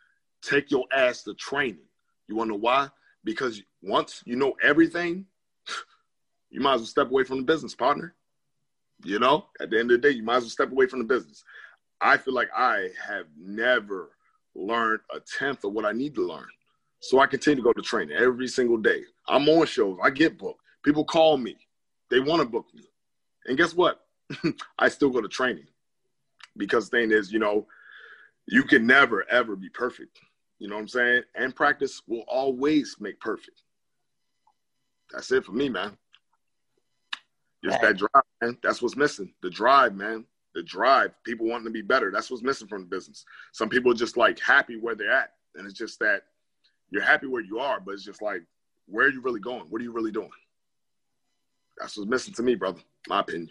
Take 0.43 0.73
your 0.73 0.87
ass 0.93 1.23
to 1.23 1.35
training. 1.35 1.87
You 2.27 2.35
want 2.35 2.49
to 2.49 2.55
know 2.55 2.61
why? 2.61 2.89
Because 3.23 3.63
once 3.81 4.25
you 4.27 4.35
know 4.35 4.57
everything, 4.61 5.25
you 6.51 6.61
might 6.61 6.75
as 6.75 6.81
well 6.81 6.87
step 6.87 7.11
away 7.11 7.23
from 7.23 7.37
the 7.37 7.45
business, 7.45 7.77
partner. 7.77 8.17
You 9.05 9.19
know, 9.19 9.47
at 9.61 9.71
the 9.71 9.79
end 9.79 9.91
of 9.91 10.01
the 10.01 10.09
day, 10.09 10.15
you 10.15 10.23
might 10.23 10.37
as 10.37 10.43
well 10.45 10.51
step 10.51 10.73
away 10.73 10.87
from 10.87 10.99
the 10.99 11.05
business. 11.05 11.45
I 12.01 12.17
feel 12.17 12.35
like 12.35 12.49
I 12.57 12.89
have 13.07 13.27
never 13.37 14.11
learned 14.55 15.01
a 15.15 15.21
tenth 15.21 15.65
of 15.65 15.73
what 15.73 15.85
I 15.85 15.93
need 15.93 16.15
to 16.17 16.27
learn. 16.27 16.47
So 17.01 17.21
I 17.21 17.27
continue 17.27 17.57
to 17.57 17.63
go 17.63 17.73
to 17.73 17.83
training 17.83 18.17
every 18.17 18.49
single 18.49 18.77
day. 18.77 19.03
I'm 19.29 19.49
on 19.49 19.67
shows. 19.67 19.99
I 20.03 20.11
get 20.11 20.39
booked. 20.39 20.61
People 20.85 21.05
call 21.05 21.37
me. 21.37 21.57
They 22.11 22.21
want 22.21 22.43
to 22.43 22.49
book 22.49 22.67
me. 22.75 22.83
And 23.47 23.57
guess 23.57 23.75
what? 23.75 24.01
I 24.79 24.89
still 24.89 25.11
go 25.11 25.21
to 25.21 25.29
training. 25.29 25.67
Because 26.57 26.91
the 26.91 26.99
thing 26.99 27.13
is, 27.13 27.33
you 27.33 27.39
know, 27.39 27.67
you 28.47 28.63
can 28.65 28.87
never 28.87 29.29
ever 29.31 29.55
be 29.55 29.69
perfect. 29.69 30.19
You 30.59 30.69
know 30.69 30.75
what 30.75 30.83
I'm 30.83 30.89
saying? 30.89 31.23
And 31.37 31.55
practice 31.55 32.03
will 32.09 32.25
always 32.27 32.97
make 32.99 33.21
perfect. 33.21 33.63
That's 35.13 35.31
it 35.31 35.45
for 35.45 35.53
me, 35.53 35.69
man. 35.69 35.97
Just 37.65 37.81
that 37.81 37.97
drive, 37.97 38.25
man. 38.41 38.57
That's 38.63 38.81
what's 38.81 38.97
missing. 38.97 39.33
The 39.43 39.51
drive, 39.51 39.95
man. 39.95 40.25
The 40.55 40.63
drive. 40.63 41.13
People 41.25 41.47
wanting 41.47 41.67
to 41.67 41.71
be 41.73 41.83
better. 41.83 42.11
That's 42.13 42.31
what's 42.31 42.43
missing 42.43 42.69
from 42.69 42.83
the 42.83 42.89
business. 42.89 43.25
Some 43.53 43.69
people 43.69 43.93
just 43.95 44.17
like 44.17 44.39
happy 44.39 44.77
where 44.77 44.95
they're 44.95 45.13
at. 45.13 45.33
And 45.57 45.67
it's 45.67 45.77
just 45.79 45.99
that 45.99 46.23
you're 46.91 47.03
happy 47.03 47.27
where 47.27 47.43
you 47.43 47.59
are, 47.59 47.81
but 47.81 47.95
it's 47.95 48.05
just 48.05 48.23
like, 48.23 48.43
where 48.87 49.07
are 49.07 49.11
you 49.11 49.21
really 49.21 49.41
going? 49.41 49.65
What 49.71 49.81
are 49.81 49.85
you 49.85 49.93
really 49.93 50.13
doing? 50.13 50.31
That's 51.79 51.97
what's 51.97 52.09
missing 52.09 52.35
to 52.35 52.43
me, 52.43 52.55
brother. 52.55 52.81
My 53.09 53.21
opinion. 53.21 53.51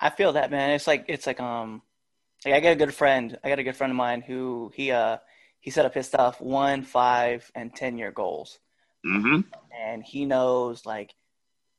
I 0.00 0.10
feel 0.10 0.32
that, 0.34 0.50
man. 0.50 0.70
It's 0.70 0.86
like 0.86 1.04
it's 1.08 1.26
like 1.26 1.40
um, 1.40 1.82
like 2.44 2.54
I 2.54 2.60
got 2.60 2.72
a 2.72 2.76
good 2.76 2.92
friend. 2.94 3.38
I 3.42 3.48
got 3.48 3.58
a 3.58 3.64
good 3.64 3.76
friend 3.76 3.90
of 3.90 3.96
mine 3.96 4.20
who 4.20 4.70
he 4.74 4.90
uh 4.92 5.18
he 5.60 5.70
set 5.70 5.86
up 5.86 5.94
his 5.94 6.06
stuff 6.06 6.40
one, 6.40 6.82
five, 6.82 7.50
and 7.54 7.74
ten 7.74 7.96
year 7.98 8.10
goals, 8.12 8.58
Mm-hmm. 9.06 9.40
and 9.74 10.02
he 10.02 10.26
knows 10.26 10.84
like 10.84 11.14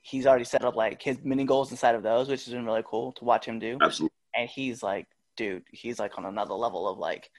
he's 0.08 0.26
already 0.26 0.46
set 0.46 0.63
up 0.63 0.76
like 0.76 1.02
his 1.02 1.17
mini 1.24 1.43
goals 1.43 1.72
inside 1.72 1.96
of 1.96 2.04
those, 2.04 2.30
which 2.30 2.46
has 2.46 2.54
been 2.54 2.65
really 2.65 2.84
cool 2.86 3.12
to 3.13 3.26
watch 3.26 3.46
him 3.46 3.60
do. 3.60 3.78
Absolutely. 3.82 4.15
And 4.36 4.50
he's 4.50 4.82
like, 4.82 5.08
dude, 5.36 5.63
he's 5.72 6.00
like 6.00 6.17
on 6.17 6.26
another 6.26 6.54
level 6.54 6.88
of 6.88 6.98
like, 6.98 7.30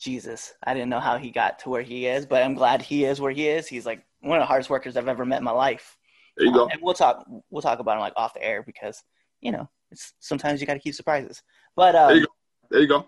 Jesus, 0.00 0.54
I 0.64 0.74
didn't 0.74 0.88
know 0.88 1.00
how 1.00 1.18
he 1.18 1.30
got 1.30 1.58
to 1.60 1.68
where 1.68 1.82
he 1.82 2.06
is, 2.06 2.24
but 2.24 2.42
I'm 2.42 2.54
glad 2.54 2.80
he 2.80 3.04
is 3.04 3.20
where 3.20 3.32
he 3.32 3.48
is. 3.48 3.66
He's 3.66 3.84
like 3.84 4.04
one 4.20 4.38
of 4.38 4.42
the 4.42 4.46
hardest 4.46 4.70
workers 4.70 4.96
I've 4.96 5.08
ever 5.08 5.26
met 5.26 5.38
in 5.38 5.44
my 5.44 5.50
life. 5.50 5.98
There 6.36 6.46
you 6.46 6.52
go. 6.52 6.68
And 6.68 6.80
we'll 6.80 6.94
talk 6.94 7.26
we'll 7.50 7.62
talk 7.62 7.80
about 7.80 7.96
him 7.96 8.00
like 8.00 8.12
off 8.16 8.32
the 8.32 8.42
air 8.42 8.62
because 8.62 9.02
you 9.40 9.50
know 9.50 9.68
it's 9.90 10.14
sometimes 10.20 10.60
you 10.60 10.66
got 10.66 10.74
to 10.74 10.80
keep 10.80 10.94
surprises. 10.94 11.42
But 11.74 11.92
There 11.92 12.10
um, 12.10 12.14
you 12.14 12.20
go. 12.20 12.32
There 12.70 12.80
you 12.80 12.86
go. 12.86 13.06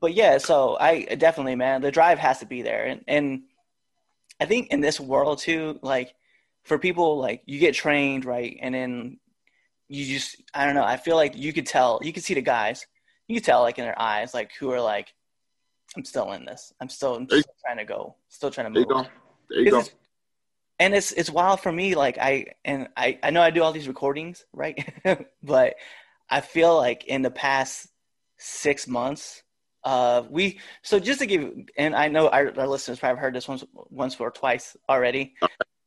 but 0.00 0.14
yeah, 0.14 0.38
so 0.38 0.78
I 0.80 1.04
definitely 1.04 1.56
man, 1.56 1.82
the 1.82 1.92
drive 1.92 2.18
has 2.18 2.38
to 2.38 2.46
be 2.46 2.62
there, 2.62 2.86
and 2.86 3.04
and 3.06 3.42
I 4.40 4.46
think 4.46 4.68
in 4.68 4.80
this 4.80 4.98
world 4.98 5.40
too, 5.40 5.78
like 5.82 6.14
for 6.70 6.78
people 6.78 7.18
like 7.18 7.42
you 7.46 7.58
get 7.58 7.74
trained 7.74 8.24
right, 8.24 8.56
and 8.62 8.72
then 8.72 9.18
you 9.88 10.04
just 10.06 10.36
I 10.54 10.64
don't 10.66 10.76
know. 10.76 10.84
I 10.84 10.98
feel 10.98 11.16
like 11.16 11.36
you 11.36 11.52
could 11.52 11.66
tell, 11.66 11.98
you 12.00 12.12
could 12.12 12.22
see 12.22 12.34
the 12.34 12.42
guys, 12.42 12.86
you 13.26 13.34
could 13.34 13.44
tell 13.44 13.62
like 13.62 13.80
in 13.80 13.84
their 13.84 14.00
eyes, 14.00 14.32
like 14.34 14.52
who 14.54 14.70
are 14.70 14.80
like, 14.80 15.12
I'm 15.96 16.04
still 16.04 16.30
in 16.30 16.44
this, 16.44 16.72
I'm 16.80 16.88
still, 16.88 17.16
I'm 17.16 17.26
still 17.28 17.42
trying 17.66 17.78
to 17.78 17.84
go, 17.84 18.14
still 18.28 18.52
trying 18.52 18.72
to 18.72 18.78
move 18.78 18.86
There 18.86 18.96
you 18.98 19.02
go. 19.02 19.10
There 19.48 19.60
you 19.62 19.70
go. 19.72 19.78
it's- 19.80 19.94
and 20.78 20.94
it's 20.94 21.10
it's 21.12 21.28
wild 21.28 21.58
for 21.60 21.72
me 21.72 21.94
like 21.96 22.16
i 22.18 22.46
and 22.64 22.88
i 22.96 23.18
i 23.22 23.28
know 23.30 23.42
i 23.42 23.50
do 23.50 23.62
all 23.62 23.72
these 23.72 23.86
recordings 23.88 24.46
right 24.54 24.78
but 25.42 25.74
i 26.30 26.40
feel 26.40 26.74
like 26.76 27.04
in 27.04 27.20
the 27.20 27.30
past 27.30 27.88
six 28.38 28.86
months 28.88 29.42
uh 29.84 30.22
we 30.30 30.58
so 30.82 30.98
just 30.98 31.20
to 31.20 31.26
give 31.26 31.52
and 31.76 31.94
i 31.94 32.08
know 32.08 32.28
our, 32.28 32.50
our 32.58 32.66
listeners 32.66 32.98
probably 32.98 33.20
heard 33.20 33.34
this 33.34 33.46
once 33.46 33.62
once 33.90 34.18
or 34.18 34.30
twice 34.30 34.74
already 34.88 35.34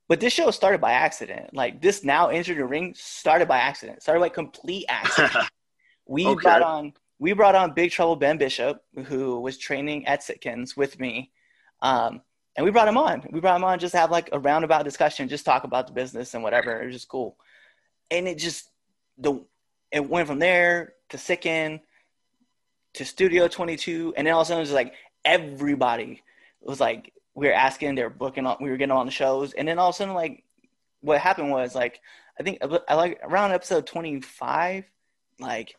but 0.08 0.20
this 0.20 0.34
show 0.34 0.52
started 0.52 0.82
by 0.82 0.92
accident 0.92 1.54
like 1.54 1.82
this 1.82 2.04
now 2.04 2.30
entered 2.30 2.58
the 2.58 2.66
ring 2.66 2.94
started 2.96 3.48
by 3.48 3.58
accident 3.58 4.02
started 4.02 4.20
by 4.20 4.30
complete 4.30 4.86
accident 4.90 5.34
we 6.08 6.26
Okay. 6.26 6.44
brought 6.44 6.62
on 6.62 6.94
we 7.20 7.32
brought 7.32 7.56
on 7.56 7.74
Big 7.74 7.92
Trouble 7.92 8.18
Ben 8.18 8.38
Bishop, 8.38 8.84
who 9.06 9.40
was 9.40 9.58
training 9.58 10.06
at 10.08 10.20
Sitkins 10.22 10.76
with 10.76 11.00
me. 11.00 11.32
Um, 11.82 12.22
and 12.58 12.66
we 12.66 12.72
brought 12.72 12.90
him 12.90 12.98
on. 12.98 13.26
We 13.32 13.40
brought 13.40 13.56
him 13.56 13.64
on 13.64 13.80
just 13.80 13.94
to 13.94 13.98
have 13.98 14.12
like 14.12 14.28
a 14.34 14.40
roundabout 14.40 14.84
discussion, 14.84 15.30
just 15.30 15.46
talk 15.46 15.64
about 15.64 15.88
the 15.88 15.94
business 15.94 16.34
and 16.34 16.44
whatever. 16.44 16.82
It 16.82 16.88
was 16.88 16.96
just 16.96 17.08
cool. 17.08 17.38
And 18.12 18.28
it 18.28 18.38
just 18.38 18.70
the 19.18 19.42
it 19.90 20.08
went 20.08 20.28
from 20.28 20.40
there 20.40 20.96
to 21.10 21.18
Sitkin 21.18 21.80
to 22.96 23.06
Studio 23.06 23.48
22, 23.48 24.14
and 24.18 24.28
then 24.28 24.34
all 24.34 24.42
of 24.42 24.46
a 24.46 24.50
sudden 24.50 24.60
it 24.60 24.64
was 24.64 24.72
like 24.74 24.94
everybody 25.24 26.22
was 26.62 26.82
like 26.82 27.14
we 27.36 27.48
were 27.48 27.54
asking, 27.54 27.96
they 27.96 28.04
were 28.04 28.10
booking 28.10 28.46
on, 28.46 28.58
we 28.62 28.70
were 28.70 28.78
getting 28.78 28.92
on 28.92 29.06
the 29.06 29.12
shows, 29.12 29.54
and 29.54 29.68
then 29.68 29.80
all 29.80 29.90
of 29.90 29.96
a 29.96 29.98
sudden 29.98 30.14
like 30.14 30.44
what 31.02 31.20
happened 31.20 31.52
was 31.52 31.76
like 31.76 32.00
I 32.40 32.44
think 32.44 32.60
I 32.88 32.96
like 32.96 33.20
around 33.24 33.52
episode 33.52 33.86
25, 33.86 34.86
like 35.40 35.76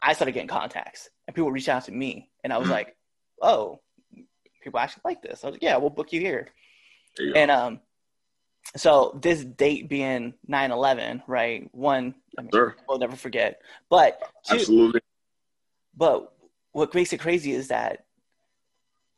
I 0.00 0.12
started 0.12 0.32
getting 0.32 0.48
contacts 0.48 1.10
and 1.26 1.34
people 1.34 1.50
reached 1.50 1.68
out 1.68 1.84
to 1.86 1.92
me, 1.92 2.30
and 2.44 2.52
I 2.52 2.58
was 2.58 2.68
like, 2.68 2.94
oh, 3.42 3.80
people 4.62 4.78
actually 4.78 5.02
like 5.04 5.22
this. 5.22 5.42
I 5.42 5.48
was 5.48 5.54
like, 5.54 5.62
yeah, 5.62 5.76
we'll 5.76 5.90
book 5.90 6.12
you 6.12 6.20
here. 6.20 6.48
You. 7.18 7.34
And 7.34 7.50
um, 7.50 7.80
so 8.76 9.18
this 9.22 9.44
date 9.44 9.88
being 9.88 10.34
9/11, 10.48 11.22
right? 11.26 11.68
One, 11.72 12.14
I 12.38 12.42
mean, 12.42 12.50
Sure. 12.52 12.76
we'll 12.88 12.98
never 12.98 13.16
forget. 13.16 13.60
But 13.90 14.20
two, 14.44 14.56
Absolutely. 14.56 15.00
but 15.96 16.32
what 16.72 16.94
makes 16.94 17.12
it 17.12 17.18
crazy 17.18 17.52
is 17.52 17.68
that 17.68 18.05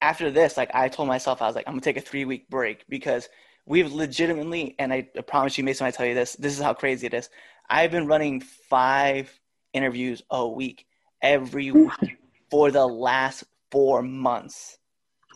after 0.01 0.31
this, 0.31 0.57
like 0.57 0.71
I 0.75 0.89
told 0.89 1.09
myself, 1.09 1.43
I 1.43 1.47
was 1.47 1.57
like, 1.57 1.67
I'm 1.67 1.75
gonna 1.75 1.83
take 1.83 1.97
a 1.97 2.01
three 2.01 2.25
week 2.25 2.49
break 2.49 2.85
because 2.89 3.29
we've 3.67 3.93
legitimately, 3.93 4.75
and 4.79 4.93
I, 4.93 5.09
promise 5.27 5.59
you, 5.59 5.65
Mason, 5.65 5.87
I 5.87 5.91
tell 5.91 6.07
you 6.07 6.15
this, 6.15 6.35
this 6.35 6.57
is 6.57 6.63
how 6.63 6.75
crazy 6.75 7.07
it 7.07 7.15
is. 7.15 7.29
I've 7.69 7.91
been 7.91 8.07
running 8.07 8.41
five 8.41 9.39
interviews 9.73 10.23
a 10.31 10.47
week 10.49 10.87
every 11.23 11.71
week 11.71 12.19
for 12.51 12.71
the 12.71 12.87
last 12.87 13.45
four 13.71 14.03
months. 14.03 14.79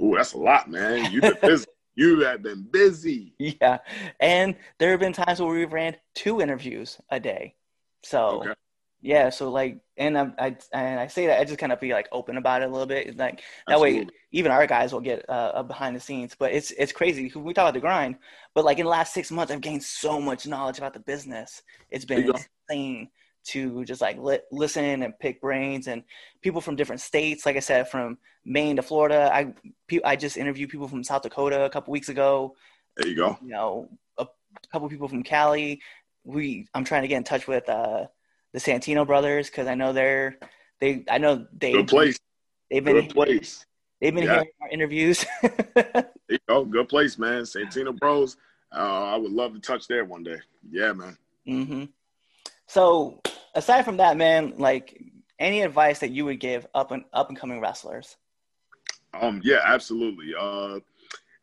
Ooh, 0.01 0.15
that's 0.17 0.33
a 0.33 0.39
lot, 0.39 0.71
man. 0.71 1.13
You've 1.13 1.23
been 1.23 1.39
busy. 1.43 1.67
you 1.95 2.21
have 2.21 2.43
been 2.43 2.63
busy. 2.63 3.35
Yeah, 3.39 3.79
and 4.21 4.57
there 4.79 4.93
have 4.93 5.01
been 5.01 5.13
times 5.13 5.41
where 5.41 5.53
we've 5.53 5.73
ran 5.73 5.97
two 6.15 6.41
interviews 6.41 6.99
a 7.11 7.21
day. 7.21 7.55
So 8.03 8.41
Okay. 8.41 8.53
Yeah, 9.03 9.31
so 9.31 9.51
like, 9.51 9.81
and 9.97 10.17
I, 10.17 10.31
I 10.39 10.57
and 10.73 11.01
I 11.01 11.09
say 11.09 11.27
that 11.27 11.41
I 11.41 11.45
just 11.45 11.59
kind 11.59 11.73
of 11.73 11.81
be 11.81 11.93
like 11.93 12.09
open 12.13 12.37
about 12.37 12.63
it 12.63 12.69
a 12.69 12.73
little 12.73 12.87
bit, 12.87 13.17
like 13.17 13.43
that 13.67 13.81
way 13.81 14.07
even 14.31 14.53
our 14.53 14.67
guys 14.67 14.93
will 14.93 15.01
get 15.01 15.29
uh, 15.29 15.53
a 15.57 15.65
behind 15.65 15.97
the 15.97 16.01
scenes. 16.01 16.37
But 16.39 16.53
it's 16.53 16.71
it's 16.71 16.93
crazy. 16.93 17.33
We 17.35 17.53
talk 17.53 17.65
about 17.65 17.75
the 17.75 17.81
grind, 17.81 18.17
but 18.55 18.65
like 18.65 18.79
in 18.79 18.85
the 18.85 18.91
last 18.91 19.13
six 19.13 19.31
months, 19.33 19.53
I've 19.53 19.61
gained 19.61 19.83
so 19.83 20.21
much 20.21 20.47
knowledge 20.47 20.79
about 20.79 20.95
the 20.95 21.01
business. 21.01 21.63
It's 21.91 22.05
been 22.05 22.19
There 22.19 22.27
you 22.29 22.33
go. 22.33 22.39
insane 22.71 23.11
to 23.45 23.85
just 23.85 24.01
like 24.01 24.19
li- 24.19 24.39
listen 24.53 25.03
and 25.03 25.19
pick 25.19 25.41
brains 25.41 25.89
and 25.89 26.05
people 26.41 26.61
from 26.61 26.77
different 26.77 27.01
states. 27.01 27.45
Like 27.45 27.57
I 27.57 27.61
said, 27.61 27.89
from 27.89 28.19
Maine 28.45 28.77
to 28.77 28.83
Florida. 28.83 29.31
I 29.33 29.53
pe- 29.89 30.03
I 30.05 30.15
just 30.15 30.37
interviewed 30.37 30.71
people 30.71 30.87
from 30.87 31.03
South 31.03 31.23
Dakota 31.23 31.65
a 31.65 31.71
couple 31.71 31.91
weeks 31.91 32.09
ago. 32.09 32.55
There 32.97 33.09
you 33.09 33.17
go. 33.17 33.37
You 33.43 33.49
know, 33.49 33.89
a 34.17 34.29
couple 34.71 34.89
people 34.89 35.09
from 35.09 35.25
Cali. 35.25 35.81
We 36.25 36.69
I'm 36.73 36.85
trying 36.85 37.03
to 37.03 37.09
get 37.09 37.17
in 37.17 37.25
touch 37.25 37.49
with 37.49 37.69
uh, 37.69 38.07
the 38.53 38.59
Santino 38.59 39.07
brothers 39.07 39.49
because 39.51 39.67
I 39.67 39.75
know 39.75 39.93
they're 39.93 40.39
they 40.81 41.05
I 41.11 41.19
know 41.19 41.47
they 41.53 41.73
Good 41.73 41.89
place. 41.89 42.19
they've 42.71 42.85
been 42.85 42.97
Good 43.07 43.11
place. 43.11 43.65
they've 44.01 44.15
been 44.15 44.25
Yeah. 44.25 44.33
hearing 44.35 44.51
our 44.61 44.69
interviews. 44.69 45.25
You 46.29 46.39
go. 46.49 46.65
Good 46.65 46.89
place, 46.89 47.19
man. 47.19 47.43
Santino 47.43 47.95
Bros. 47.99 48.39
Uh, 48.75 49.05
I 49.13 49.17
would 49.17 49.33
love 49.33 49.53
to 49.53 49.61
touch 49.61 49.87
there 49.87 50.07
one 50.07 50.23
day. 50.23 50.39
Yeah, 50.71 50.93
man. 50.95 51.19
hmm 51.47 51.85
So 52.69 53.21
aside 53.55 53.85
from 53.85 53.99
that, 53.99 54.17
man, 54.17 54.55
like 54.57 54.99
any 55.39 55.61
advice 55.61 55.99
that 55.99 56.11
you 56.11 56.25
would 56.25 56.41
give 56.41 56.67
up 56.75 56.91
and 56.91 57.05
up 57.13 57.29
and 57.29 57.39
coming 57.39 57.61
wrestlers? 57.61 58.17
Um, 59.13 59.43
yeah, 59.45 59.59
absolutely. 59.63 60.33
Uh, 60.39 60.79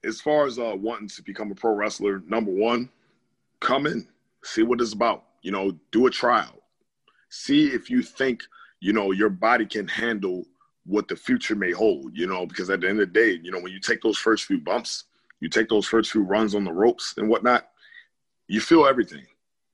as 0.04 0.19
far 0.22 0.48
as 0.48 0.58
uh, 0.58 0.74
wanting 0.76 1.10
to 1.10 1.22
become 1.22 1.52
a 1.52 1.56
pro 1.56 1.76
wrestler, 1.76 2.24
number 2.26 2.52
one, 2.52 2.89
come 3.60 3.86
in, 3.86 4.08
see 4.43 4.63
what 4.63 4.82
it's 4.82 4.93
about. 4.93 5.26
You 5.43 5.52
know, 5.52 5.78
do 5.91 6.08
a 6.08 6.10
tryout, 6.10 6.59
see 7.30 7.68
if 7.68 7.89
you 7.89 8.02
think 8.02 8.44
you 8.80 8.94
know 8.94 9.12
your 9.12 9.30
body 9.30 9.65
can 9.65 9.88
handle 9.88 10.46
what 10.86 11.08
the 11.08 11.15
future 11.15 11.56
may 11.56 11.72
hold. 11.72 12.18
You 12.18 12.28
know, 12.28 12.46
because 12.46 12.70
at 12.70 12.82
the 12.82 12.89
end 12.89 13.00
of 13.00 13.12
the 13.12 13.20
day, 13.20 13.39
you 13.44 13.52
know, 13.52 13.60
when 13.60 13.72
you 13.72 13.80
take 13.80 14.02
those 14.02 14.18
first 14.18 14.46
few 14.46 14.60
bumps, 14.60 15.06
you 15.39 15.50
take 15.50 15.70
those 15.70 15.88
first 15.88 16.12
few 16.12 16.24
runs 16.24 16.56
on 16.56 16.63
the 16.63 16.72
ropes 16.74 17.15
and 17.18 17.30
whatnot, 17.30 17.70
you 18.48 18.60
feel 18.60 18.86
everything. 18.86 19.26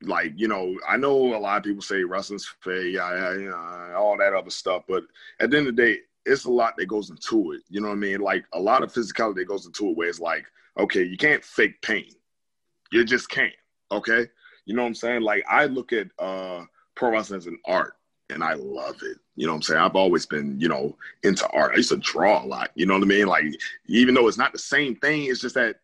Like 0.02 0.34
you 0.36 0.48
know, 0.48 0.76
I 0.88 0.98
know 0.98 1.36
a 1.36 1.39
lot 1.39 1.58
of 1.58 1.63
people 1.63 1.82
say 1.82 2.04
wrestling's 2.04 2.46
fake, 2.62 2.94
yeah, 2.94 3.34
yeah, 3.34 3.38
yeah, 3.38 3.96
all 3.96 4.18
that 4.18 4.34
other 4.34 4.50
stuff, 4.50 4.84
but 4.88 5.04
at 5.39 5.50
the 5.50 5.58
end 5.58 5.68
of 5.68 5.76
the 5.76 5.82
day, 5.82 6.00
it's 6.26 6.46
a 6.46 6.52
lot 6.52 6.76
that 6.78 6.88
goes 6.88 7.10
into 7.10 7.54
it. 7.54 7.62
You 7.70 7.82
know 7.82 7.88
what 7.88 7.96
I 7.96 7.98
mean? 7.98 8.20
Like 8.20 8.46
a 8.54 8.60
lot 8.60 8.84
of 8.84 8.91
physicality 8.91 9.36
that 9.36 9.48
goes 9.48 9.65
into 9.65 9.89
it 9.89 9.98
where 9.98 10.10
it's 10.10 10.20
like, 10.20 10.46
okay, 10.78 11.04
you 11.04 11.18
can't 11.18 11.44
fake 11.44 11.82
pain. 11.82 12.10
You 12.91 13.06
just 13.06 13.30
can't. 13.30 13.54
Okay. 13.91 14.28
You 14.65 14.76
know 14.76 14.82
what 14.82 14.89
I'm 14.89 14.96
saying? 14.96 15.22
Like 15.22 15.46
I 15.50 15.65
look 15.65 15.94
at 15.94 16.08
uh 16.20 16.63
pro 16.95 17.12
wrestling 17.12 17.38
as 17.38 17.47
an 17.47 17.60
art 17.65 17.95
and 18.29 18.43
I 18.43 18.53
love 18.53 18.95
it. 19.03 19.17
You 19.36 19.45
know 19.45 19.53
what 19.53 19.58
I'm 19.58 19.62
saying? 19.63 19.79
I've 19.79 19.95
always 19.95 20.25
been, 20.25 20.60
you 20.60 20.67
know, 20.67 20.97
into 21.23 21.47
art. 21.49 21.73
I 21.73 21.77
used 21.77 21.89
to 21.89 21.97
draw 21.97 22.43
a 22.43 22.45
lot. 22.45 22.71
You 22.75 22.86
know 22.86 22.95
what 22.95 23.03
I 23.03 23.08
mean? 23.08 23.27
Like 23.27 23.45
even 23.88 24.15
though 24.15 24.27
it's 24.27 24.38
not 24.38 24.51
the 24.51 24.60
same 24.60 24.95
thing, 24.95 25.25
it's 25.25 25.41
just 25.41 25.55
that 25.55 25.77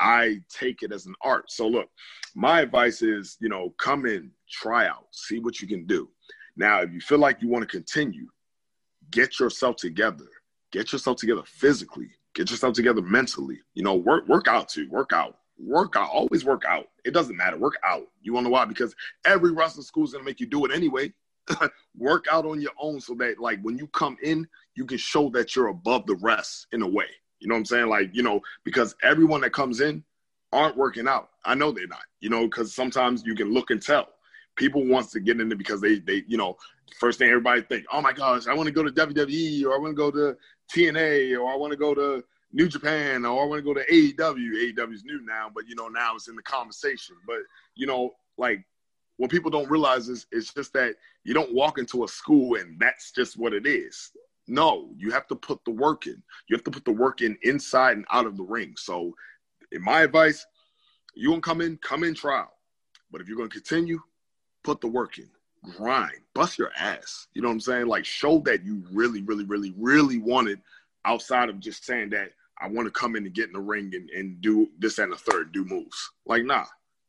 I 0.00 0.40
take 0.48 0.82
it 0.82 0.92
as 0.92 1.06
an 1.06 1.14
art. 1.22 1.50
So 1.50 1.68
look, 1.68 1.88
my 2.34 2.60
advice 2.60 3.02
is, 3.02 3.36
you 3.40 3.48
know, 3.48 3.70
come 3.78 4.06
in, 4.06 4.30
try 4.50 4.86
out, 4.86 5.06
see 5.12 5.38
what 5.38 5.60
you 5.60 5.68
can 5.68 5.86
do. 5.86 6.08
Now, 6.56 6.80
if 6.80 6.92
you 6.92 7.00
feel 7.00 7.18
like 7.18 7.42
you 7.42 7.48
want 7.48 7.62
to 7.62 7.76
continue, 7.76 8.26
get 9.10 9.38
yourself 9.38 9.76
together. 9.76 10.26
Get 10.72 10.92
yourself 10.92 11.18
together 11.18 11.42
physically. 11.46 12.10
Get 12.34 12.50
yourself 12.50 12.74
together 12.74 13.02
mentally. 13.02 13.58
You 13.74 13.82
know, 13.82 13.94
work 13.94 14.26
work 14.28 14.48
out 14.48 14.68
too. 14.68 14.88
Work 14.90 15.12
out. 15.12 15.38
Work 15.58 15.96
out. 15.96 16.10
Always 16.10 16.44
work 16.44 16.64
out. 16.66 16.88
It 17.04 17.12
doesn't 17.12 17.36
matter. 17.36 17.56
Work 17.56 17.78
out. 17.84 18.06
You 18.22 18.32
want 18.32 18.44
to 18.44 18.50
know 18.50 18.54
why? 18.54 18.64
Because 18.64 18.94
every 19.24 19.52
wrestling 19.52 19.84
school 19.84 20.04
is 20.04 20.12
gonna 20.12 20.24
make 20.24 20.40
you 20.40 20.46
do 20.46 20.64
it 20.64 20.72
anyway. 20.72 21.12
work 21.96 22.26
out 22.30 22.44
on 22.44 22.60
your 22.60 22.72
own 22.78 23.00
so 23.00 23.14
that 23.14 23.38
like 23.38 23.60
when 23.62 23.78
you 23.78 23.86
come 23.88 24.16
in, 24.22 24.46
you 24.74 24.84
can 24.84 24.98
show 24.98 25.30
that 25.30 25.54
you're 25.54 25.68
above 25.68 26.06
the 26.06 26.16
rest 26.16 26.66
in 26.72 26.82
a 26.82 26.88
way. 26.88 27.06
You 27.40 27.48
know 27.48 27.54
what 27.54 27.60
I'm 27.60 27.64
saying? 27.66 27.88
Like, 27.88 28.10
you 28.14 28.22
know, 28.22 28.40
because 28.64 28.94
everyone 29.02 29.42
that 29.42 29.52
comes 29.52 29.80
in 29.80 30.02
aren't 30.52 30.76
working 30.76 31.08
out. 31.08 31.30
I 31.44 31.54
know 31.54 31.70
they're 31.70 31.86
not, 31.86 32.04
you 32.20 32.30
know, 32.30 32.44
because 32.44 32.74
sometimes 32.74 33.24
you 33.24 33.34
can 33.34 33.52
look 33.52 33.70
and 33.70 33.82
tell. 33.82 34.08
People 34.56 34.86
wants 34.86 35.12
to 35.12 35.20
get 35.20 35.40
in 35.40 35.52
it 35.52 35.58
because 35.58 35.80
they 35.80 35.98
they, 35.98 36.24
you 36.26 36.36
know, 36.36 36.56
first 36.98 37.18
thing 37.18 37.28
everybody 37.28 37.62
think, 37.62 37.84
oh 37.92 38.00
my 38.00 38.12
gosh, 38.12 38.46
I 38.46 38.54
want 38.54 38.66
to 38.66 38.72
go 38.72 38.82
to 38.82 38.90
WWE 38.90 39.64
or 39.64 39.74
I 39.74 39.78
want 39.78 39.92
to 39.92 39.94
go 39.94 40.10
to 40.10 40.36
TNA 40.74 41.38
or 41.38 41.52
I 41.52 41.56
want 41.56 41.72
to 41.72 41.76
go 41.76 41.94
to 41.94 42.24
New 42.56 42.68
Japan 42.68 43.26
or 43.26 43.42
I 43.42 43.46
want 43.46 43.62
to 43.62 43.62
go 43.62 43.74
to 43.74 43.84
AEW. 43.84 44.74
AEW 44.74 44.94
is 44.94 45.04
new 45.04 45.20
now, 45.20 45.50
but 45.54 45.68
you 45.68 45.74
know, 45.74 45.88
now 45.88 46.14
it's 46.14 46.28
in 46.28 46.36
the 46.36 46.42
conversation. 46.42 47.14
But 47.26 47.40
you 47.74 47.86
know, 47.86 48.14
like 48.38 48.64
what 49.18 49.30
people 49.30 49.50
don't 49.50 49.70
realize 49.70 50.08
is 50.08 50.26
it's 50.32 50.54
just 50.54 50.72
that 50.72 50.94
you 51.22 51.34
don't 51.34 51.52
walk 51.52 51.78
into 51.78 52.04
a 52.04 52.08
school 52.08 52.56
and 52.56 52.80
that's 52.80 53.12
just 53.12 53.36
what 53.36 53.52
it 53.52 53.66
is. 53.66 54.10
No, 54.48 54.88
you 54.96 55.10
have 55.10 55.26
to 55.26 55.36
put 55.36 55.62
the 55.66 55.70
work 55.70 56.06
in. 56.06 56.22
You 56.48 56.56
have 56.56 56.64
to 56.64 56.70
put 56.70 56.86
the 56.86 56.92
work 56.92 57.20
in 57.20 57.36
inside 57.42 57.98
and 57.98 58.06
out 58.10 58.24
of 58.24 58.38
the 58.38 58.42
ring. 58.42 58.72
So, 58.78 59.14
in 59.70 59.82
my 59.82 60.00
advice, 60.00 60.46
you 61.14 61.34
to 61.34 61.40
come 61.42 61.60
in, 61.60 61.76
come 61.82 62.04
in 62.04 62.14
trial. 62.14 62.50
But 63.10 63.20
if 63.20 63.28
you're 63.28 63.36
to 63.36 63.48
continue, 63.48 64.00
put 64.64 64.80
the 64.80 64.86
work 64.86 65.18
in, 65.18 65.28
grind, 65.76 66.20
bust 66.34 66.58
your 66.58 66.70
ass. 66.78 67.26
You 67.34 67.42
know 67.42 67.48
what 67.48 67.54
I'm 67.54 67.60
saying? 67.60 67.86
Like, 67.86 68.06
show 68.06 68.38
that 68.46 68.64
you 68.64 68.82
really, 68.90 69.20
really, 69.22 69.44
really, 69.44 69.74
really 69.76 70.18
want 70.18 70.48
it 70.48 70.60
outside 71.04 71.50
of 71.50 71.60
just 71.60 71.84
saying 71.84 72.10
that 72.10 72.30
I 72.58 72.68
want 72.68 72.86
to 72.86 72.90
come 72.90 73.16
in 73.16 73.24
and 73.26 73.34
get 73.34 73.48
in 73.48 73.52
the 73.52 73.60
ring 73.60 73.92
and, 73.94 74.08
and 74.10 74.40
do 74.40 74.68
this 74.78 74.98
and 74.98 75.12
the 75.12 75.16
third, 75.16 75.52
do 75.52 75.64
moves. 75.64 76.10
Like, 76.24 76.44
nah, 76.44 76.64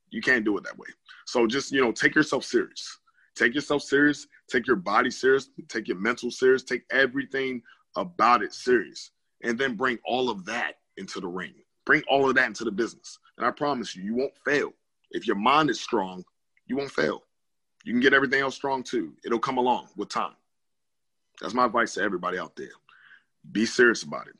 you 0.09 0.21
can't 0.21 0.45
do 0.45 0.57
it 0.57 0.63
that 0.63 0.77
way. 0.77 0.87
So 1.25 1.47
just, 1.47 1.71
you 1.71 1.81
know, 1.81 1.91
take 1.91 2.15
yourself 2.15 2.43
serious. 2.43 2.99
Take 3.35 3.53
yourself 3.53 3.83
serious. 3.83 4.27
Take 4.49 4.67
your 4.67 4.75
body 4.75 5.11
serious. 5.11 5.49
Take 5.69 5.87
your 5.87 5.97
mental 5.97 6.31
serious. 6.31 6.63
Take 6.63 6.83
everything 6.91 7.61
about 7.95 8.41
it 8.41 8.53
serious. 8.53 9.11
And 9.43 9.57
then 9.57 9.75
bring 9.75 9.99
all 10.05 10.29
of 10.29 10.45
that 10.45 10.73
into 10.97 11.19
the 11.19 11.27
ring. 11.27 11.53
Bring 11.85 12.03
all 12.09 12.27
of 12.27 12.35
that 12.35 12.47
into 12.47 12.63
the 12.63 12.71
business. 12.71 13.19
And 13.37 13.45
I 13.45 13.51
promise 13.51 13.95
you, 13.95 14.03
you 14.03 14.15
won't 14.15 14.37
fail. 14.43 14.73
If 15.11 15.27
your 15.27 15.35
mind 15.35 15.69
is 15.69 15.79
strong, 15.79 16.23
you 16.65 16.75
won't 16.75 16.91
fail. 16.91 17.23
You 17.85 17.93
can 17.93 18.01
get 18.01 18.13
everything 18.13 18.41
else 18.41 18.55
strong 18.55 18.83
too. 18.83 19.13
It'll 19.23 19.39
come 19.39 19.57
along 19.57 19.87
with 19.95 20.09
time. 20.09 20.35
That's 21.39 21.53
my 21.53 21.65
advice 21.65 21.93
to 21.93 22.01
everybody 22.01 22.37
out 22.39 22.55
there. 22.55 22.71
Be 23.51 23.65
serious 23.65 24.03
about 24.03 24.27
it. 24.27 24.35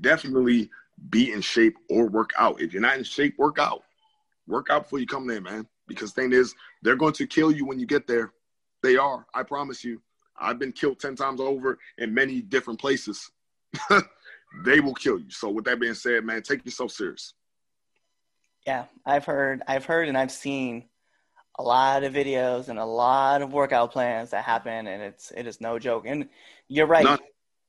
Definitely 0.00 0.70
be 1.10 1.32
in 1.32 1.40
shape 1.40 1.76
or 1.88 2.08
work 2.08 2.30
out. 2.38 2.60
If 2.60 2.72
you're 2.72 2.82
not 2.82 2.98
in 2.98 3.04
shape, 3.04 3.38
work 3.38 3.58
out. 3.58 3.82
Work 4.46 4.68
out 4.70 4.84
before 4.84 4.98
you 4.98 5.06
come 5.06 5.26
there, 5.26 5.40
man. 5.40 5.66
Because 5.86 6.12
thing 6.12 6.32
is, 6.32 6.54
they're 6.82 6.96
going 6.96 7.14
to 7.14 7.26
kill 7.26 7.50
you 7.50 7.64
when 7.66 7.78
you 7.78 7.86
get 7.86 8.06
there. 8.06 8.32
They 8.82 8.96
are. 8.96 9.26
I 9.34 9.42
promise 9.42 9.84
you. 9.84 10.00
I've 10.40 10.58
been 10.58 10.72
killed 10.72 11.00
10 11.00 11.16
times 11.16 11.40
over 11.40 11.78
in 11.98 12.14
many 12.14 12.40
different 12.40 12.80
places. 12.80 13.30
they 14.64 14.80
will 14.80 14.94
kill 14.94 15.18
you. 15.18 15.30
So 15.30 15.50
with 15.50 15.64
that 15.64 15.80
being 15.80 15.94
said, 15.94 16.24
man, 16.24 16.42
take 16.42 16.64
yourself 16.64 16.92
serious. 16.92 17.34
Yeah, 18.66 18.84
I've 19.04 19.24
heard, 19.24 19.62
I've 19.66 19.84
heard, 19.84 20.08
and 20.08 20.16
I've 20.16 20.30
seen 20.30 20.84
a 21.58 21.62
lot 21.62 22.04
of 22.04 22.12
videos 22.12 22.68
and 22.68 22.78
a 22.78 22.84
lot 22.84 23.42
of 23.42 23.52
workout 23.52 23.92
plans 23.92 24.30
that 24.30 24.44
happen, 24.44 24.86
and 24.86 25.02
it's 25.02 25.32
it 25.32 25.46
is 25.46 25.60
no 25.60 25.78
joke. 25.78 26.04
And 26.06 26.28
you're 26.68 26.86
right. 26.86 27.04
None. 27.04 27.18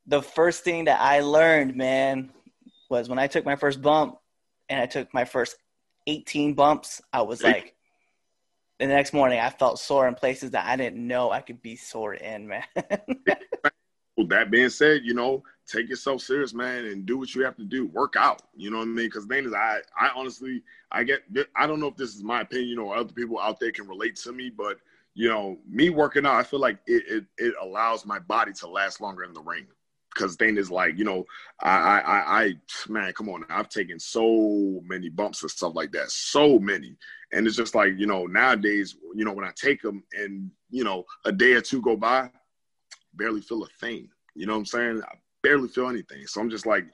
The 0.10 0.22
first 0.24 0.63
thing 0.63 0.86
that 0.86 1.00
I 1.00 1.22
learned, 1.22 1.76
man, 1.76 2.32
was 2.89 3.08
when 3.08 3.19
I 3.19 3.28
took 3.28 3.45
my 3.45 3.56
first 3.56 3.82
bump, 3.82 4.17
and 4.67 4.82
I 4.82 4.88
took 4.88 5.13
my 5.13 5.24
first 5.24 5.56
18 6.08 6.56
bumps. 6.56 7.00
I 7.13 7.22
was 7.22 7.43
like, 7.43 7.76
the 8.80 8.88
next 8.88 9.13
morning, 9.13 9.39
I 9.39 9.52
felt 9.52 9.78
sore 9.78 10.08
in 10.08 10.15
places 10.15 10.52
that 10.52 10.65
I 10.65 10.76
didn't 10.78 11.06
know 11.06 11.32
I 11.32 11.41
could 11.41 11.62
be 11.62 11.76
sore 11.76 12.15
in, 12.15 12.48
man. 12.48 12.63
With 14.17 14.30
that 14.30 14.50
being 14.50 14.69
said, 14.69 15.02
you 15.04 15.13
know, 15.13 15.43
take 15.67 15.88
yourself 15.88 16.22
serious, 16.22 16.54
man, 16.54 16.86
and 16.86 17.06
do 17.06 17.17
what 17.17 17.36
you 17.36 17.43
have 17.45 17.56
to 17.58 17.63
do. 17.63 17.86
Work 17.86 18.15
out. 18.17 18.41
You 18.56 18.72
know 18.72 18.78
what 18.78 18.84
I 18.84 18.88
mean? 18.88 19.06
Because 19.06 19.26
thing 19.26 19.45
is, 19.45 19.54
I, 19.54 19.80
I 19.98 20.10
honestly, 20.15 20.63
I 20.91 21.04
get, 21.04 21.22
I 21.56 21.67
don't 21.67 21.80
know 21.80 21.88
if 21.88 21.95
this 21.95 22.15
is 22.15 22.24
my 22.24 22.41
opinion 22.41 22.80
or 22.80 22.98
other 22.98 23.13
people 23.13 23.39
out 23.39 23.60
there 23.60 23.72
can 23.72 23.88
relate 23.88 24.15
to 24.17 24.32
me, 24.32 24.50
but 24.50 24.80
you 25.13 25.30
know, 25.30 25.58
me 25.69 25.89
working 25.89 26.26
out, 26.26 26.36
I 26.36 26.43
feel 26.43 26.60
like 26.60 26.80
it, 26.88 27.04
it, 27.08 27.26
it 27.38 27.54
allows 27.62 28.06
my 28.06 28.19
body 28.19 28.54
to 28.54 28.67
last 28.67 29.02
longer 29.02 29.24
in 29.24 29.34
the 29.34 29.41
ring. 29.41 29.67
Because 30.13 30.36
thing 30.36 30.58
is, 30.58 30.72
like, 30.72 30.98
you 30.98 31.06
know, 31.06 31.26
I, 31.62 32.00
I, 32.00 32.43
I, 32.43 32.54
man, 32.88 33.13
come 33.13 33.30
on, 33.30 33.45
I've 33.50 33.69
taken 33.69 34.00
so 34.00 34.82
many 34.84 35.10
bumps 35.10 35.41
and 35.43 35.52
stuff 35.52 35.74
like 35.76 35.91
that, 35.91 36.10
so 36.10 36.58
many, 36.60 36.95
and 37.32 37.45
it's 37.45 37.56
just 37.56 37.76
like, 37.76 37.93
you 37.98 38.08
know, 38.08 38.26
nowadays, 38.26 38.95
you 39.15 39.24
know, 39.24 39.34
when 39.34 39.45
I 39.45 39.52
take 39.56 39.82
them 39.82 40.04
and 40.13 40.50
you 40.69 40.84
know, 40.84 41.06
a 41.26 41.32
day 41.32 41.54
or 41.54 41.62
two 41.62 41.82
go 41.82 41.95
by, 41.95 42.30
barely 43.13 43.41
feel 43.41 43.63
a 43.63 43.67
thing. 43.80 44.10
You 44.36 44.45
know 44.45 44.54
what 44.54 44.60
I'm 44.60 44.65
saying? 44.65 45.02
I 45.04 45.15
barely 45.41 45.67
feel 45.67 45.89
anything. 45.89 46.26
So 46.28 46.41
I'm 46.41 46.50
just 46.50 46.65
like, 46.65 46.86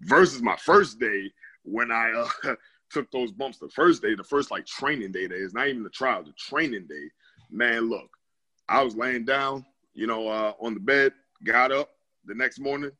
versus 0.00 0.42
my 0.42 0.56
first 0.56 0.98
day 0.98 1.32
when 1.62 1.90
I 1.90 2.12
uh, 2.44 2.54
took 2.90 3.10
those 3.10 3.32
bumps. 3.32 3.58
The 3.58 3.68
first 3.70 4.02
day, 4.02 4.14
the 4.14 4.24
first 4.24 4.50
like 4.50 4.66
training 4.66 5.12
day, 5.12 5.26
that 5.26 5.36
is 5.36 5.54
not 5.54 5.68
even 5.68 5.82
the 5.82 5.90
trial, 5.90 6.22
the 6.22 6.32
training 6.32 6.86
day. 6.88 7.10
Man, 7.50 7.88
look, 7.88 8.08
I 8.68 8.82
was 8.82 8.96
laying 8.96 9.24
down, 9.24 9.64
you 9.94 10.06
know, 10.06 10.28
uh, 10.28 10.52
on 10.60 10.74
the 10.74 10.80
bed, 10.80 11.12
got 11.44 11.72
up 11.72 11.90
the 12.26 12.34
next 12.34 12.58
morning, 12.58 12.90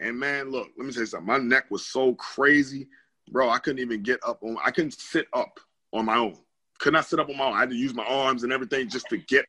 and 0.00 0.18
man, 0.18 0.50
look, 0.50 0.68
let 0.76 0.86
me 0.86 0.92
tell 0.92 1.02
you 1.02 1.06
something. 1.06 1.26
My 1.26 1.38
neck 1.38 1.70
was 1.70 1.86
so 1.86 2.14
crazy, 2.14 2.88
bro. 3.30 3.50
I 3.50 3.58
couldn't 3.58 3.80
even 3.80 4.02
get 4.02 4.20
up 4.26 4.42
on. 4.42 4.56
I 4.64 4.70
couldn't 4.70 4.94
sit 4.94 5.26
up 5.32 5.58
on 5.92 6.04
my 6.04 6.16
own. 6.16 6.38
Could 6.78 6.92
not 6.92 7.06
sit 7.06 7.18
up 7.18 7.28
on 7.28 7.36
my 7.36 7.46
own. 7.46 7.54
I 7.54 7.60
had 7.60 7.70
to 7.70 7.76
use 7.76 7.94
my 7.94 8.04
arms 8.04 8.44
and 8.44 8.52
everything 8.52 8.88
just 8.88 9.08
to 9.08 9.18
get 9.18 9.44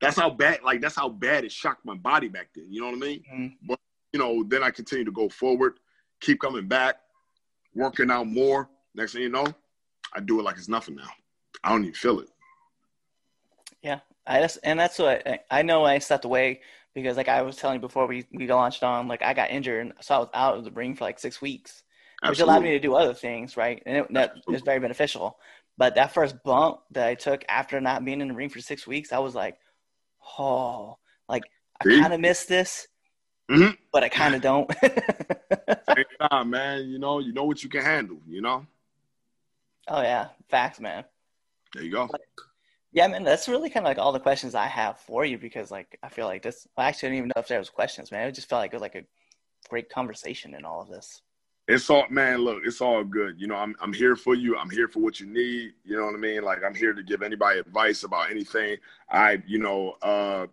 that's 0.00 0.16
how 0.16 0.30
bad, 0.30 0.62
like 0.62 0.80
that's 0.80 0.96
how 0.96 1.08
bad 1.08 1.44
it 1.44 1.52
shocked 1.52 1.84
my 1.84 1.94
body 1.94 2.28
back 2.28 2.48
then. 2.54 2.66
You 2.70 2.80
know 2.80 2.88
what 2.88 2.96
I 2.96 2.98
mean? 2.98 3.24
Mhm. 3.32 3.56
But 3.62 3.80
you 4.12 4.18
know, 4.18 4.44
then 4.44 4.62
I 4.62 4.70
continue 4.70 5.04
to 5.04 5.12
go 5.12 5.28
forward, 5.28 5.78
keep 6.20 6.40
coming 6.40 6.68
back, 6.68 6.96
working 7.74 8.10
out 8.10 8.26
more. 8.26 8.68
Next 8.94 9.12
thing 9.12 9.22
you 9.22 9.28
know, 9.28 9.46
I 10.12 10.20
do 10.20 10.38
it 10.40 10.42
like 10.42 10.56
it's 10.56 10.68
nothing 10.68 10.96
now. 10.96 11.10
I 11.64 11.70
don't 11.70 11.82
even 11.82 11.94
feel 11.94 12.20
it. 12.20 12.28
I 14.26 14.40
just 14.40 14.58
and 14.62 14.78
that's 14.78 14.98
what 14.98 15.26
I, 15.26 15.38
I 15.50 15.62
know. 15.62 15.84
I 15.84 15.98
stepped 15.98 16.24
away 16.24 16.60
because, 16.94 17.16
like 17.16 17.28
I 17.28 17.42
was 17.42 17.56
telling 17.56 17.76
you 17.76 17.80
before 17.80 18.06
we 18.06 18.26
we 18.32 18.46
launched 18.46 18.82
on, 18.82 19.08
like 19.08 19.22
I 19.22 19.34
got 19.34 19.50
injured, 19.50 19.80
and 19.86 19.92
so 20.00 20.14
I 20.14 20.18
was 20.18 20.28
out 20.34 20.56
of 20.58 20.64
the 20.64 20.70
ring 20.70 20.94
for 20.94 21.04
like 21.04 21.18
six 21.18 21.40
weeks, 21.40 21.82
which 22.30 22.40
allowed 22.40 22.62
me 22.62 22.70
to 22.70 22.78
do 22.80 22.94
other 22.94 23.14
things, 23.14 23.56
right? 23.56 23.82
And 23.86 23.98
it, 23.98 24.12
that 24.14 24.34
is 24.50 24.62
very 24.62 24.80
beneficial. 24.80 25.38
But 25.78 25.94
that 25.96 26.12
first 26.14 26.42
bump 26.42 26.80
that 26.92 27.06
I 27.06 27.14
took 27.14 27.44
after 27.48 27.80
not 27.80 28.04
being 28.04 28.20
in 28.20 28.28
the 28.28 28.34
ring 28.34 28.48
for 28.48 28.60
six 28.60 28.86
weeks, 28.86 29.12
I 29.12 29.18
was 29.18 29.34
like, 29.34 29.58
oh, 30.38 30.96
like 31.28 31.44
I 31.80 31.84
kind 32.00 32.14
of 32.14 32.20
miss 32.20 32.46
this, 32.46 32.88
Mhm. 33.50 33.76
but 33.92 34.02
I 34.02 34.08
kind 34.08 34.34
of 34.34 34.40
don't. 34.40 34.70
Same 34.82 36.04
time, 36.30 36.50
man. 36.50 36.88
You 36.88 36.98
know, 36.98 37.18
you 37.20 37.32
know 37.32 37.44
what 37.44 37.62
you 37.62 37.68
can 37.68 37.82
handle. 37.82 38.18
You 38.26 38.40
know. 38.40 38.66
oh 39.88 40.00
yeah, 40.00 40.28
facts, 40.48 40.80
man. 40.80 41.04
There 41.74 41.84
you 41.84 41.92
go. 41.92 42.08
Yeah, 42.96 43.08
man, 43.08 43.24
that's 43.24 43.46
really 43.46 43.68
kind 43.68 43.84
of 43.84 43.90
like 43.90 43.98
all 43.98 44.10
the 44.10 44.18
questions 44.18 44.54
I 44.54 44.68
have 44.68 44.98
for 44.98 45.22
you 45.22 45.36
because, 45.36 45.70
like, 45.70 45.98
I 46.02 46.08
feel 46.08 46.24
like 46.24 46.40
this. 46.40 46.66
Well, 46.74 46.86
actually, 46.86 47.08
I 47.08 47.10
don't 47.10 47.18
even 47.18 47.28
know 47.28 47.42
if 47.42 47.46
there 47.46 47.58
was 47.58 47.68
questions, 47.68 48.10
man. 48.10 48.26
It 48.26 48.32
just 48.32 48.48
felt 48.48 48.60
like 48.60 48.72
it 48.72 48.76
was 48.76 48.80
like 48.80 48.94
a 48.94 49.04
great 49.68 49.90
conversation 49.90 50.54
in 50.54 50.64
all 50.64 50.80
of 50.80 50.88
this. 50.88 51.20
It's 51.68 51.90
all 51.90 52.06
man. 52.08 52.38
Look, 52.38 52.62
it's 52.64 52.80
all 52.80 53.04
good. 53.04 53.38
You 53.38 53.48
know, 53.48 53.56
I'm 53.56 53.76
I'm 53.82 53.92
here 53.92 54.16
for 54.16 54.34
you. 54.34 54.56
I'm 54.56 54.70
here 54.70 54.88
for 54.88 55.00
what 55.00 55.20
you 55.20 55.26
need. 55.26 55.72
You 55.84 55.98
know 55.98 56.06
what 56.06 56.14
I 56.14 56.18
mean? 56.18 56.42
Like 56.42 56.64
I'm 56.64 56.74
here 56.74 56.94
to 56.94 57.02
give 57.02 57.20
anybody 57.20 57.60
advice 57.60 58.02
about 58.04 58.30
anything. 58.30 58.78
I, 59.10 59.42
you 59.46 59.58
know, 59.58 59.96
uh, 60.00 60.46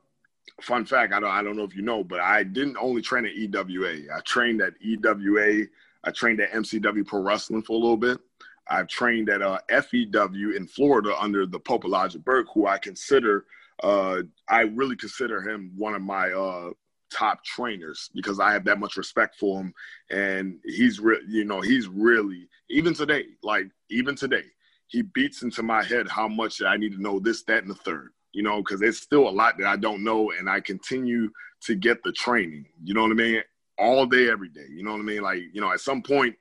fun 0.60 0.84
fact. 0.84 1.14
I 1.14 1.22
don't 1.22 1.32
I 1.32 1.44
don't 1.44 1.56
know 1.56 1.64
if 1.64 1.78
you 1.78 1.82
know, 1.82 2.04
but 2.04 2.20
I 2.20 2.44
didn't 2.44 2.76
only 2.78 3.02
train 3.02 3.26
at 3.26 3.36
EWA. 3.36 4.14
I 4.14 4.20
trained 4.26 4.62
at 4.62 4.74
EWA. 4.82 5.66
I 6.04 6.12
trained 6.12 6.42
at 6.42 6.52
MCW 6.52 7.08
Pro 7.08 7.22
Wrestling 7.22 7.62
for 7.62 7.72
a 7.72 7.80
little 7.80 7.96
bit. 7.96 8.20
I've 8.68 8.88
trained 8.88 9.30
at 9.30 9.42
uh, 9.42 9.60
FEW 9.70 10.56
in 10.56 10.68
Florida 10.68 11.16
under 11.20 11.46
the 11.46 11.60
Pope 11.60 11.86
Elijah 11.86 12.20
Burke, 12.20 12.48
who 12.54 12.66
I 12.66 12.78
consider, 12.78 13.46
uh, 13.82 14.22
I 14.48 14.62
really 14.62 14.96
consider 14.96 15.42
him 15.42 15.72
one 15.76 15.96
of 15.96 16.02
my 16.02 16.32
uh, 16.32 16.72
top 17.12 17.44
trainers 17.44 18.10
because 18.14 18.40
I 18.40 18.54
have 18.54 18.66
that 18.66 18.80
much 18.80 18.98
respect 18.98 19.36
for 19.38 19.62
him, 19.62 19.74
and 20.10 20.60
he's 20.66 21.00
re- 21.00 21.24
you 21.28 21.46
know 21.46 21.62
he's 21.62 21.88
really 21.88 22.48
even 22.70 22.94
today, 22.94 23.26
like 23.44 23.68
even 23.90 24.16
today, 24.16 24.44
he 24.88 25.02
beats 25.02 25.44
into 25.44 25.64
my 25.64 25.84
head 25.84 26.08
how 26.10 26.28
much 26.28 26.62
I 26.62 26.78
need 26.78 26.94
to 26.94 27.02
know 27.02 27.20
this, 27.20 27.44
that, 27.44 27.64
and 27.64 27.72
the 27.72 27.76
third. 27.76 28.12
You 28.32 28.42
know, 28.42 28.58
because 28.58 28.80
there's 28.80 29.00
still 29.00 29.28
a 29.28 29.30
lot 29.30 29.58
that 29.60 29.68
I 29.68 29.76
don't 29.76 30.04
know, 30.04 30.32
and 30.32 30.50
I 30.50 30.60
continue 30.60 31.30
to 31.66 31.76
get 31.76 32.04
the 32.04 32.12
training. 32.12 32.66
You 32.84 32.96
know 32.96 33.04
what 33.04 33.12
I 33.12 33.16
mean? 33.16 33.42
All 33.78 34.06
day, 34.06 34.30
every 34.30 34.50
day. 34.50 34.66
You 34.72 34.84
know 34.84 34.92
what 34.92 35.02
I 35.02 35.04
mean? 35.04 35.22
Like 35.22 35.42
you 35.54 35.62
know, 35.62 35.72
at 35.72 35.80
some 35.80 36.02
point. 36.02 36.36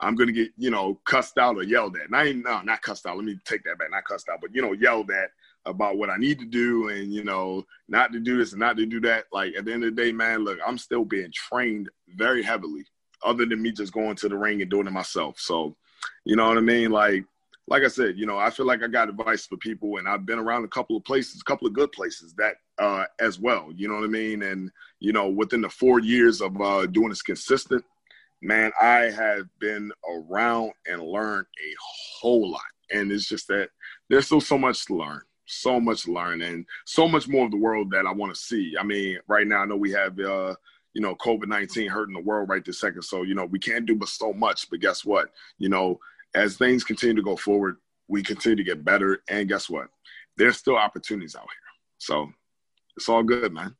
I'm 0.00 0.14
gonna 0.14 0.32
get, 0.32 0.52
you 0.56 0.70
know, 0.70 1.00
cussed 1.04 1.38
out 1.38 1.56
or 1.56 1.62
yelled 1.62 1.96
at. 1.96 2.06
And 2.06 2.16
I 2.16 2.26
ain't 2.26 2.44
no, 2.44 2.60
not 2.62 2.82
cussed 2.82 3.06
out. 3.06 3.16
Let 3.16 3.24
me 3.24 3.38
take 3.44 3.64
that 3.64 3.78
back. 3.78 3.90
Not 3.90 4.04
cussed 4.04 4.28
out, 4.28 4.40
but 4.40 4.54
you 4.54 4.62
know, 4.62 4.72
yelled 4.72 5.10
at 5.10 5.30
about 5.66 5.98
what 5.98 6.10
I 6.10 6.16
need 6.16 6.38
to 6.38 6.46
do 6.46 6.88
and 6.88 7.12
you 7.12 7.24
know, 7.24 7.66
not 7.88 8.12
to 8.12 8.20
do 8.20 8.38
this 8.38 8.52
and 8.52 8.60
not 8.60 8.76
to 8.76 8.86
do 8.86 9.00
that. 9.00 9.24
Like 9.32 9.54
at 9.56 9.64
the 9.64 9.72
end 9.72 9.84
of 9.84 9.94
the 9.94 10.02
day, 10.02 10.12
man, 10.12 10.44
look, 10.44 10.58
I'm 10.66 10.78
still 10.78 11.04
being 11.04 11.32
trained 11.32 11.88
very 12.16 12.42
heavily, 12.42 12.84
other 13.24 13.44
than 13.44 13.60
me 13.60 13.72
just 13.72 13.92
going 13.92 14.16
to 14.16 14.28
the 14.28 14.36
ring 14.36 14.62
and 14.62 14.70
doing 14.70 14.86
it 14.86 14.92
myself. 14.92 15.38
So, 15.38 15.76
you 16.24 16.36
know 16.36 16.48
what 16.48 16.58
I 16.58 16.62
mean? 16.62 16.90
Like, 16.90 17.24
like 17.66 17.82
I 17.82 17.88
said, 17.88 18.16
you 18.16 18.24
know, 18.24 18.38
I 18.38 18.50
feel 18.50 18.66
like 18.66 18.82
I 18.82 18.86
got 18.86 19.10
advice 19.10 19.46
for 19.46 19.56
people, 19.58 19.98
and 19.98 20.08
I've 20.08 20.24
been 20.24 20.38
around 20.38 20.64
a 20.64 20.68
couple 20.68 20.96
of 20.96 21.04
places, 21.04 21.40
a 21.40 21.44
couple 21.44 21.66
of 21.66 21.74
good 21.74 21.92
places 21.92 22.34
that 22.34 22.54
uh, 22.78 23.04
as 23.20 23.38
well. 23.38 23.70
You 23.74 23.88
know 23.88 23.94
what 23.94 24.04
I 24.04 24.08
mean? 24.08 24.42
And 24.42 24.70
you 25.00 25.12
know, 25.12 25.28
within 25.28 25.60
the 25.60 25.68
four 25.68 26.00
years 26.00 26.40
of 26.40 26.58
uh, 26.60 26.86
doing 26.86 27.10
this 27.10 27.22
consistent 27.22 27.84
man, 28.42 28.72
I 28.80 29.10
have 29.10 29.46
been 29.58 29.92
around 30.08 30.72
and 30.86 31.02
learned 31.02 31.46
a 31.46 31.74
whole 32.20 32.50
lot. 32.50 32.60
And 32.92 33.12
it's 33.12 33.28
just 33.28 33.48
that 33.48 33.70
there's 34.08 34.26
still 34.26 34.40
so 34.40 34.56
much 34.56 34.86
to 34.86 34.94
learn, 34.94 35.20
so 35.46 35.80
much 35.80 36.02
to 36.04 36.12
learn, 36.12 36.42
and 36.42 36.64
so 36.86 37.08
much 37.08 37.28
more 37.28 37.44
of 37.44 37.50
the 37.50 37.58
world 37.58 37.90
that 37.90 38.06
I 38.06 38.12
want 38.12 38.34
to 38.34 38.40
see. 38.40 38.74
I 38.78 38.82
mean, 38.82 39.18
right 39.28 39.46
now, 39.46 39.62
I 39.62 39.66
know 39.66 39.76
we 39.76 39.92
have, 39.92 40.18
uh, 40.18 40.54
you 40.94 41.02
know, 41.02 41.14
COVID 41.16 41.48
19 41.48 41.88
hurting 41.88 42.14
the 42.14 42.20
world 42.20 42.48
right 42.48 42.64
this 42.64 42.80
second. 42.80 43.02
So, 43.02 43.22
you 43.22 43.34
know, 43.34 43.44
we 43.44 43.58
can't 43.58 43.86
do 43.86 43.94
but 43.94 44.08
so 44.08 44.32
much. 44.32 44.70
But 44.70 44.80
guess 44.80 45.04
what? 45.04 45.30
You 45.58 45.68
know, 45.68 45.98
as 46.34 46.56
things 46.56 46.84
continue 46.84 47.16
to 47.16 47.22
go 47.22 47.36
forward, 47.36 47.76
we 48.08 48.22
continue 48.22 48.56
to 48.56 48.64
get 48.64 48.84
better. 48.84 49.22
And 49.28 49.48
guess 49.48 49.68
what? 49.68 49.88
There's 50.36 50.56
still 50.56 50.76
opportunities 50.76 51.34
out 51.34 51.42
here. 51.42 51.68
So 51.98 52.30
it's 52.96 53.08
all 53.08 53.22
good, 53.22 53.52
man. 53.52 53.76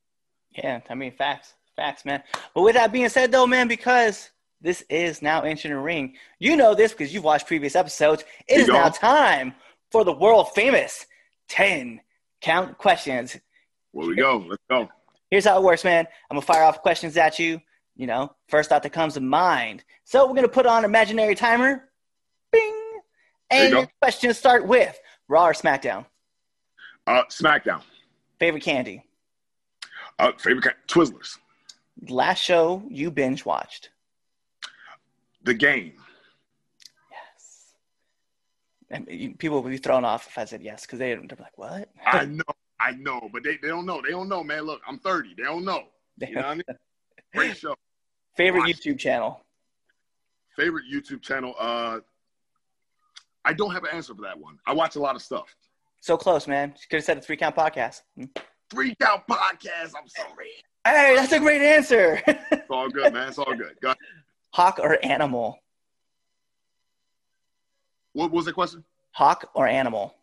Yeah, 0.50 0.80
I 0.90 0.94
mean, 0.94 1.12
facts, 1.12 1.54
facts, 1.76 2.04
man. 2.04 2.22
But 2.54 2.62
with 2.62 2.74
that 2.74 2.92
being 2.92 3.08
said, 3.08 3.32
though, 3.32 3.46
man, 3.46 3.68
because 3.68 4.30
this 4.60 4.82
is 4.88 5.22
now 5.22 5.42
entering 5.42 5.74
the 5.74 5.80
ring, 5.80 6.16
you 6.38 6.56
know 6.56 6.74
this 6.74 6.92
because 6.92 7.12
you've 7.14 7.24
watched 7.24 7.46
previous 7.46 7.76
episodes. 7.76 8.24
It 8.48 8.60
is 8.60 8.68
now 8.68 8.88
time 8.88 9.54
for 9.90 10.04
the 10.04 10.12
world 10.12 10.52
famous 10.54 11.06
10 11.48 12.00
count 12.40 12.76
questions. 12.78 13.36
Where 13.92 14.06
we 14.08 14.16
go? 14.16 14.44
Let's 14.48 14.62
go. 14.68 14.88
Here's 15.30 15.44
how 15.44 15.58
it 15.58 15.62
works, 15.62 15.84
man. 15.84 16.06
I'm 16.30 16.36
gonna 16.36 16.42
fire 16.42 16.64
off 16.64 16.82
questions 16.82 17.16
at 17.16 17.38
you. 17.38 17.60
You 17.96 18.06
know, 18.06 18.34
first 18.48 18.68
thought 18.68 18.82
that 18.82 18.92
comes 18.92 19.14
to 19.14 19.20
mind. 19.20 19.84
So 20.04 20.26
we're 20.26 20.34
gonna 20.34 20.48
put 20.48 20.66
on 20.66 20.84
imaginary 20.84 21.34
timer. 21.34 21.88
Bing. 22.50 23.00
And 23.50 23.70
your 23.70 23.88
questions 24.00 24.38
start 24.38 24.66
with 24.66 24.98
Raw 25.28 25.48
or 25.48 25.52
SmackDown. 25.52 26.06
Uh, 27.06 27.22
SmackDown. 27.30 27.82
Favorite 28.38 28.62
candy. 28.62 29.04
Uh, 30.18 30.32
favorite 30.38 30.64
ca- 30.64 30.74
Twizzlers. 30.86 31.38
Last 32.08 32.38
show 32.40 32.82
you 32.88 33.10
binge 33.10 33.44
watched. 33.44 33.90
The 35.48 35.54
game. 35.54 35.94
Yes. 37.10 37.72
And 38.90 39.38
people 39.38 39.62
would 39.62 39.70
be 39.70 39.78
thrown 39.78 40.04
off 40.04 40.26
if 40.26 40.36
I 40.36 40.44
said 40.44 40.62
yes 40.62 40.82
because 40.82 40.98
they, 40.98 41.14
they're 41.14 41.38
like, 41.40 41.56
what? 41.56 41.88
I 42.04 42.24
know, 42.26 42.44
I 42.78 42.90
know, 42.90 43.30
but 43.32 43.44
they, 43.44 43.56
they 43.56 43.68
don't 43.68 43.86
know. 43.86 44.02
They 44.04 44.10
don't 44.10 44.28
know, 44.28 44.44
man. 44.44 44.64
Look, 44.64 44.82
I'm 44.86 44.98
30. 44.98 45.36
They 45.38 45.44
don't 45.44 45.64
know. 45.64 45.84
You 46.18 46.34
know 46.34 46.42
what 46.42 46.50
I 46.50 46.54
mean? 46.56 46.62
Great 47.34 47.56
show. 47.56 47.74
Favorite 48.36 48.60
Watch. 48.60 48.82
YouTube 48.82 48.98
channel. 48.98 49.40
Favorite 50.54 50.84
YouTube 50.92 51.22
channel. 51.22 51.54
Uh, 51.58 52.00
I 53.46 53.54
don't 53.54 53.72
have 53.72 53.84
an 53.84 53.90
answer 53.94 54.14
for 54.14 54.20
that 54.20 54.38
one. 54.38 54.58
I 54.66 54.74
watch 54.74 54.96
a 54.96 55.00
lot 55.00 55.16
of 55.16 55.22
stuff. 55.22 55.56
So 56.00 56.18
close, 56.18 56.46
man. 56.46 56.74
She 56.78 56.88
could 56.88 56.96
have 56.96 57.04
said 57.04 57.16
a 57.16 57.22
three 57.22 57.38
count 57.38 57.56
podcast. 57.56 58.02
Three 58.68 58.94
Count 59.00 59.22
Podcast. 59.26 59.94
I'm 59.96 60.08
sorry. 60.08 60.50
Hey, 60.84 61.14
that's 61.16 61.32
a 61.32 61.40
great 61.40 61.62
answer. 61.62 62.22
It's 62.52 62.70
all 62.70 62.90
good, 62.90 63.14
man. 63.14 63.28
It's 63.28 63.38
all 63.38 63.54
good. 63.54 63.80
Go 63.80 63.88
ahead. 63.88 63.98
Hawk 64.50 64.78
or 64.82 64.98
animal? 65.04 65.60
What 68.12 68.30
was 68.30 68.46
the 68.46 68.52
question? 68.52 68.84
Hawk 69.12 69.50
or 69.54 69.66
animal? 69.66 70.14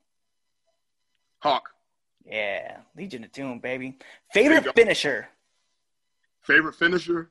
Hawk. 1.39 1.69
Yeah, 2.25 2.77
Legion 2.97 3.23
of 3.23 3.31
Doom, 3.31 3.59
baby. 3.59 3.97
Favorite 4.33 4.73
finisher? 4.75 5.27
Favorite 6.41 6.73
finisher? 6.75 7.29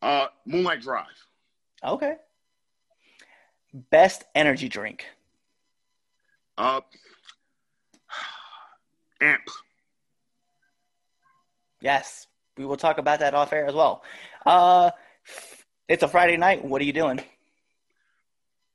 Uh, 0.00 0.26
Moonlight 0.46 0.80
Drive. 0.80 1.06
Okay. 1.84 2.16
Best 3.90 4.24
energy 4.34 4.68
drink? 4.68 5.06
Uh, 6.58 6.80
Amp. 9.20 9.42
Yes, 11.80 12.26
we 12.56 12.64
will 12.64 12.76
talk 12.76 12.98
about 12.98 13.20
that 13.20 13.34
off 13.34 13.52
air 13.52 13.66
as 13.66 13.74
well. 13.74 14.02
Uh, 14.46 14.90
it's 15.88 16.02
a 16.02 16.08
Friday 16.08 16.36
night. 16.36 16.64
What 16.64 16.80
are 16.80 16.84
you 16.84 16.92
doing? 16.92 17.20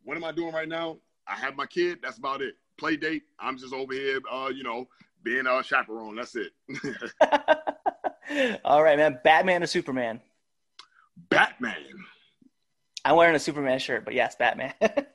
What 0.04 0.18
am 0.18 0.24
I 0.24 0.32
doing 0.32 0.54
right 0.54 0.70
now? 0.70 0.98
I 1.28 1.36
have 1.36 1.56
my 1.56 1.66
kid. 1.66 2.00
That's 2.02 2.18
about 2.18 2.42
it. 2.42 2.56
Play 2.78 2.96
date. 2.96 3.24
I'm 3.40 3.58
just 3.58 3.74
over 3.74 3.94
here, 3.94 4.20
uh, 4.32 4.50
you 4.54 4.64
know, 4.64 4.88
being 5.24 5.48
a 5.48 5.64
chaperone. 5.64 6.16
That's 6.16 6.36
it. 6.36 6.52
All 8.64 8.84
right, 8.84 8.98
man. 8.98 9.20
Batman 9.24 9.64
or 9.64 9.68
Superman? 9.68 10.22
Batman. 11.30 11.76
I'm 13.04 13.16
wearing 13.16 13.36
a 13.36 13.40
Superman 13.40 13.80
shirt, 13.80 14.06
but 14.06 14.14
yes, 14.14 14.36
Batman. 14.36 14.74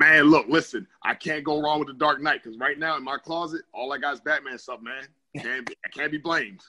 Man, 0.00 0.24
look, 0.24 0.46
listen. 0.48 0.86
I 1.02 1.14
can't 1.14 1.44
go 1.44 1.60
wrong 1.60 1.78
with 1.78 1.88
the 1.88 1.94
Dark 1.94 2.20
Knight 2.20 2.42
because 2.42 2.58
right 2.58 2.78
now 2.78 2.96
in 2.96 3.04
my 3.04 3.18
closet, 3.18 3.62
all 3.72 3.92
I 3.92 3.98
got 3.98 4.14
is 4.14 4.20
Batman 4.20 4.58
stuff, 4.58 4.80
man. 4.80 5.04
Can't 5.36 5.66
be, 5.66 5.74
I 5.84 5.88
can't 5.88 6.10
be 6.10 6.18
blamed. 6.18 6.62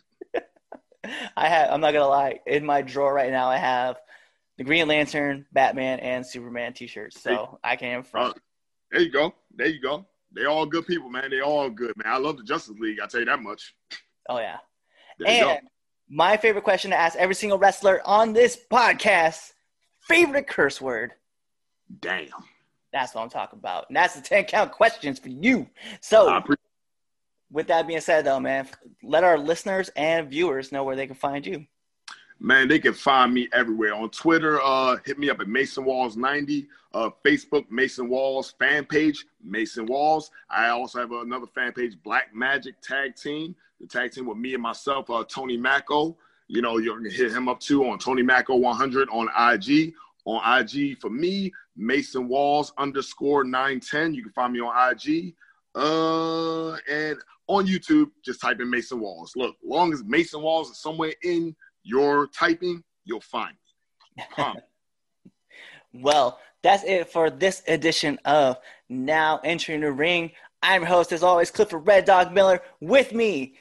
I 1.37 1.47
have. 1.47 1.71
I'm 1.71 1.79
not 1.81 1.93
gonna 1.93 2.07
lie. 2.07 2.39
In 2.45 2.65
my 2.65 2.81
drawer 2.81 3.13
right 3.13 3.31
now, 3.31 3.47
I 3.49 3.57
have 3.57 3.97
the 4.57 4.63
Green 4.63 4.87
Lantern, 4.87 5.45
Batman, 5.51 5.99
and 5.99 6.25
Superman 6.25 6.73
T-shirts. 6.73 7.21
So 7.21 7.59
I 7.63 7.75
can 7.75 8.03
front. 8.03 8.35
Uh, 8.35 8.39
there 8.91 9.01
you 9.01 9.11
go. 9.11 9.33
There 9.55 9.67
you 9.67 9.81
go. 9.81 10.05
They 10.31 10.45
all 10.45 10.65
good 10.65 10.85
people, 10.85 11.09
man. 11.09 11.29
They 11.29 11.41
all 11.41 11.69
good, 11.69 11.93
man. 11.97 12.11
I 12.11 12.17
love 12.17 12.37
the 12.37 12.43
Justice 12.43 12.75
League. 12.79 12.99
I 13.01 13.07
tell 13.07 13.21
you 13.21 13.25
that 13.27 13.41
much. 13.41 13.75
Oh 14.29 14.39
yeah. 14.39 14.57
There 15.19 15.27
And 15.29 15.67
my 16.09 16.37
favorite 16.37 16.63
question 16.63 16.91
to 16.91 16.97
ask 16.97 17.17
every 17.17 17.35
single 17.35 17.57
wrestler 17.57 18.01
on 18.05 18.33
this 18.33 18.57
podcast: 18.71 19.53
favorite 20.01 20.47
curse 20.47 20.81
word. 20.81 21.13
Damn. 21.99 22.29
That's 22.91 23.13
what 23.13 23.21
I'm 23.21 23.29
talking 23.29 23.59
about. 23.59 23.85
And 23.89 23.95
that's 23.95 24.15
the 24.15 24.21
10 24.21 24.45
count 24.45 24.71
questions 24.71 25.19
for 25.19 25.29
you. 25.29 25.67
So, 26.01 26.33
appreciate 26.33 26.59
with 27.51 27.67
that 27.67 27.87
being 27.87 28.01
said, 28.01 28.25
though, 28.25 28.39
man, 28.39 28.67
let 29.03 29.23
our 29.23 29.37
listeners 29.37 29.89
and 29.95 30.29
viewers 30.29 30.71
know 30.71 30.83
where 30.83 30.95
they 30.95 31.07
can 31.07 31.15
find 31.15 31.45
you. 31.45 31.65
Man, 32.39 32.67
they 32.67 32.79
can 32.79 32.93
find 32.93 33.33
me 33.33 33.49
everywhere 33.51 33.95
on 33.95 34.09
Twitter. 34.09 34.61
Uh, 34.61 34.97
hit 35.05 35.17
me 35.17 35.29
up 35.29 35.39
at 35.39 35.47
Mason 35.47 35.83
Walls 35.85 36.17
ninety. 36.17 36.67
Uh, 36.93 37.09
Facebook 37.25 37.69
Mason 37.69 38.09
Walls 38.09 38.53
fan 38.59 38.85
page 38.85 39.25
Mason 39.43 39.85
Walls. 39.85 40.31
I 40.49 40.69
also 40.69 40.99
have 40.99 41.11
another 41.11 41.47
fan 41.47 41.73
page 41.73 41.97
Black 42.03 42.33
Magic 42.33 42.79
Tag 42.81 43.15
Team. 43.15 43.55
The 43.79 43.87
tag 43.87 44.11
team 44.11 44.25
with 44.25 44.37
me 44.37 44.53
and 44.53 44.63
myself, 44.63 45.09
uh, 45.09 45.23
Tony 45.27 45.57
Macko. 45.57 46.17
You 46.47 46.61
know, 46.61 46.77
you 46.77 46.95
can 46.95 47.11
hit 47.11 47.31
him 47.31 47.47
up 47.47 47.59
too 47.59 47.85
on 47.87 47.99
Tony 47.99 48.23
Macko 48.23 48.55
100 48.55 49.09
on 49.09 49.29
IG. 49.51 49.93
On 50.25 50.59
IG 50.59 50.99
for 50.99 51.09
me, 51.09 51.53
Mason 51.75 52.27
Walls 52.27 52.73
underscore 52.77 53.43
910. 53.43 54.13
You 54.13 54.23
can 54.23 54.31
find 54.31 54.53
me 54.53 54.59
on 54.59 54.91
IG. 54.91 55.35
Uh, 55.75 56.75
and 56.89 57.17
on 57.47 57.67
YouTube, 57.67 58.09
just 58.23 58.41
type 58.41 58.59
in 58.59 58.69
Mason 58.69 58.99
Walls. 58.99 59.33
Look, 59.35 59.55
long 59.63 59.93
as 59.93 60.03
Mason 60.03 60.41
Walls 60.41 60.69
is 60.71 60.79
somewhere 60.79 61.13
in 61.23 61.55
your 61.87 62.27
typing, 62.27 62.83
you'll 63.05 63.21
find 63.21 63.55
me. 64.17 64.23
Well, 65.93 66.39
that's 66.61 66.83
it 66.83 67.09
for 67.09 67.29
this 67.29 67.63
edition 67.67 68.19
of 68.25 68.57
Now 68.89 69.39
Entering 69.43 69.81
the 69.81 69.91
Ring. 69.91 70.31
I'm 70.61 70.81
your 70.81 70.89
host, 70.89 71.11
as 71.11 71.23
always, 71.23 71.51
Clifford 71.51 71.87
Red 71.87 72.05
Dog 72.05 72.33
Miller. 72.33 72.61
With 72.79 73.13
me, 73.13 73.55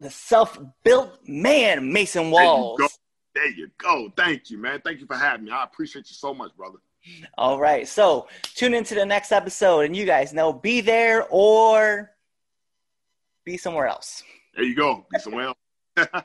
the 0.00 0.10
self-built 0.10 1.20
man, 1.26 1.92
Mason 1.92 2.30
Walls. 2.30 2.78
There 2.78 2.86
you, 2.86 2.90
there 3.34 3.50
you 3.52 3.70
go. 3.78 4.12
Thank 4.16 4.50
you, 4.50 4.58
man. 4.58 4.80
Thank 4.84 5.00
you 5.00 5.06
for 5.06 5.16
having 5.16 5.46
me. 5.46 5.50
I 5.50 5.64
appreciate 5.64 6.08
you 6.08 6.14
so 6.14 6.34
much, 6.34 6.54
brother. 6.56 6.78
All 7.36 7.58
right. 7.58 7.86
So 7.86 8.28
tune 8.54 8.74
into 8.74 8.94
the 8.94 9.06
next 9.06 9.32
episode, 9.32 9.80
and 9.80 9.96
you 9.96 10.04
guys 10.04 10.32
know, 10.32 10.52
be 10.52 10.80
there 10.80 11.26
or 11.30 12.10
be 13.44 13.56
somewhere 13.56 13.86
else. 13.86 14.22
There 14.54 14.64
you 14.64 14.74
go. 14.74 15.06
Be 15.10 15.18
somewhere 15.20 15.54
else. 15.96 16.22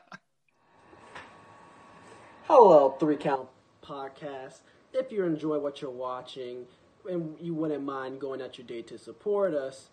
Hello, 2.46 2.94
Three 3.00 3.16
Count 3.16 3.48
Podcast. 3.82 4.58
If 4.92 5.10
you 5.10 5.24
enjoy 5.24 5.58
what 5.60 5.80
you're 5.80 5.90
watching 5.90 6.66
and 7.08 7.36
you 7.40 7.54
wouldn't 7.54 7.84
mind 7.84 8.20
going 8.20 8.42
out 8.42 8.58
your 8.58 8.66
day 8.66 8.82
to 8.82 8.98
support 8.98 9.54
us, 9.54 9.88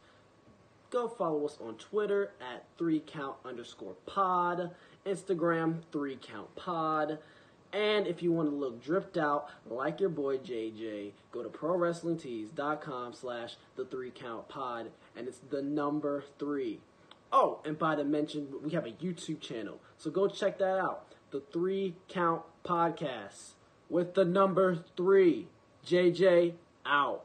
go 0.89 1.07
follow 1.07 1.45
us 1.45 1.57
on 1.61 1.75
Twitter 1.75 2.33
at 2.41 2.65
three 2.77 3.01
count 3.07 3.37
underscore 3.45 3.95
pod, 4.05 4.71
Instagram 5.05 5.77
three 5.93 6.19
count 6.21 6.53
pod. 6.57 7.19
And 7.71 8.05
if 8.05 8.21
you 8.21 8.33
want 8.33 8.49
to 8.49 8.55
look 8.55 8.83
dripped 8.83 9.17
out 9.17 9.47
like 9.65 10.01
your 10.01 10.09
boy 10.09 10.37
JJ, 10.37 11.13
go 11.31 11.43
to 11.43 11.49
prowrestlingtees.com 11.49 13.13
slash 13.13 13.55
the 13.77 13.85
three 13.85 14.11
count 14.11 14.49
pod 14.49 14.91
and 15.15 15.29
it's 15.29 15.39
the 15.49 15.61
number 15.61 16.25
three. 16.37 16.81
Oh, 17.31 17.61
and 17.63 17.79
by 17.79 17.95
the 17.95 18.03
mention, 18.03 18.49
we 18.61 18.71
have 18.71 18.85
a 18.85 18.91
YouTube 18.91 19.39
channel. 19.39 19.79
So 19.97 20.11
go 20.11 20.27
check 20.27 20.57
that 20.57 20.77
out. 20.79 21.11
The 21.32 21.39
Three 21.39 21.95
Count 22.09 22.41
Podcast 22.65 23.51
with 23.89 24.15
the 24.15 24.25
number 24.25 24.84
three. 24.97 25.47
JJ 25.88 26.55
out. 26.86 27.23